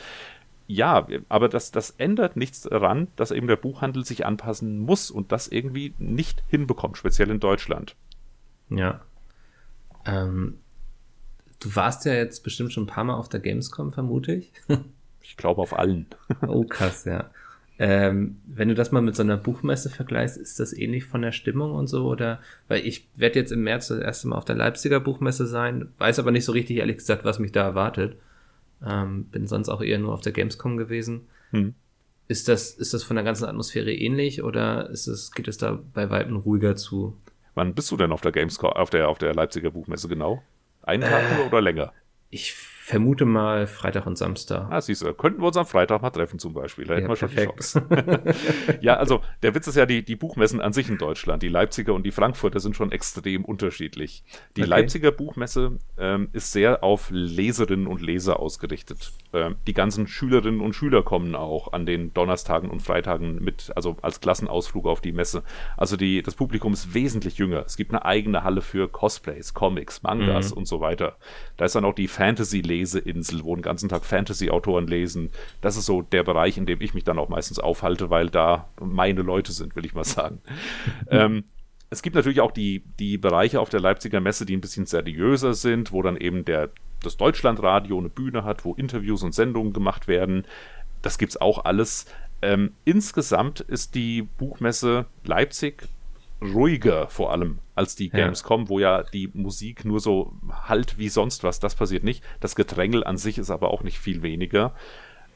Ja, 0.67 1.07
aber 1.31 1.49
das, 1.49 1.71
das 1.71 1.91
ändert 1.93 2.37
nichts 2.37 2.61
daran, 2.61 3.09
dass 3.17 3.31
eben 3.31 3.47
der 3.47 3.57
Buchhandel 3.57 4.05
sich 4.05 4.27
anpassen 4.27 4.79
muss 4.79 5.11
und 5.11 5.33
das 5.33 5.49
irgendwie 5.49 5.95
nicht 5.99 6.45
hinbekommt, 6.49 6.99
speziell 6.99 7.31
in 7.31 7.41
Deutschland. 7.41 7.97
Ja. 8.69 9.01
Ähm, 10.09 10.59
du 11.61 11.75
warst 11.77 12.05
ja 12.05 12.15
jetzt 12.15 12.43
bestimmt 12.43 12.73
schon 12.73 12.85
ein 12.85 12.89
paar 12.89 13.05
Mal 13.05 13.15
auf 13.15 13.29
der 13.29 13.41
Gamescom, 13.41 13.93
vermute 13.93 14.35
ich. 14.35 14.53
ich 15.23 15.37
glaube 15.37 15.61
auf 15.61 15.79
allen. 15.79 16.07
oh, 16.47 16.65
krass, 16.65 17.05
ja. 17.05 17.31
Ähm, 17.81 18.41
wenn 18.47 18.69
du 18.69 18.75
das 18.75 18.91
mal 18.91 19.03
mit 19.03 19.15
so 19.15 19.23
einer 19.23 19.37
Buchmesse 19.37 19.89
vergleichst, 19.89 20.37
ist 20.37 20.59
das 20.59 20.73
ähnlich 20.73 21.05
von 21.05 21.23
der 21.23 21.31
Stimmung 21.31 21.73
und 21.73 21.87
so? 21.87 22.09
Oder 22.09 22.41
weil 22.67 22.85
ich 22.85 23.09
werde 23.15 23.39
jetzt 23.39 23.53
im 23.53 23.63
März 23.63 23.89
das 23.89 24.01
erste 24.01 24.29
Mal 24.29 24.37
auf 24.37 24.45
der 24.45 24.57
Leipziger 24.57 24.99
Buchmesse 24.99 25.47
sein, 25.47 25.93
weiß 25.99 26.19
aber 26.19 26.33
nicht 26.33 26.45
so 26.45 26.53
richtig, 26.53 26.79
ehrlich 26.79 26.97
gesagt, 26.97 27.25
was 27.25 27.39
mich 27.39 27.53
da 27.53 27.63
erwartet. 27.63 28.17
Ähm, 28.85 29.25
bin 29.27 29.47
sonst 29.47 29.69
auch 29.69 29.81
eher 29.81 29.99
nur 29.99 30.13
auf 30.13 30.23
der 30.23 30.33
Gamescom 30.33 30.77
gewesen. 30.77 31.29
Hm. 31.51 31.75
Ist 32.27 32.49
das, 32.49 32.73
ist 32.73 32.95
das 32.95 33.05
von 33.05 33.17
der 33.17 33.25
ganzen 33.25 33.45
Atmosphäre 33.45 33.93
ähnlich 33.93 34.43
oder 34.43 34.91
ist 34.91 35.07
es, 35.07 35.33
geht 35.33 35.49
es 35.49 35.57
da 35.57 35.79
bei 35.95 36.11
Weitem 36.11 36.37
ruhiger 36.37 36.75
zu? 36.77 37.17
Wann 37.59 37.75
bist 37.75 37.91
du 37.91 37.97
denn 37.97 38.13
auf 38.13 38.21
der 38.21 38.31
Gamescom, 38.31 38.71
auf 38.71 38.89
der, 38.89 39.09
auf 39.09 39.19
der 39.19 39.35
Leipziger 39.35 39.73
Buchmesse 39.73 40.07
genau? 40.07 40.45
Einen 40.83 41.03
Tag 41.03 41.25
äh, 41.25 41.47
oder 41.49 41.61
länger? 41.61 41.93
Ich 42.31 42.55
vermute 42.89 43.27
mal 43.27 43.67
Freitag 43.67 44.07
und 44.07 44.17
Samstag. 44.17 44.67
Ah, 44.71 44.81
siehst 44.81 45.03
du, 45.03 45.13
könnten 45.13 45.43
wir 45.43 45.49
uns 45.49 45.59
am 45.59 45.67
Freitag 45.67 46.01
mal 46.01 46.09
treffen 46.09 46.39
zum 46.39 46.55
Beispiel. 46.55 46.87
Da 46.87 46.95
ja, 46.95 47.01
hätten 47.01 47.11
wir 47.11 47.17
schon 47.17 47.29
perfekt. 47.29 47.59
die 47.59 47.79
Chance. 47.81 48.79
ja, 48.81 48.97
also 48.97 49.21
der 49.43 49.55
Witz 49.55 49.67
ist 49.67 49.75
ja, 49.75 49.85
die, 49.85 50.03
die 50.03 50.17
Buchmessen 50.17 50.63
an 50.63 50.73
sich 50.73 50.89
in 50.89 50.97
Deutschland, 50.97 51.43
die 51.43 51.49
Leipziger 51.49 51.93
und 51.93 52.05
die 52.05 52.13
Frankfurter 52.13 52.61
sind 52.61 52.77
schon 52.77 52.91
extrem 52.91 53.45
unterschiedlich. 53.45 54.25
Die 54.57 54.63
okay. 54.63 54.71
Leipziger 54.71 55.13
Buchmesse 55.13 55.79
ähm, 55.99 56.31
ist 56.33 56.53
sehr 56.53 56.83
auf 56.83 57.11
Leserinnen 57.11 57.87
und 57.87 58.01
Leser 58.01 58.41
ausgerichtet. 58.41 59.13
Ähm, 59.35 59.57
die 59.67 59.75
ganzen 59.75 60.07
Schülerinnen 60.07 60.63
und 60.63 60.73
Schüler 60.73 61.03
kommen 61.03 61.35
auch 61.35 61.75
an 61.75 61.85
den 61.85 62.15
Donnerstagen 62.15 62.71
und 62.71 62.81
Freitagen 62.81 63.45
mit, 63.45 63.71
also 63.77 63.99
als 64.01 64.23
Klassenausflug 64.23 64.87
auf 64.87 65.03
die 65.03 65.13
Messe. 65.13 65.43
Also 65.77 65.99
die, 65.99 66.23
das 66.23 66.37
Publikum 66.37 66.73
ist 66.73 66.95
wesentlich 66.95 67.37
jünger. 67.37 67.65
Es 67.67 67.77
gibt 67.77 67.91
eine 67.93 68.07
eigene 68.07 68.45
Halle 68.45 68.63
für 68.63 68.89
Cosplays, 68.89 69.53
Comics, 69.53 70.03
Mangas 70.03 70.53
mhm. 70.53 70.57
und 70.57 70.69
so 70.69 70.81
weiter. 70.81 71.19
Da 71.59 71.67
ist 71.67 71.75
dann 71.75 71.85
auch 71.85 71.95
die 71.95 72.09
Fantasy-Lese 72.09 72.78
Leseinsel, 72.79 73.45
wo 73.45 73.55
den 73.55 73.63
ganzen 73.63 73.89
Tag 73.89 74.05
Fantasy-Autoren 74.05 74.87
lesen. 74.87 75.31
Das 75.61 75.77
ist 75.77 75.87
so 75.87 76.03
der 76.03 76.23
Bereich, 76.23 76.57
in 76.59 76.67
dem 76.67 76.81
ich 76.81 76.95
mich 76.95 77.05
dann 77.05 77.19
auch 77.19 77.29
meistens 77.29 77.59
aufhalte, 77.59 78.11
weil 78.11 78.31
da 78.31 78.69
meine 78.81 79.23
Leute 79.23 79.53
sind, 79.53 79.77
will 79.77 79.85
ich 79.85 79.95
mal 79.95 80.05
sagen. 80.05 80.41
ähm, 81.11 81.45
es 81.91 82.03
gibt 82.03 82.17
natürlich 82.17 82.41
auch 82.41 82.53
die, 82.53 82.83
die 82.99 83.19
Bereiche 83.19 83.61
auf 83.61 83.71
der 83.71 83.81
Leipziger 83.81 84.21
Messe, 84.21 84.45
die 84.45 84.57
ein 84.57 84.61
bisschen 84.61 84.87
seriöser 84.87 85.55
sind, 85.55 85.93
wo 85.93 86.03
dann 86.03 86.17
eben 86.17 86.45
der, 86.45 86.71
das 87.03 87.17
Deutschlandradio 87.17 87.99
eine 87.99 88.11
Bühne 88.11 88.45
hat, 88.45 88.65
wo 88.65 88.75
Interviews 88.75 89.23
und 89.23 89.35
Sendungen 89.35 89.73
gemacht 89.73 90.07
werden. 90.07 90.45
Das 91.03 91.19
gibt 91.19 91.33
es 91.33 91.41
auch 91.41 91.65
alles. 91.65 92.07
Ähm, 92.43 92.73
insgesamt 92.85 93.61
ist 93.61 93.95
die 93.95 94.23
Buchmesse 94.23 95.07
Leipzig 95.25 95.89
ruhiger 96.41 97.09
vor 97.09 97.33
allem 97.33 97.59
als 97.75 97.97
die 97.97 98.11
Gamescom, 98.11 98.63
ja. 98.63 98.69
wo 98.69 98.79
ja 98.79 99.03
die 99.03 99.31
Musik 99.35 99.85
nur 99.85 100.01
so 100.01 100.33
halt 100.67 100.99
wie 100.99 101.09
sonst 101.09 101.45
was, 101.45 101.61
das 101.61 101.75
passiert 101.75 102.05
nicht. 102.05 102.23
Das 102.41 102.55
Gedrängel 102.55 103.05
an 103.05 103.17
sich 103.17 103.39
ist 103.39 103.51
aber 103.51 103.71
auch 103.71 103.83
nicht 103.83 103.99
viel 103.99 104.23
weniger. 104.23 104.75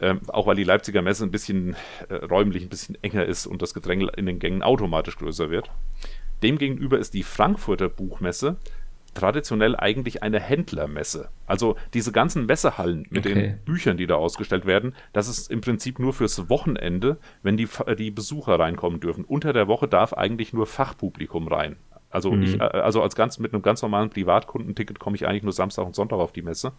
Ähm, 0.01 0.21
auch 0.29 0.47
weil 0.47 0.57
die 0.57 0.65
Leipziger 0.65 1.03
Messe 1.03 1.25
ein 1.25 1.31
bisschen 1.31 1.77
äh, 2.09 2.15
räumlich 2.15 2.65
ein 2.65 2.69
bisschen 2.69 2.99
enger 3.03 3.25
ist 3.25 3.47
und 3.47 3.63
das 3.63 3.73
Gedrängel 3.73 4.11
in 4.17 4.27
den 4.27 4.41
Gängen 4.41 4.63
automatisch 4.63 5.17
größer 5.17 5.51
wird. 5.51 5.71
Demgegenüber 6.43 6.99
ist 6.99 7.15
die 7.15 7.23
Frankfurter 7.23 7.89
Buchmesse 7.89 8.57
traditionell 9.15 9.77
eigentlich 9.77 10.23
eine 10.23 10.41
Händlermesse. 10.41 11.29
Also 11.47 11.77
diese 11.95 12.13
ganzen 12.13 12.47
Messehallen 12.47 13.07
mit 13.11 13.27
okay. 13.27 13.35
den 13.35 13.59
Büchern, 13.65 13.97
die 13.97 14.07
da 14.07 14.15
ausgestellt 14.15 14.67
werden, 14.67 14.95
das 15.13 15.29
ist 15.29 15.51
im 15.51 15.61
Prinzip 15.61 15.99
nur 15.99 16.13
fürs 16.13 16.49
Wochenende, 16.49 17.19
wenn 17.43 17.57
die, 17.57 17.69
die 17.99 18.11
Besucher 18.11 18.59
reinkommen 18.59 19.01
dürfen. 19.01 19.25
Unter 19.25 19.53
der 19.53 19.69
Woche 19.69 19.89
darf 19.89 20.13
eigentlich 20.13 20.53
nur 20.53 20.67
Fachpublikum 20.67 21.49
rein. 21.49 21.77
Also 22.13 22.31
mhm. 22.31 22.43
ich, 22.43 22.61
äh, 22.61 22.65
also 22.65 23.03
als 23.03 23.17
ganz 23.17 23.39
mit 23.39 23.53
einem 23.53 23.63
ganz 23.63 23.83
normalen 23.83 24.11
Privatkundenticket 24.11 24.99
komme 24.99 25.17
ich 25.17 25.27
eigentlich 25.27 25.43
nur 25.43 25.53
Samstag 25.53 25.87
und 25.87 25.95
Sonntag 25.97 26.19
auf 26.19 26.33
die 26.33 26.43
Messe. 26.43 26.73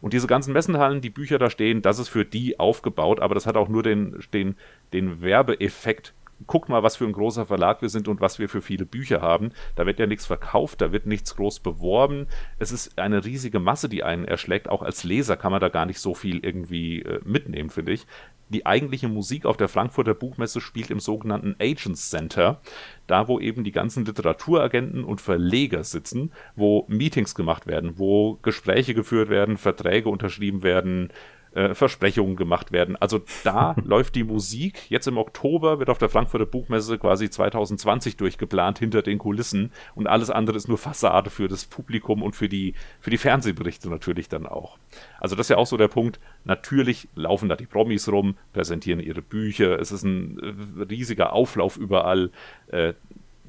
Und 0.00 0.14
diese 0.14 0.26
ganzen 0.26 0.52
Messenhallen, 0.52 1.00
die 1.00 1.10
Bücher 1.10 1.38
da 1.38 1.50
stehen, 1.50 1.82
das 1.82 1.98
ist 1.98 2.08
für 2.08 2.24
die 2.24 2.58
aufgebaut, 2.58 3.20
aber 3.20 3.34
das 3.34 3.46
hat 3.46 3.56
auch 3.56 3.68
nur 3.68 3.82
den, 3.82 4.18
den, 4.32 4.56
den 4.92 5.20
Werbeeffekt, 5.20 6.14
guck 6.46 6.68
mal, 6.68 6.82
was 6.82 6.96
für 6.96 7.04
ein 7.04 7.12
großer 7.12 7.46
Verlag 7.46 7.82
wir 7.82 7.88
sind 7.88 8.08
und 8.08 8.20
was 8.20 8.38
wir 8.38 8.48
für 8.48 8.62
viele 8.62 8.86
Bücher 8.86 9.20
haben. 9.20 9.50
Da 9.74 9.86
wird 9.86 9.98
ja 9.98 10.06
nichts 10.06 10.26
verkauft, 10.26 10.80
da 10.80 10.92
wird 10.92 11.06
nichts 11.06 11.36
groß 11.36 11.60
beworben. 11.60 12.26
Es 12.58 12.72
ist 12.72 12.98
eine 12.98 13.24
riesige 13.24 13.60
Masse, 13.60 13.88
die 13.88 14.04
einen 14.04 14.24
erschlägt. 14.24 14.68
Auch 14.68 14.82
als 14.82 15.04
Leser 15.04 15.36
kann 15.36 15.52
man 15.52 15.60
da 15.60 15.68
gar 15.68 15.86
nicht 15.86 16.00
so 16.00 16.14
viel 16.14 16.44
irgendwie 16.44 17.02
äh, 17.02 17.20
mitnehmen, 17.24 17.70
finde 17.70 17.92
ich. 17.92 18.06
Die 18.50 18.64
eigentliche 18.64 19.08
Musik 19.08 19.44
auf 19.44 19.58
der 19.58 19.68
Frankfurter 19.68 20.14
Buchmesse 20.14 20.62
spielt 20.62 20.90
im 20.90 21.00
sogenannten 21.00 21.54
Agents 21.60 22.08
Center, 22.08 22.60
da 23.06 23.28
wo 23.28 23.38
eben 23.38 23.62
die 23.62 23.72
ganzen 23.72 24.06
Literaturagenten 24.06 25.04
und 25.04 25.20
Verleger 25.20 25.84
sitzen, 25.84 26.32
wo 26.56 26.86
Meetings 26.88 27.34
gemacht 27.34 27.66
werden, 27.66 27.98
wo 27.98 28.38
Gespräche 28.40 28.94
geführt 28.94 29.28
werden, 29.28 29.58
Verträge 29.58 30.08
unterschrieben 30.08 30.62
werden, 30.62 31.10
äh, 31.52 31.74
Versprechungen 31.74 32.36
gemacht 32.36 32.72
werden. 32.72 32.96
Also 32.96 33.20
da 33.44 33.74
läuft 33.84 34.14
die 34.14 34.24
Musik. 34.24 34.90
Jetzt 34.90 35.06
im 35.06 35.18
Oktober 35.18 35.78
wird 35.78 35.90
auf 35.90 35.98
der 35.98 36.08
Frankfurter 36.08 36.46
Buchmesse 36.46 36.98
quasi 36.98 37.30
2020 37.30 38.16
durchgeplant 38.16 38.78
hinter 38.78 39.02
den 39.02 39.18
Kulissen 39.18 39.72
und 39.94 40.06
alles 40.06 40.30
andere 40.30 40.56
ist 40.56 40.68
nur 40.68 40.78
Fassade 40.78 41.30
für 41.30 41.48
das 41.48 41.64
Publikum 41.64 42.22
und 42.22 42.36
für 42.36 42.48
die, 42.48 42.74
für 43.00 43.10
die 43.10 43.18
Fernsehberichte 43.18 43.88
natürlich 43.88 44.28
dann 44.28 44.46
auch. 44.46 44.78
Also 45.20 45.36
das 45.36 45.46
ist 45.46 45.50
ja 45.50 45.56
auch 45.56 45.66
so 45.66 45.76
der 45.76 45.88
Punkt. 45.88 46.20
Natürlich 46.44 47.08
laufen 47.14 47.48
da 47.48 47.56
die 47.56 47.66
Promis 47.66 48.08
rum, 48.08 48.36
präsentieren 48.52 49.00
ihre 49.00 49.22
Bücher. 49.22 49.78
Es 49.78 49.92
ist 49.92 50.04
ein 50.04 50.38
äh, 50.38 50.82
riesiger 50.84 51.32
Auflauf 51.32 51.76
überall. 51.76 52.30
Äh, 52.68 52.94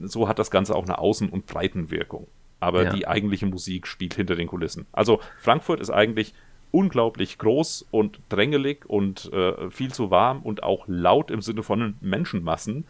so 0.02 0.28
hat 0.28 0.40
das 0.40 0.52
Ganze 0.52 0.76
auch 0.76 0.84
eine 0.84 1.00
Außen- 1.00 1.30
und 1.30 1.46
Breitenwirkung. 1.46 2.28
Aber 2.60 2.84
ja. 2.84 2.94
die 2.94 3.08
eigentliche 3.08 3.46
Musik 3.46 3.88
spielt 3.88 4.14
hinter 4.16 4.36
den 4.36 4.48
Kulissen. 4.48 4.86
Also 4.92 5.22
Frankfurt 5.38 5.80
ist 5.80 5.90
eigentlich 5.90 6.34
unglaublich 6.72 7.38
groß 7.38 7.88
und 7.92 8.20
drängelig 8.30 8.86
und 8.88 9.32
äh, 9.34 9.70
viel 9.72 9.92
zu 9.92 10.12
warm 10.12 10.42
und 10.42 10.64
auch 10.64 10.86
laut 10.88 11.32
im 11.32 11.42
Sinne 11.42 11.64
von 11.64 11.96
Menschenmassen. 12.02 12.86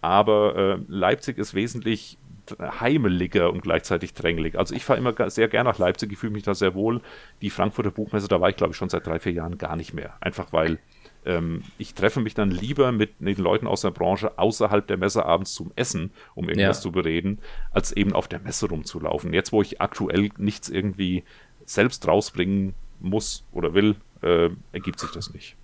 Aber 0.00 0.56
äh, 0.56 0.78
Leipzig 0.88 1.38
ist 1.38 1.54
wesentlich 1.54 2.18
heimeliger 2.60 3.52
und 3.52 3.62
gleichzeitig 3.62 4.14
drängelig. 4.14 4.58
Also 4.58 4.74
ich 4.74 4.84
fahre 4.84 4.98
immer 4.98 5.30
sehr 5.30 5.48
gerne 5.48 5.70
nach 5.70 5.78
Leipzig, 5.78 6.12
ich 6.12 6.18
fühle 6.18 6.32
mich 6.32 6.42
da 6.42 6.54
sehr 6.54 6.74
wohl. 6.74 7.00
Die 7.40 7.50
Frankfurter 7.50 7.90
Buchmesse, 7.90 8.28
da 8.28 8.40
war 8.40 8.48
ich 8.48 8.56
glaube 8.56 8.72
ich 8.72 8.76
schon 8.76 8.88
seit 8.88 9.06
drei, 9.06 9.18
vier 9.20 9.32
Jahren 9.32 9.58
gar 9.58 9.76
nicht 9.76 9.94
mehr. 9.94 10.14
Einfach 10.20 10.52
weil 10.52 10.78
ähm, 11.24 11.62
ich 11.78 11.94
treffe 11.94 12.20
mich 12.20 12.34
dann 12.34 12.50
lieber 12.50 12.92
mit 12.92 13.20
den 13.20 13.36
Leuten 13.36 13.66
aus 13.66 13.82
der 13.82 13.90
Branche 13.90 14.38
außerhalb 14.38 14.86
der 14.86 14.96
Messe 14.96 15.24
abends 15.24 15.54
zum 15.54 15.72
Essen, 15.76 16.12
um 16.34 16.48
irgendwas 16.48 16.78
ja. 16.78 16.82
zu 16.82 16.92
bereden, 16.92 17.38
als 17.70 17.92
eben 17.92 18.12
auf 18.12 18.28
der 18.28 18.40
Messe 18.40 18.68
rumzulaufen. 18.68 19.32
Jetzt, 19.32 19.52
wo 19.52 19.62
ich 19.62 19.80
aktuell 19.80 20.30
nichts 20.36 20.68
irgendwie 20.68 21.24
selbst 21.64 22.06
rausbringen 22.08 22.74
muss 23.02 23.44
oder 23.52 23.74
will, 23.74 23.96
äh, 24.22 24.48
ergibt 24.72 25.00
sich 25.00 25.10
das 25.10 25.32
nicht. 25.32 25.56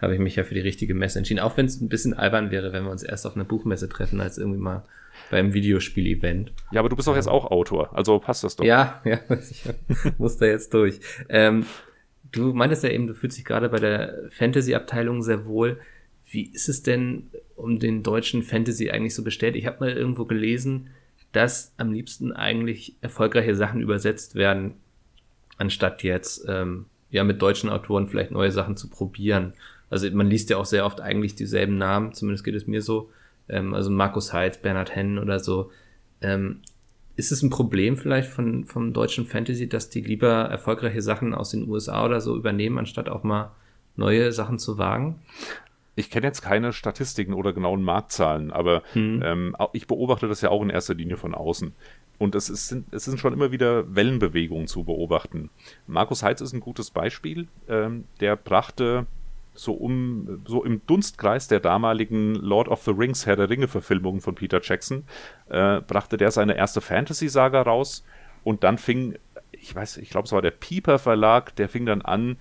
Habe 0.00 0.14
ich 0.14 0.20
mich 0.20 0.36
ja 0.36 0.44
für 0.44 0.54
die 0.54 0.60
richtige 0.60 0.94
Messe 0.94 1.18
entschieden. 1.18 1.40
Auch 1.40 1.56
wenn 1.56 1.66
es 1.66 1.80
ein 1.80 1.88
bisschen 1.88 2.14
albern 2.14 2.50
wäre, 2.50 2.72
wenn 2.72 2.84
wir 2.84 2.90
uns 2.90 3.02
erst 3.02 3.26
auf 3.26 3.34
einer 3.34 3.44
Buchmesse 3.44 3.88
treffen, 3.88 4.20
als 4.20 4.38
irgendwie 4.38 4.60
mal 4.60 4.84
beim 5.30 5.54
Videospiel-Event. 5.54 6.52
Ja, 6.70 6.80
aber 6.80 6.88
du 6.88 6.96
bist 6.96 7.08
doch 7.08 7.16
jetzt 7.16 7.28
auch 7.28 7.50
Autor, 7.50 7.96
also 7.96 8.18
passt 8.18 8.44
das 8.44 8.56
doch. 8.56 8.64
Ja, 8.64 9.00
ja, 9.04 9.18
ich 9.50 9.64
muss 10.18 10.36
da 10.36 10.46
jetzt 10.46 10.72
durch. 10.72 11.00
Ähm, 11.28 11.66
du 12.32 12.52
meintest 12.52 12.84
ja 12.84 12.90
eben, 12.90 13.06
du 13.06 13.14
fühlst 13.14 13.38
dich 13.38 13.44
gerade 13.44 13.68
bei 13.68 13.78
der 13.78 14.30
Fantasy-Abteilung 14.30 15.22
sehr 15.22 15.46
wohl. 15.46 15.80
Wie 16.30 16.50
ist 16.50 16.68
es 16.68 16.82
denn 16.82 17.28
um 17.56 17.78
den 17.78 18.02
deutschen 18.02 18.42
Fantasy 18.42 18.90
eigentlich 18.90 19.14
so 19.14 19.24
bestellt? 19.24 19.56
Ich 19.56 19.66
habe 19.66 19.80
mal 19.80 19.92
irgendwo 19.92 20.26
gelesen, 20.26 20.88
dass 21.32 21.72
am 21.76 21.92
liebsten 21.92 22.32
eigentlich 22.32 22.96
erfolgreiche 23.00 23.54
Sachen 23.54 23.80
übersetzt 23.80 24.34
werden 24.34 24.74
anstatt 25.58 26.02
jetzt 26.02 26.44
ähm, 26.48 26.86
ja 27.10 27.24
mit 27.24 27.40
deutschen 27.40 27.70
Autoren 27.70 28.08
vielleicht 28.08 28.30
neue 28.30 28.52
Sachen 28.52 28.76
zu 28.76 28.88
probieren. 28.88 29.54
Also 29.90 30.10
man 30.10 30.28
liest 30.28 30.50
ja 30.50 30.56
auch 30.56 30.64
sehr 30.64 30.84
oft 30.84 31.00
eigentlich 31.00 31.34
dieselben 31.34 31.78
Namen, 31.78 32.12
zumindest 32.12 32.44
geht 32.44 32.54
es 32.54 32.66
mir 32.66 32.82
so. 32.82 33.10
Ähm, 33.48 33.74
also 33.74 33.90
Markus 33.90 34.32
Heitz, 34.32 34.58
Bernhard 34.58 34.94
Hennen 34.94 35.18
oder 35.18 35.38
so. 35.38 35.70
Ähm, 36.20 36.60
ist 37.16 37.32
es 37.32 37.42
ein 37.42 37.50
Problem 37.50 37.96
vielleicht 37.96 38.28
von, 38.28 38.64
vom 38.66 38.92
deutschen 38.92 39.26
Fantasy, 39.26 39.68
dass 39.68 39.88
die 39.88 40.02
lieber 40.02 40.32
erfolgreiche 40.32 41.00
Sachen 41.00 41.34
aus 41.34 41.50
den 41.50 41.68
USA 41.68 42.04
oder 42.04 42.20
so 42.20 42.36
übernehmen, 42.36 42.78
anstatt 42.78 43.08
auch 43.08 43.22
mal 43.22 43.52
neue 43.96 44.32
Sachen 44.32 44.58
zu 44.58 44.76
wagen? 44.76 45.20
Ich 45.94 46.10
kenne 46.10 46.26
jetzt 46.26 46.42
keine 46.42 46.74
Statistiken 46.74 47.32
oder 47.32 47.54
genauen 47.54 47.82
Marktzahlen, 47.82 48.52
aber 48.52 48.82
hm. 48.92 49.22
ähm, 49.24 49.56
ich 49.72 49.86
beobachte 49.86 50.28
das 50.28 50.42
ja 50.42 50.50
auch 50.50 50.62
in 50.62 50.68
erster 50.68 50.92
Linie 50.92 51.16
von 51.16 51.34
außen 51.34 51.72
Und 52.18 52.34
es, 52.34 52.48
ist, 52.48 52.74
es 52.90 53.04
sind 53.04 53.20
schon 53.20 53.32
immer 53.32 53.52
wieder 53.52 53.94
Wellenbewegungen 53.94 54.66
zu 54.66 54.84
beobachten. 54.84 55.50
Markus 55.86 56.22
Heitz 56.22 56.40
ist 56.40 56.52
ein 56.52 56.60
gutes 56.60 56.90
Beispiel. 56.90 57.48
Ähm, 57.68 58.04
der 58.20 58.36
brachte 58.36 59.06
so 59.58 59.72
um 59.72 60.42
so 60.46 60.64
im 60.64 60.82
Dunstkreis 60.86 61.48
der 61.48 61.60
damaligen 61.60 62.34
Lord 62.34 62.68
of 62.68 62.82
the 62.82 62.90
Rings 62.90 63.26
Herr 63.26 63.36
der 63.36 63.48
Ringe 63.48 63.68
Verfilmungen 63.68 64.20
von 64.20 64.34
Peter 64.34 64.60
Jackson 64.62 65.04
äh, 65.48 65.80
brachte 65.80 66.16
der 66.16 66.30
seine 66.30 66.56
erste 66.56 66.82
Fantasy 66.82 67.28
Saga 67.28 67.62
raus 67.62 68.04
und 68.44 68.64
dann 68.64 68.76
fing 68.78 69.16
ich 69.52 69.74
weiß 69.74 69.96
ich 69.96 70.10
glaube 70.10 70.26
es 70.26 70.32
war 70.32 70.42
der 70.42 70.50
Pieper 70.50 70.98
Verlag 70.98 71.56
der 71.56 71.70
fing 71.70 71.86
dann 71.86 72.02
an 72.02 72.36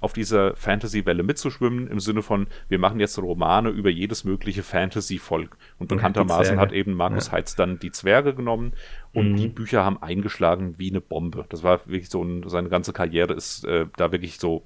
auf 0.00 0.12
dieser 0.12 0.54
Fantasy-Welle 0.54 1.22
mitzuschwimmen, 1.22 1.88
im 1.88 1.98
Sinne 1.98 2.22
von, 2.22 2.46
wir 2.68 2.78
machen 2.78 3.00
jetzt 3.00 3.18
Romane 3.18 3.70
über 3.70 3.90
jedes 3.90 4.24
mögliche 4.24 4.62
Fantasy-Volk. 4.62 5.56
Und 5.78 5.88
bekanntermaßen 5.88 6.58
hat 6.58 6.72
eben 6.72 6.92
Markus 6.92 7.28
ja. 7.28 7.32
Heitz 7.32 7.56
dann 7.56 7.78
die 7.78 7.90
Zwerge 7.90 8.34
genommen 8.34 8.74
und 9.12 9.32
mhm. 9.32 9.36
die 9.36 9.48
Bücher 9.48 9.84
haben 9.84 10.00
eingeschlagen 10.02 10.74
wie 10.78 10.90
eine 10.90 11.00
Bombe. 11.00 11.46
Das 11.48 11.62
war 11.62 11.80
wirklich 11.86 12.10
so, 12.10 12.22
ein, 12.22 12.48
seine 12.48 12.68
ganze 12.68 12.92
Karriere 12.92 13.32
ist 13.32 13.64
äh, 13.64 13.86
da 13.96 14.12
wirklich 14.12 14.38
so 14.38 14.62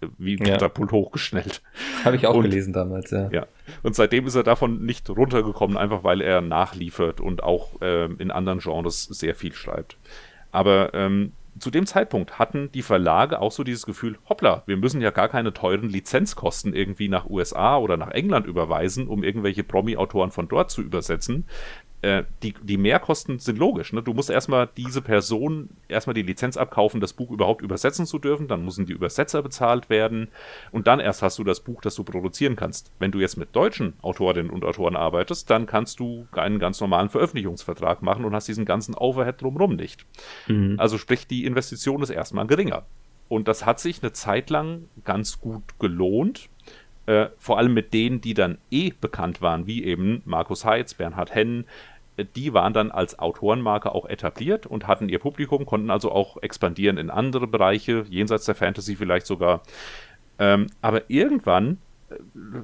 äh, 0.00 0.08
wie 0.18 0.36
ein 0.36 0.44
Katapult 0.44 0.90
ja. 0.90 0.98
hochgeschnellt. 0.98 1.62
Habe 2.04 2.16
ich 2.16 2.26
auch 2.26 2.34
und, 2.34 2.42
gelesen 2.42 2.72
damals, 2.72 3.10
ja. 3.10 3.30
ja. 3.30 3.46
Und 3.82 3.94
seitdem 3.94 4.26
ist 4.26 4.34
er 4.34 4.42
davon 4.42 4.84
nicht 4.84 5.08
runtergekommen, 5.08 5.76
einfach 5.76 6.04
weil 6.04 6.20
er 6.20 6.40
nachliefert 6.40 7.20
und 7.20 7.42
auch 7.42 7.80
äh, 7.80 8.06
in 8.06 8.30
anderen 8.30 8.58
Genres 8.58 9.04
sehr 9.04 9.34
viel 9.34 9.54
schreibt. 9.54 9.96
Aber 10.50 10.92
ähm, 10.94 11.32
zu 11.60 11.70
dem 11.70 11.86
Zeitpunkt 11.86 12.38
hatten 12.38 12.70
die 12.72 12.82
Verlage 12.82 13.40
auch 13.40 13.52
so 13.52 13.64
dieses 13.64 13.86
Gefühl, 13.86 14.18
hoppla, 14.28 14.62
wir 14.66 14.76
müssen 14.76 15.00
ja 15.00 15.10
gar 15.10 15.28
keine 15.28 15.52
teuren 15.52 15.88
Lizenzkosten 15.88 16.74
irgendwie 16.74 17.08
nach 17.08 17.28
USA 17.28 17.78
oder 17.78 17.96
nach 17.96 18.10
England 18.10 18.46
überweisen, 18.46 19.08
um 19.08 19.22
irgendwelche 19.22 19.64
Promi-Autoren 19.64 20.30
von 20.30 20.48
dort 20.48 20.70
zu 20.70 20.82
übersetzen 20.82 21.44
äh, 22.02 22.22
die, 22.42 22.54
die 22.62 22.76
Mehrkosten 22.76 23.40
sind 23.40 23.58
logisch. 23.58 23.92
Ne? 23.92 24.02
Du 24.02 24.14
musst 24.14 24.30
erstmal 24.30 24.68
diese 24.76 25.02
Person 25.02 25.70
erstmal 25.88 26.14
die 26.14 26.22
Lizenz 26.22 26.56
abkaufen, 26.56 27.00
das 27.00 27.12
Buch 27.12 27.30
überhaupt 27.30 27.62
übersetzen 27.62 28.06
zu 28.06 28.18
dürfen. 28.18 28.46
Dann 28.46 28.64
müssen 28.64 28.86
die 28.86 28.92
Übersetzer 28.92 29.42
bezahlt 29.42 29.90
werden. 29.90 30.28
Und 30.70 30.86
dann 30.86 31.00
erst 31.00 31.22
hast 31.22 31.38
du 31.38 31.44
das 31.44 31.60
Buch, 31.60 31.80
das 31.80 31.96
du 31.96 32.04
produzieren 32.04 32.54
kannst. 32.54 32.92
Wenn 32.98 33.10
du 33.10 33.18
jetzt 33.18 33.36
mit 33.36 33.54
deutschen 33.54 33.94
Autorinnen 34.00 34.50
und 34.50 34.64
Autoren 34.64 34.96
arbeitest, 34.96 35.50
dann 35.50 35.66
kannst 35.66 35.98
du 35.98 36.28
einen 36.32 36.58
ganz 36.58 36.80
normalen 36.80 37.08
Veröffentlichungsvertrag 37.08 38.02
machen 38.02 38.24
und 38.24 38.34
hast 38.34 38.46
diesen 38.46 38.64
ganzen 38.64 38.94
Overhead 38.94 39.42
drumherum 39.42 39.74
nicht. 39.74 40.06
Mhm. 40.46 40.76
Also 40.78 40.98
sprich, 40.98 41.26
die 41.26 41.44
Investition 41.46 42.02
ist 42.02 42.10
erstmal 42.10 42.46
geringer. 42.46 42.84
Und 43.28 43.46
das 43.46 43.66
hat 43.66 43.78
sich 43.78 44.02
eine 44.02 44.12
Zeit 44.12 44.50
lang 44.50 44.88
ganz 45.04 45.40
gut 45.40 45.62
gelohnt. 45.78 46.48
Äh, 47.08 47.30
vor 47.38 47.56
allem 47.56 47.72
mit 47.72 47.94
denen, 47.94 48.20
die 48.20 48.34
dann 48.34 48.58
eh 48.70 48.90
bekannt 48.90 49.40
waren, 49.40 49.66
wie 49.66 49.82
eben 49.82 50.20
Markus 50.26 50.66
Heitz, 50.66 50.92
Bernhard 50.92 51.34
Henn, 51.34 51.64
äh, 52.18 52.26
die 52.36 52.52
waren 52.52 52.74
dann 52.74 52.90
als 52.90 53.18
Autorenmarke 53.18 53.94
auch 53.94 54.04
etabliert 54.04 54.66
und 54.66 54.86
hatten 54.86 55.08
ihr 55.08 55.18
Publikum, 55.18 55.64
konnten 55.64 55.90
also 55.90 56.12
auch 56.12 56.36
expandieren 56.42 56.98
in 56.98 57.08
andere 57.08 57.46
Bereiche, 57.46 58.04
jenseits 58.10 58.44
der 58.44 58.54
Fantasy 58.54 58.94
vielleicht 58.94 59.24
sogar. 59.24 59.62
Ähm, 60.38 60.66
aber 60.82 61.08
irgendwann 61.08 61.78
äh, 62.10 62.16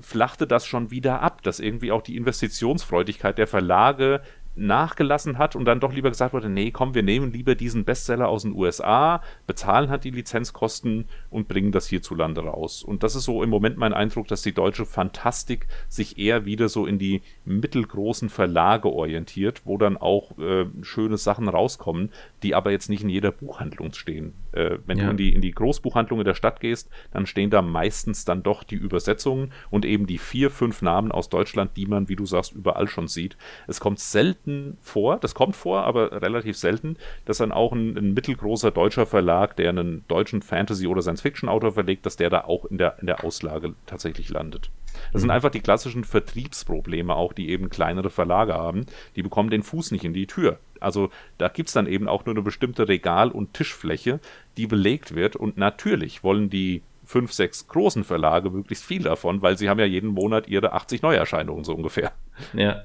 flachte 0.03 0.47
das 0.47 0.67
schon 0.67 0.91
wieder 0.91 1.23
ab, 1.23 1.43
dass 1.43 1.59
irgendwie 1.59 1.91
auch 1.91 2.03
die 2.03 2.19
Investitionsfreudigkeit 2.19 3.39
der 3.39 3.47
Verlage 3.47 4.21
nachgelassen 4.57 5.39
hat 5.39 5.57
und 5.57 5.65
dann 5.65 5.81
doch 5.81 5.93
lieber 5.93 6.11
gesagt 6.11 6.33
wurde, 6.33 6.49
nee, 6.49 6.71
komm, 6.71 6.95
wir 6.95 7.03
nehmen 7.03 7.33
lieber 7.33 7.55
diesen 7.55 7.85
Bestseller 7.85 8.29
aus 8.29 8.43
den 8.43 8.55
USA, 8.55 9.23
bezahlen 9.47 9.91
halt 9.91 10.05
die 10.05 10.11
Lizenzkosten 10.11 11.07
und 11.31 11.49
bringen 11.49 11.73
das 11.73 11.87
hierzulande 11.89 12.43
raus. 12.43 12.83
Und 12.83 13.03
das 13.03 13.17
ist 13.17 13.25
so 13.25 13.43
im 13.43 13.51
Moment 13.51 13.77
mein 13.77 13.93
Eindruck, 13.93 14.29
dass 14.29 14.43
die 14.43 14.55
deutsche 14.55 14.87
Fantastik 14.87 15.67
sich 15.89 16.19
eher 16.19 16.45
wieder 16.45 16.69
so 16.69 16.87
in 16.87 16.99
die 16.99 17.23
mittelgroßen 17.45 18.29
Verlage 18.29 18.93
orientiert, 18.93 19.63
wo 19.65 19.77
dann 19.77 19.97
auch 19.97 20.39
äh, 20.39 20.67
schöne 20.83 21.17
Sachen 21.17 21.49
rauskommen, 21.49 22.11
die 22.43 22.55
aber 22.55 22.71
jetzt 22.71 22.89
nicht 22.89 23.03
in 23.03 23.09
jeder 23.09 23.33
Buchhandlung 23.33 23.93
stehen. 23.93 24.35
Äh, 24.53 24.79
wenn 24.87 24.99
ja. 24.99 25.05
du 25.05 25.11
in 25.11 25.17
die, 25.17 25.35
in 25.35 25.41
die 25.41 25.53
Großbuchhandlungen 25.53 26.25
der 26.25 26.35
Stadt 26.35 26.61
gehst, 26.61 26.91
dann 27.13 27.27
stehen 27.27 27.51
da 27.51 27.63
meistens 27.63 28.25
dann 28.25 28.43
doch 28.43 28.63
die 28.63 28.77
Übersetzungen 28.77 29.53
und 29.71 29.85
eben 29.85 30.07
die 30.07 30.19
vier, 30.19 30.51
fünf 30.51 30.83
Namen 30.83 31.11
aus 31.11 31.29
Deutschland, 31.29 31.77
die 31.77 31.87
man, 31.87 32.09
wie 32.09 32.17
du 32.17 32.27
sagst, 32.27 32.53
überall 32.53 32.87
schon 32.87 33.09
sieht. 33.09 33.37
Es 33.67 33.81
kommt 33.81 33.99
selten 33.99 34.44
vor, 34.81 35.19
das 35.19 35.35
kommt 35.35 35.57
vor, 35.57 35.85
aber 35.85 36.23
relativ 36.23 36.57
selten, 36.57 36.97
dass 37.25 37.39
dann 37.39 37.53
auch 37.53 37.73
ein, 37.73 37.97
ein 37.97 38.15
mittelgroßer 38.15 38.71
deutscher 38.71 39.07
Verlag, 39.07 39.57
der 39.57 39.71
einen 39.71 40.05
deutschen 40.09 40.43
Fantasy- 40.43 40.87
oder 40.87 41.03
Science-Fiction-Autor 41.03 41.73
verlegt, 41.73 42.07
dass 42.07 42.17
der 42.17 42.31
da 42.31 42.45
auch 42.45 42.65
in 42.65 42.79
der, 42.79 42.99
in 43.01 43.07
der 43.07 43.25
Auslage 43.25 43.75
tatsächlich 43.87 44.29
landet. 44.29 44.71
Das 45.13 45.21
mhm. 45.21 45.21
sind 45.21 45.31
einfach 45.31 45.51
die 45.51 45.61
klassischen 45.61 46.05
Vertriebsprobleme 46.05 47.15
auch, 47.15 47.33
die 47.33 47.51
eben 47.51 47.71
kleinere 47.71 48.11
Verlage 48.11 48.55
haben. 48.55 48.87
Die 49.17 49.23
bekommen 49.23 49.51
den 49.51 49.63
Fuß 49.63 49.91
nicht 49.91 50.05
in 50.05 50.15
die 50.15 50.27
Tür. 50.27 50.59
Also 50.81 51.11
da 51.39 51.49
gibt 51.49 51.69
es 51.69 51.73
dann 51.73 51.87
eben 51.87 52.09
auch 52.09 52.27
nur 52.27 52.35
eine 52.35 52.43
bestimmte 52.43 52.89
Regal- 52.89 53.31
und 53.31 53.55
Tischfläche, 53.55 54.21
die 54.57 54.67
belegt 54.67 55.15
wird. 55.15 55.37
Und 55.37 55.57
natürlich 55.57 56.23
wollen 56.23 56.51
die 56.51 56.83
fünf, 57.05 57.33
sechs 57.33 57.69
großen 57.69 58.05
Verlage 58.05 58.51
möglichst 58.51 58.85
viel 58.85 59.03
davon, 59.03 59.43
weil 59.43 59.59
sie 59.59 59.69
haben 59.69 59.79
ja 59.79 59.87
jeden 59.87 60.11
Monat 60.11 60.49
ihre 60.49 60.73
80 60.73 61.03
Neuerscheinungen 61.03 61.65
so 61.65 61.75
ungefähr. 61.75 62.13
Ja. 62.53 62.83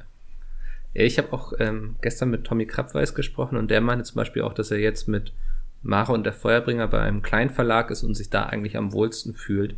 Ja, 0.94 1.04
ich 1.04 1.18
habe 1.18 1.32
auch 1.34 1.54
ähm, 1.60 1.96
gestern 2.02 2.30
mit 2.30 2.46
Tommy 2.46 2.66
Krabweis 2.66 3.14
gesprochen 3.14 3.58
und 3.58 3.70
der 3.70 3.82
meinte 3.82 4.04
zum 4.04 4.16
Beispiel 4.16 4.42
auch, 4.42 4.54
dass 4.54 4.72
er 4.72 4.80
jetzt 4.80 5.08
mit 5.08 5.34
Mare 5.82 6.12
und 6.12 6.26
der 6.26 6.34
Feuerbringer 6.34 6.88
bei 6.88 7.00
einem 7.00 7.22
kleinen 7.22 7.52
Verlag 7.52 7.92
ist 7.92 8.04
und 8.04 8.16
sich 8.16 8.30
da 8.30 8.44
eigentlich 8.44 8.76
am 8.76 8.92
wohlsten 8.92 9.36
fühlt, 9.36 9.76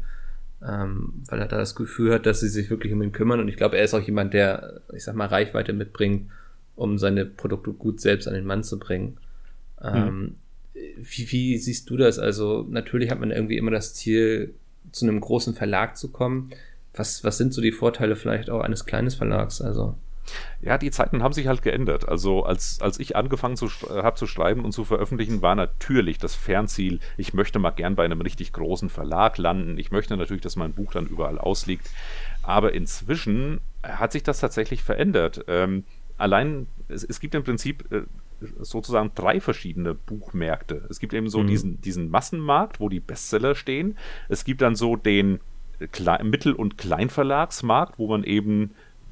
ähm, 0.65 1.23
weil 1.27 1.39
er 1.39 1.47
da 1.47 1.57
das 1.57 1.75
Gefühl 1.75 2.13
hat, 2.13 2.25
dass 2.25 2.39
sie 2.39 2.49
sich 2.49 2.69
wirklich 2.69 2.93
um 2.93 3.01
ihn 3.01 3.11
kümmern 3.11 3.39
und 3.39 3.47
ich 3.49 3.57
glaube, 3.57 3.77
er 3.77 3.83
ist 3.83 3.93
auch 3.93 4.01
jemand, 4.01 4.33
der, 4.33 4.81
ich 4.93 5.03
sag 5.03 5.15
mal, 5.15 5.27
Reichweite 5.27 5.73
mitbringt 5.73 6.29
um 6.75 6.97
seine 6.97 7.25
Produkte 7.25 7.73
gut 7.73 8.01
selbst 8.01 8.27
an 8.27 8.33
den 8.33 8.45
Mann 8.45 8.63
zu 8.63 8.79
bringen. 8.79 9.17
Mhm. 9.83 10.35
wie, 10.73 11.31
wie 11.31 11.57
siehst 11.57 11.89
du 11.89 11.97
das? 11.97 12.19
Also 12.19 12.67
natürlich 12.69 13.09
hat 13.09 13.19
man 13.19 13.31
irgendwie 13.31 13.57
immer 13.57 13.71
das 13.71 13.93
Ziel, 13.93 14.53
zu 14.91 15.05
einem 15.05 15.21
großen 15.21 15.53
Verlag 15.53 15.97
zu 15.97 16.11
kommen. 16.11 16.51
Was, 16.93 17.23
was 17.23 17.37
sind 17.37 17.53
so 17.53 17.61
die 17.61 17.71
Vorteile 17.71 18.15
vielleicht 18.15 18.49
auch 18.49 18.61
eines 18.61 18.85
kleinen 18.85 19.11
Verlags? 19.11 19.61
Also 19.61 19.95
ja, 20.61 20.77
die 20.77 20.91
Zeiten 20.91 21.23
haben 21.23 21.33
sich 21.33 21.47
halt 21.47 21.61
geändert. 21.61 22.07
Also 22.07 22.43
als, 22.43 22.79
als 22.81 22.99
ich 22.99 23.15
angefangen 23.15 23.57
zu, 23.57 23.69
habe 23.89 24.15
zu 24.15 24.27
schreiben 24.27 24.63
und 24.63 24.71
zu 24.71 24.85
veröffentlichen, 24.85 25.41
war 25.41 25.55
natürlich 25.55 26.17
das 26.17 26.35
Fernziel, 26.35 26.99
ich 27.17 27.33
möchte 27.33 27.59
mal 27.59 27.71
gern 27.71 27.95
bei 27.95 28.05
einem 28.05 28.21
richtig 28.21 28.53
großen 28.53 28.89
Verlag 28.89 29.37
landen. 29.37 29.77
Ich 29.77 29.91
möchte 29.91 30.15
natürlich, 30.17 30.41
dass 30.41 30.55
mein 30.55 30.73
Buch 30.73 30.93
dann 30.93 31.07
überall 31.07 31.37
ausliegt. 31.37 31.89
Aber 32.43 32.73
inzwischen 32.73 33.61
hat 33.83 34.11
sich 34.11 34.23
das 34.23 34.39
tatsächlich 34.39 34.83
verändert. 34.83 35.45
Ähm, 35.47 35.83
allein, 36.17 36.67
es, 36.87 37.03
es 37.03 37.19
gibt 37.19 37.35
im 37.35 37.43
Prinzip 37.43 37.91
äh, 37.91 38.03
sozusagen 38.59 39.11
drei 39.15 39.39
verschiedene 39.39 39.93
Buchmärkte. 39.93 40.83
Es 40.89 40.99
gibt 40.99 41.13
eben 41.13 41.29
so 41.29 41.39
mhm. 41.39 41.47
diesen, 41.47 41.81
diesen 41.81 42.09
Massenmarkt, 42.09 42.79
wo 42.79 42.89
die 42.89 42.99
Bestseller 42.99 43.55
stehen. 43.55 43.97
Es 44.29 44.43
gibt 44.43 44.61
dann 44.61 44.75
so 44.75 44.95
den 44.95 45.39
Kle 45.91 46.23
Mittel- 46.23 46.53
und 46.53 46.77
Kleinverlagsmarkt, 46.77 47.97
wo 47.97 48.07
man 48.07 48.23
eben 48.23 48.71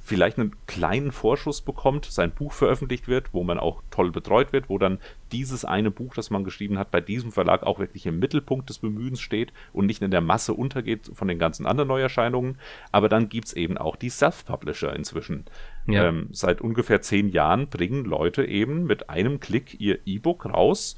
vielleicht 0.09 0.39
einen 0.39 0.55
kleinen 0.65 1.11
Vorschuss 1.11 1.61
bekommt, 1.61 2.05
sein 2.05 2.31
Buch 2.31 2.51
veröffentlicht 2.51 3.07
wird, 3.07 3.31
wo 3.31 3.43
man 3.43 3.59
auch 3.59 3.83
toll 3.91 4.11
betreut 4.11 4.51
wird, 4.51 4.67
wo 4.67 4.79
dann 4.79 4.97
dieses 5.31 5.65
eine 5.65 5.91
Buch, 5.91 6.15
das 6.15 6.31
man 6.31 6.43
geschrieben 6.43 6.79
hat, 6.79 6.89
bei 6.89 6.99
diesem 6.99 7.31
Verlag 7.31 7.61
auch 7.61 7.77
wirklich 7.77 8.07
im 8.07 8.17
Mittelpunkt 8.17 8.69
des 8.69 8.79
Bemühens 8.79 9.21
steht 9.21 9.53
und 9.71 9.85
nicht 9.85 10.01
in 10.01 10.09
der 10.09 10.21
Masse 10.21 10.55
untergeht 10.55 11.11
von 11.13 11.27
den 11.27 11.37
ganzen 11.37 11.67
anderen 11.67 11.87
Neuerscheinungen. 11.89 12.57
Aber 12.91 13.07
dann 13.07 13.29
gibt 13.29 13.49
es 13.49 13.53
eben 13.53 13.77
auch 13.77 13.95
die 13.95 14.09
Self-Publisher 14.09 14.95
inzwischen. 14.95 15.45
Ja. 15.85 16.07
Ähm, 16.07 16.29
seit 16.31 16.59
ungefähr 16.59 17.03
zehn 17.03 17.29
Jahren 17.29 17.67
bringen 17.67 18.03
Leute 18.03 18.45
eben 18.45 18.85
mit 18.85 19.11
einem 19.11 19.39
Klick 19.39 19.79
ihr 19.79 19.99
E-Book 20.05 20.45
raus. 20.45 20.97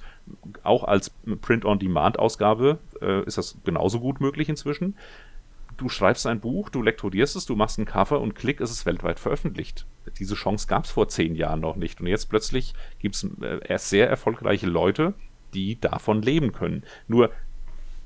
Auch 0.64 0.86
als 0.86 1.10
Print-on-Demand-Ausgabe 1.42 2.80
äh, 3.02 3.26
ist 3.26 3.38
das 3.38 3.58
genauso 3.66 4.00
gut 4.00 4.22
möglich 4.22 4.48
inzwischen 4.48 4.96
du 5.78 5.90
schreibst 5.90 6.28
ein 6.28 6.40
Buch, 6.40 6.70
du 6.70 6.82
lektorierst 6.82 7.36
es, 7.36 7.46
du 7.46 7.56
machst 7.56 7.78
ein 7.78 7.86
Cover 7.86 8.22
und 8.22 8.36
klick, 8.36 8.60
ist 8.60 8.72
es 8.72 8.86
weltweit 8.86 9.20
veröffentlicht. 9.20 9.86
Diese 10.20 10.36
Chance 10.36 10.68
gab 10.68 10.86
es 10.86 10.92
vor 10.92 11.08
zehn 11.08 11.36
Jahren 11.36 11.60
noch 11.60 11.76
nicht. 11.76 12.02
Und 12.02 12.08
jetzt 12.08 12.30
plötzlich 12.30 12.74
gibt 13.00 13.16
es 13.16 13.24
äh, 13.42 13.78
sehr 13.78 14.10
erfolgreiche 14.10 14.68
Leute, 14.68 15.14
die 15.54 15.80
davon 15.80 16.22
leben 16.22 16.52
können. 16.52 16.84
Nur 17.08 17.32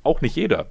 auch 0.06 0.22
nicht 0.22 0.36
jeder. 0.36 0.68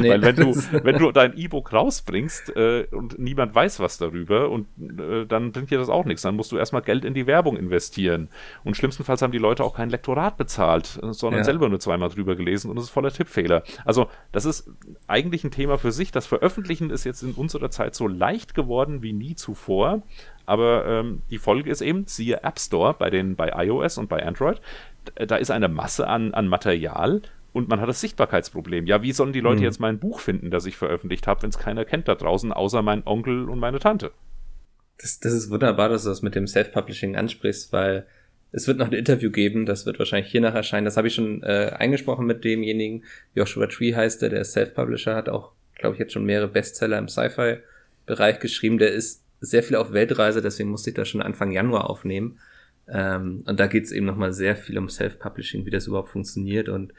Nee, 0.00 0.10
Weil 0.10 0.22
wenn 0.22 0.36
du, 0.36 0.54
wenn 0.84 0.98
du 0.98 1.12
dein 1.12 1.36
E-Book 1.36 1.72
rausbringst 1.72 2.56
äh, 2.56 2.86
und 2.90 3.18
niemand 3.18 3.54
weiß 3.54 3.80
was 3.80 3.98
darüber 3.98 4.50
und 4.50 4.66
äh, 4.78 5.26
dann 5.26 5.52
bringt 5.52 5.70
dir 5.70 5.78
das 5.78 5.88
auch 5.88 6.04
nichts. 6.04 6.22
Dann 6.22 6.36
musst 6.36 6.52
du 6.52 6.56
erstmal 6.56 6.82
Geld 6.82 7.04
in 7.04 7.14
die 7.14 7.26
Werbung 7.26 7.56
investieren. 7.56 8.28
Und 8.64 8.76
schlimmstenfalls 8.76 9.22
haben 9.22 9.32
die 9.32 9.38
Leute 9.38 9.64
auch 9.64 9.74
kein 9.74 9.90
Lektorat 9.90 10.36
bezahlt, 10.36 10.98
sondern 11.10 11.40
ja. 11.40 11.44
selber 11.44 11.68
nur 11.68 11.80
zweimal 11.80 12.08
drüber 12.08 12.36
gelesen 12.36 12.70
und 12.70 12.78
es 12.78 12.84
ist 12.84 12.90
voller 12.90 13.12
Tippfehler. 13.12 13.62
Also 13.84 14.08
das 14.32 14.44
ist 14.44 14.70
eigentlich 15.06 15.44
ein 15.44 15.50
Thema 15.50 15.78
für 15.78 15.92
sich. 15.92 16.12
Das 16.12 16.26
Veröffentlichen 16.26 16.90
ist 16.90 17.04
jetzt 17.04 17.22
in 17.22 17.32
unserer 17.32 17.70
Zeit 17.70 17.94
so 17.94 18.08
leicht 18.08 18.54
geworden 18.54 19.02
wie 19.02 19.12
nie 19.12 19.34
zuvor. 19.34 20.02
Aber 20.46 20.84
ähm, 20.86 21.22
die 21.30 21.38
Folge 21.38 21.70
ist 21.70 21.80
eben, 21.80 22.06
siehe 22.06 22.42
App 22.42 22.58
Store 22.58 22.94
bei, 22.94 23.08
den, 23.08 23.36
bei 23.36 23.52
iOS 23.66 23.98
und 23.98 24.08
bei 24.08 24.26
Android, 24.26 24.60
da 25.14 25.36
ist 25.36 25.50
eine 25.50 25.68
Masse 25.68 26.08
an, 26.08 26.34
an 26.34 26.48
Material 26.48 27.22
und 27.52 27.68
man 27.68 27.80
hat 27.80 27.88
das 27.88 28.00
Sichtbarkeitsproblem. 28.00 28.86
Ja, 28.86 29.02
wie 29.02 29.12
sollen 29.12 29.32
die 29.32 29.40
Leute 29.40 29.58
mhm. 29.58 29.64
jetzt 29.64 29.80
mein 29.80 29.98
Buch 29.98 30.20
finden, 30.20 30.50
das 30.50 30.66
ich 30.66 30.76
veröffentlicht 30.76 31.26
habe, 31.26 31.42
wenn 31.42 31.50
es 31.50 31.58
keiner 31.58 31.84
kennt 31.84 32.08
da 32.08 32.14
draußen, 32.14 32.52
außer 32.52 32.82
mein 32.82 33.06
Onkel 33.06 33.48
und 33.48 33.58
meine 33.58 33.78
Tante? 33.78 34.12
Das, 34.98 35.18
das 35.20 35.32
ist 35.32 35.50
wunderbar, 35.50 35.88
dass 35.88 36.04
du 36.04 36.10
das 36.10 36.22
mit 36.22 36.34
dem 36.34 36.46
Self-Publishing 36.46 37.16
ansprichst, 37.16 37.72
weil 37.72 38.06
es 38.52 38.66
wird 38.66 38.78
noch 38.78 38.88
ein 38.88 38.92
Interview 38.92 39.30
geben, 39.30 39.64
das 39.64 39.86
wird 39.86 39.98
wahrscheinlich 39.98 40.30
hier 40.30 40.40
nach 40.40 40.54
erscheinen. 40.54 40.84
Das 40.84 40.96
habe 40.96 41.08
ich 41.08 41.14
schon 41.14 41.42
äh, 41.42 41.72
eingesprochen 41.76 42.26
mit 42.26 42.44
demjenigen. 42.44 43.04
Joshua 43.34 43.66
Tree 43.66 43.94
heißt 43.94 44.22
der, 44.22 44.28
der 44.28 44.40
ist 44.40 44.52
Self-Publisher, 44.52 45.14
hat 45.14 45.28
auch, 45.28 45.52
glaube 45.76 45.94
ich, 45.94 46.00
jetzt 46.00 46.12
schon 46.12 46.24
mehrere 46.24 46.48
Bestseller 46.48 46.98
im 46.98 47.08
Sci-Fi-Bereich 47.08 48.40
geschrieben. 48.40 48.78
Der 48.78 48.92
ist 48.92 49.24
sehr 49.40 49.62
viel 49.62 49.76
auf 49.76 49.92
Weltreise, 49.92 50.42
deswegen 50.42 50.70
musste 50.70 50.90
ich 50.90 50.96
das 50.96 51.08
schon 51.08 51.22
Anfang 51.22 51.52
Januar 51.52 51.88
aufnehmen. 51.88 52.38
Ähm, 52.88 53.44
und 53.46 53.60
da 53.60 53.66
geht 53.68 53.84
es 53.84 53.92
eben 53.92 54.06
nochmal 54.06 54.32
sehr 54.32 54.56
viel 54.56 54.76
um 54.78 54.88
Self-Publishing, 54.88 55.64
wie 55.64 55.70
das 55.70 55.86
überhaupt 55.86 56.10
funktioniert. 56.10 56.68
Und 56.68 56.92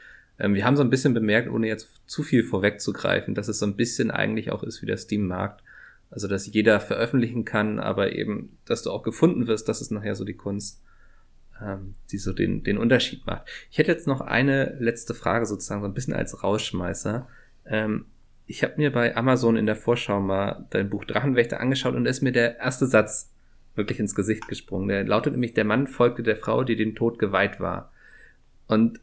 wir 0.48 0.64
haben 0.64 0.76
so 0.76 0.82
ein 0.82 0.90
bisschen 0.90 1.14
bemerkt, 1.14 1.48
ohne 1.48 1.68
jetzt 1.68 1.88
zu 2.06 2.22
viel 2.22 2.42
vorwegzugreifen, 2.42 3.34
dass 3.34 3.48
es 3.48 3.58
so 3.58 3.66
ein 3.66 3.76
bisschen 3.76 4.10
eigentlich 4.10 4.50
auch 4.50 4.62
ist 4.62 4.82
wie 4.82 4.86
der 4.86 4.96
Steam-Markt. 4.96 5.62
Also, 6.10 6.28
dass 6.28 6.46
jeder 6.46 6.78
veröffentlichen 6.80 7.44
kann, 7.44 7.78
aber 7.78 8.12
eben, 8.12 8.58
dass 8.66 8.82
du 8.82 8.90
auch 8.90 9.02
gefunden 9.02 9.46
wirst, 9.46 9.68
das 9.68 9.80
ist 9.80 9.90
nachher 9.90 10.14
so 10.14 10.24
die 10.24 10.34
Kunst 10.34 10.82
ähm, 11.62 11.94
die 12.10 12.18
so 12.18 12.32
den, 12.32 12.62
den 12.62 12.78
Unterschied 12.78 13.26
macht. 13.26 13.48
Ich 13.70 13.78
hätte 13.78 13.92
jetzt 13.92 14.06
noch 14.06 14.20
eine 14.20 14.76
letzte 14.78 15.14
Frage 15.14 15.46
sozusagen, 15.46 15.80
so 15.80 15.86
ein 15.86 15.94
bisschen 15.94 16.14
als 16.14 16.42
Rausschmeißer. 16.42 17.28
Ähm, 17.66 18.06
ich 18.46 18.62
habe 18.62 18.74
mir 18.76 18.92
bei 18.92 19.16
Amazon 19.16 19.56
in 19.56 19.66
der 19.66 19.76
Vorschau 19.76 20.20
mal 20.20 20.66
dein 20.70 20.90
Buch 20.90 21.04
Drachenwächter 21.04 21.60
angeschaut 21.60 21.94
und 21.94 22.04
da 22.04 22.10
ist 22.10 22.22
mir 22.22 22.32
der 22.32 22.58
erste 22.58 22.86
Satz 22.86 23.32
wirklich 23.74 23.98
ins 23.98 24.14
Gesicht 24.14 24.48
gesprungen. 24.48 24.88
Der 24.88 25.04
lautet 25.04 25.32
nämlich, 25.32 25.54
der 25.54 25.64
Mann 25.64 25.86
folgte 25.86 26.22
der 26.22 26.36
Frau, 26.36 26.64
die 26.64 26.76
dem 26.76 26.94
Tod 26.94 27.18
geweiht 27.18 27.60
war. 27.60 27.92
Und 28.66 29.00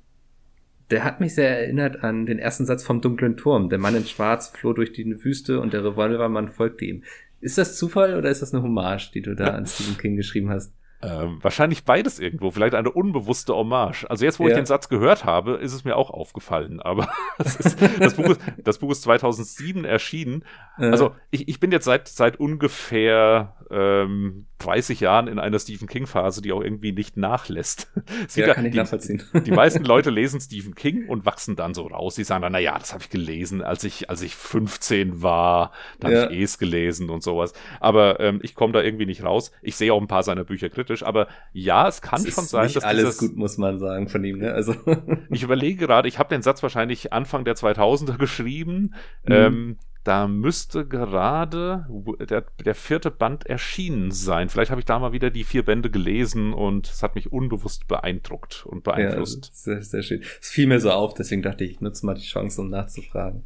der 0.89 1.03
hat 1.03 1.19
mich 1.19 1.35
sehr 1.35 1.59
erinnert 1.59 2.03
an 2.03 2.25
den 2.25 2.39
ersten 2.39 2.65
Satz 2.65 2.83
vom 2.83 3.01
dunklen 3.01 3.37
Turm. 3.37 3.69
Der 3.69 3.79
Mann 3.79 3.95
in 3.95 4.05
Schwarz 4.05 4.49
floh 4.49 4.73
durch 4.73 4.91
die 4.91 5.23
Wüste 5.23 5.59
und 5.59 5.73
der 5.73 5.83
Revolvermann 5.83 6.49
folgte 6.49 6.85
ihm. 6.85 7.03
Ist 7.41 7.57
das 7.57 7.77
Zufall 7.77 8.17
oder 8.17 8.29
ist 8.29 8.41
das 8.41 8.53
eine 8.53 8.63
Hommage, 8.63 9.11
die 9.13 9.21
du 9.21 9.35
da 9.35 9.49
an 9.49 9.65
Stephen 9.65 9.97
King 9.97 10.15
geschrieben 10.15 10.49
hast? 10.49 10.73
Ähm, 11.01 11.39
wahrscheinlich 11.41 11.85
beides 11.85 12.19
irgendwo, 12.19 12.51
vielleicht 12.51 12.75
eine 12.75 12.91
unbewusste 12.91 13.55
Hommage. 13.55 14.05
Also 14.09 14.25
jetzt, 14.25 14.39
wo 14.39 14.43
ja. 14.43 14.49
ich 14.49 14.55
den 14.55 14.65
Satz 14.65 14.89
gehört 14.89 15.23
habe, 15.23 15.53
ist 15.53 15.73
es 15.73 15.85
mir 15.85 15.95
auch 15.95 16.09
aufgefallen. 16.09 16.81
Aber 16.81 17.07
das, 17.37 17.55
ist, 17.55 17.77
das, 17.99 18.15
Buch, 18.15 18.29
ist, 18.29 18.41
das 18.57 18.79
Buch 18.79 18.91
ist 18.91 19.03
2007 19.03 19.85
erschienen. 19.85 20.43
Ja. 20.77 20.89
Also 20.89 21.15
ich, 21.31 21.47
ich 21.47 21.59
bin 21.59 21.71
jetzt 21.71 21.85
seit, 21.85 22.09
seit 22.09 22.37
ungefähr 22.37 23.55
ähm, 23.71 24.47
30 24.59 24.99
Jahren 24.99 25.27
in 25.27 25.39
einer 25.39 25.57
Stephen 25.57 25.87
King-Phase, 25.87 26.41
die 26.41 26.51
auch 26.51 26.61
irgendwie 26.61 26.91
nicht 26.91 27.15
nachlässt. 27.17 27.91
ja, 28.35 28.47
ja, 28.47 28.53
kann 28.53 28.65
ich 28.65 28.71
die, 28.71 28.77
nachvollziehen. 28.77 29.23
Die 29.45 29.51
meisten 29.51 29.85
Leute 29.85 30.09
lesen 30.09 30.41
Stephen 30.41 30.75
King 30.75 31.07
und 31.07 31.25
wachsen 31.25 31.55
dann 31.55 31.73
so 31.73 31.87
raus. 31.87 32.15
Sie 32.15 32.23
sagen 32.23 32.41
dann, 32.41 32.51
na 32.51 32.59
ja, 32.59 32.77
das 32.77 32.93
habe 32.93 33.03
ich 33.03 33.09
gelesen, 33.09 33.61
als 33.61 33.83
ich, 33.83 34.09
als 34.09 34.21
ich 34.21 34.35
15 34.35 35.21
war, 35.21 35.71
da 35.99 36.09
ja. 36.09 36.21
habe 36.23 36.33
ich 36.33 36.41
es 36.41 36.57
gelesen 36.57 37.09
und 37.09 37.23
sowas. 37.23 37.53
Aber 37.79 38.19
ähm, 38.19 38.39
ich 38.43 38.53
komme 38.53 38.73
da 38.73 38.81
irgendwie 38.81 39.05
nicht 39.05 39.23
raus. 39.23 39.51
Ich 39.61 39.75
sehe 39.75 39.93
auch 39.93 40.01
ein 40.01 40.07
paar 40.07 40.23
seiner 40.23 40.43
Bücher 40.43 40.69
kritisch, 40.69 40.88
aber 41.03 41.27
ja, 41.53 41.87
es 41.87 42.01
kann 42.01 42.21
es 42.21 42.33
schon 42.33 42.45
sein, 42.45 42.65
nicht 42.65 42.77
dass 42.77 42.83
alles 42.83 43.03
dieses, 43.03 43.17
gut, 43.19 43.37
muss 43.37 43.57
man 43.57 43.79
sagen, 43.79 44.07
von 44.07 44.23
ihm. 44.23 44.39
Ne? 44.39 44.53
Also 44.53 44.75
ich 45.29 45.43
überlege 45.43 45.87
gerade, 45.87 46.07
ich 46.07 46.19
habe 46.19 46.29
den 46.29 46.41
Satz 46.41 46.63
wahrscheinlich 46.63 47.13
Anfang 47.13 47.45
der 47.45 47.55
2000er 47.55 48.17
geschrieben. 48.17 48.93
Mhm. 49.25 49.31
Ähm, 49.31 49.77
da 50.03 50.27
müsste 50.27 50.87
gerade 50.87 51.85
der, 52.29 52.45
der 52.65 52.73
vierte 52.73 53.11
Band 53.11 53.45
erschienen 53.45 54.11
sein. 54.11 54.49
Vielleicht 54.49 54.71
habe 54.71 54.79
ich 54.79 54.85
da 54.85 54.97
mal 54.97 55.11
wieder 55.11 55.29
die 55.29 55.43
vier 55.43 55.63
Bände 55.63 55.89
gelesen 55.89 56.53
und 56.53 56.87
es 56.87 57.03
hat 57.03 57.15
mich 57.15 57.31
unbewusst 57.31 57.87
beeindruckt 57.87 58.65
und 58.65 58.83
beeinflusst. 58.83 59.45
Ja, 59.45 59.51
sehr, 59.53 59.83
sehr 59.83 60.03
schön. 60.03 60.23
Es 60.41 60.49
fiel 60.49 60.67
mir 60.67 60.79
so 60.79 60.91
auf, 60.91 61.13
deswegen 61.13 61.41
dachte 61.41 61.63
ich, 61.65 61.71
ich 61.71 61.81
nutze 61.81 62.05
mal 62.05 62.15
die 62.15 62.21
Chance, 62.21 62.61
um 62.61 62.69
nachzufragen. 62.69 63.43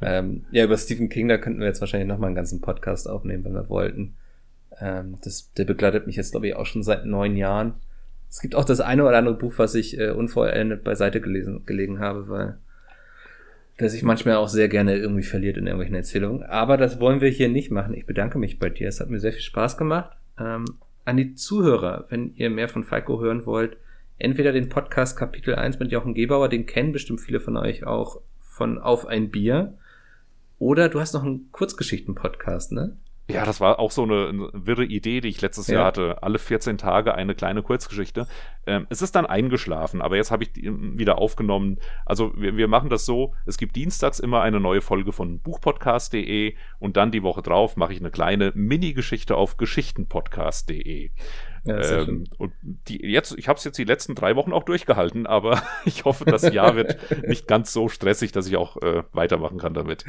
Ähm, 0.00 0.44
ja, 0.50 0.64
über 0.64 0.76
Stephen 0.76 1.08
King, 1.08 1.28
da 1.28 1.38
könnten 1.38 1.60
wir 1.60 1.68
jetzt 1.68 1.80
wahrscheinlich 1.80 2.08
nochmal 2.08 2.26
einen 2.26 2.36
ganzen 2.36 2.60
Podcast 2.60 3.08
aufnehmen, 3.08 3.44
wenn 3.44 3.54
wir 3.54 3.68
wollten. 3.68 4.16
Ähm, 4.82 5.18
das, 5.22 5.52
der 5.54 5.64
begleitet 5.64 6.06
mich 6.06 6.16
jetzt, 6.16 6.32
glaube 6.32 6.48
ich, 6.48 6.56
auch 6.56 6.66
schon 6.66 6.82
seit 6.82 7.06
neun 7.06 7.36
Jahren. 7.36 7.74
Es 8.28 8.40
gibt 8.40 8.56
auch 8.56 8.64
das 8.64 8.80
eine 8.80 9.04
oder 9.04 9.18
andere 9.18 9.36
Buch, 9.36 9.54
was 9.58 9.74
ich 9.74 9.98
äh, 9.98 10.10
unvollendet 10.10 10.82
beiseite 10.82 11.20
gelesen, 11.20 11.64
gelegen 11.66 12.00
habe, 12.00 12.28
weil 12.28 12.58
der 13.78 13.90
sich 13.90 14.02
manchmal 14.02 14.36
auch 14.36 14.48
sehr 14.48 14.68
gerne 14.68 14.96
irgendwie 14.96 15.22
verliert 15.22 15.56
in 15.56 15.66
irgendwelchen 15.66 15.96
Erzählungen. 15.96 16.42
Aber 16.42 16.76
das 16.76 16.98
wollen 16.98 17.20
wir 17.20 17.30
hier 17.30 17.48
nicht 17.48 17.70
machen. 17.70 17.94
Ich 17.94 18.06
bedanke 18.06 18.38
mich 18.38 18.58
bei 18.58 18.70
dir. 18.70 18.88
Es 18.88 19.00
hat 19.00 19.08
mir 19.08 19.20
sehr 19.20 19.32
viel 19.32 19.42
Spaß 19.42 19.76
gemacht. 19.76 20.16
Ähm, 20.38 20.64
an 21.04 21.16
die 21.16 21.34
Zuhörer, 21.34 22.06
wenn 22.08 22.34
ihr 22.34 22.50
mehr 22.50 22.68
von 22.68 22.84
Falco 22.84 23.20
hören 23.20 23.46
wollt, 23.46 23.76
entweder 24.18 24.52
den 24.52 24.68
Podcast 24.68 25.16
Kapitel 25.16 25.54
1 25.54 25.78
mit 25.78 25.90
Jochen 25.90 26.14
Gebauer, 26.14 26.48
den 26.48 26.66
kennen 26.66 26.92
bestimmt 26.92 27.20
viele 27.20 27.40
von 27.40 27.56
euch 27.56 27.84
auch 27.84 28.20
von 28.40 28.78
Auf 28.78 29.06
ein 29.06 29.30
Bier. 29.30 29.74
Oder 30.58 30.88
du 30.88 31.00
hast 31.00 31.14
noch 31.14 31.24
einen 31.24 31.50
Kurzgeschichten-Podcast, 31.50 32.72
ne? 32.72 32.96
Ja, 33.30 33.44
das 33.44 33.60
war 33.60 33.78
auch 33.78 33.92
so 33.92 34.02
eine, 34.02 34.28
eine 34.28 34.50
wirre 34.52 34.84
Idee, 34.84 35.20
die 35.20 35.28
ich 35.28 35.40
letztes 35.40 35.68
ja. 35.68 35.76
Jahr 35.76 35.86
hatte. 35.86 36.22
Alle 36.22 36.38
14 36.38 36.76
Tage 36.76 37.14
eine 37.14 37.34
kleine 37.34 37.62
Kurzgeschichte. 37.62 38.26
Ähm, 38.66 38.86
es 38.90 39.00
ist 39.00 39.14
dann 39.14 39.26
eingeschlafen, 39.26 40.02
aber 40.02 40.16
jetzt 40.16 40.30
habe 40.30 40.42
ich 40.42 40.52
die 40.52 40.70
wieder 40.98 41.18
aufgenommen. 41.18 41.78
Also 42.04 42.32
wir, 42.36 42.56
wir 42.56 42.68
machen 42.68 42.90
das 42.90 43.06
so, 43.06 43.34
es 43.46 43.58
gibt 43.58 43.76
dienstags 43.76 44.18
immer 44.18 44.42
eine 44.42 44.60
neue 44.60 44.80
Folge 44.80 45.12
von 45.12 45.38
buchpodcast.de 45.38 46.54
und 46.80 46.96
dann 46.96 47.12
die 47.12 47.22
Woche 47.22 47.42
drauf 47.42 47.76
mache 47.76 47.92
ich 47.92 48.00
eine 48.00 48.10
kleine 48.10 48.52
Mini-Geschichte 48.54 49.36
auf 49.36 49.56
geschichtenpodcast.de. 49.56 51.10
Ja, 51.64 51.80
ähm, 51.80 52.24
und 52.38 52.52
die, 52.60 53.06
jetzt, 53.06 53.38
ich 53.38 53.46
habe 53.48 53.56
es 53.56 53.64
jetzt 53.64 53.78
die 53.78 53.84
letzten 53.84 54.16
drei 54.16 54.34
Wochen 54.34 54.52
auch 54.52 54.64
durchgehalten, 54.64 55.28
aber 55.28 55.62
ich 55.84 56.04
hoffe, 56.04 56.24
das 56.24 56.52
Jahr 56.52 56.74
wird 56.74 56.98
nicht 57.26 57.46
ganz 57.46 57.72
so 57.72 57.88
stressig, 57.88 58.32
dass 58.32 58.48
ich 58.48 58.56
auch 58.56 58.76
äh, 58.82 59.04
weitermachen 59.12 59.58
kann 59.58 59.74
damit. 59.74 60.04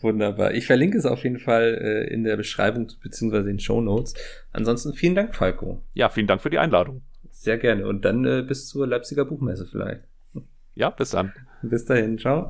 Wunderbar. 0.00 0.54
Ich 0.54 0.66
verlinke 0.66 0.96
es 0.96 1.06
auf 1.06 1.24
jeden 1.24 1.38
Fall 1.38 1.78
äh, 1.80 2.12
in 2.12 2.24
der 2.24 2.36
Beschreibung 2.36 2.88
beziehungsweise 3.02 3.50
in 3.50 3.58
Show 3.58 3.80
Notes. 3.80 4.14
Ansonsten 4.52 4.92
vielen 4.92 5.14
Dank, 5.14 5.34
Falco. 5.34 5.82
Ja, 5.94 6.08
vielen 6.08 6.26
Dank 6.26 6.40
für 6.40 6.50
die 6.50 6.58
Einladung. 6.58 7.02
Sehr 7.30 7.58
gerne. 7.58 7.86
Und 7.86 8.04
dann 8.04 8.24
äh, 8.24 8.42
bis 8.42 8.68
zur 8.68 8.86
Leipziger 8.86 9.24
Buchmesse 9.24 9.66
vielleicht. 9.66 10.02
Ja, 10.74 10.90
bis 10.90 11.10
dann. 11.10 11.32
Bis 11.62 11.84
dahin. 11.84 12.18
Ciao. 12.18 12.46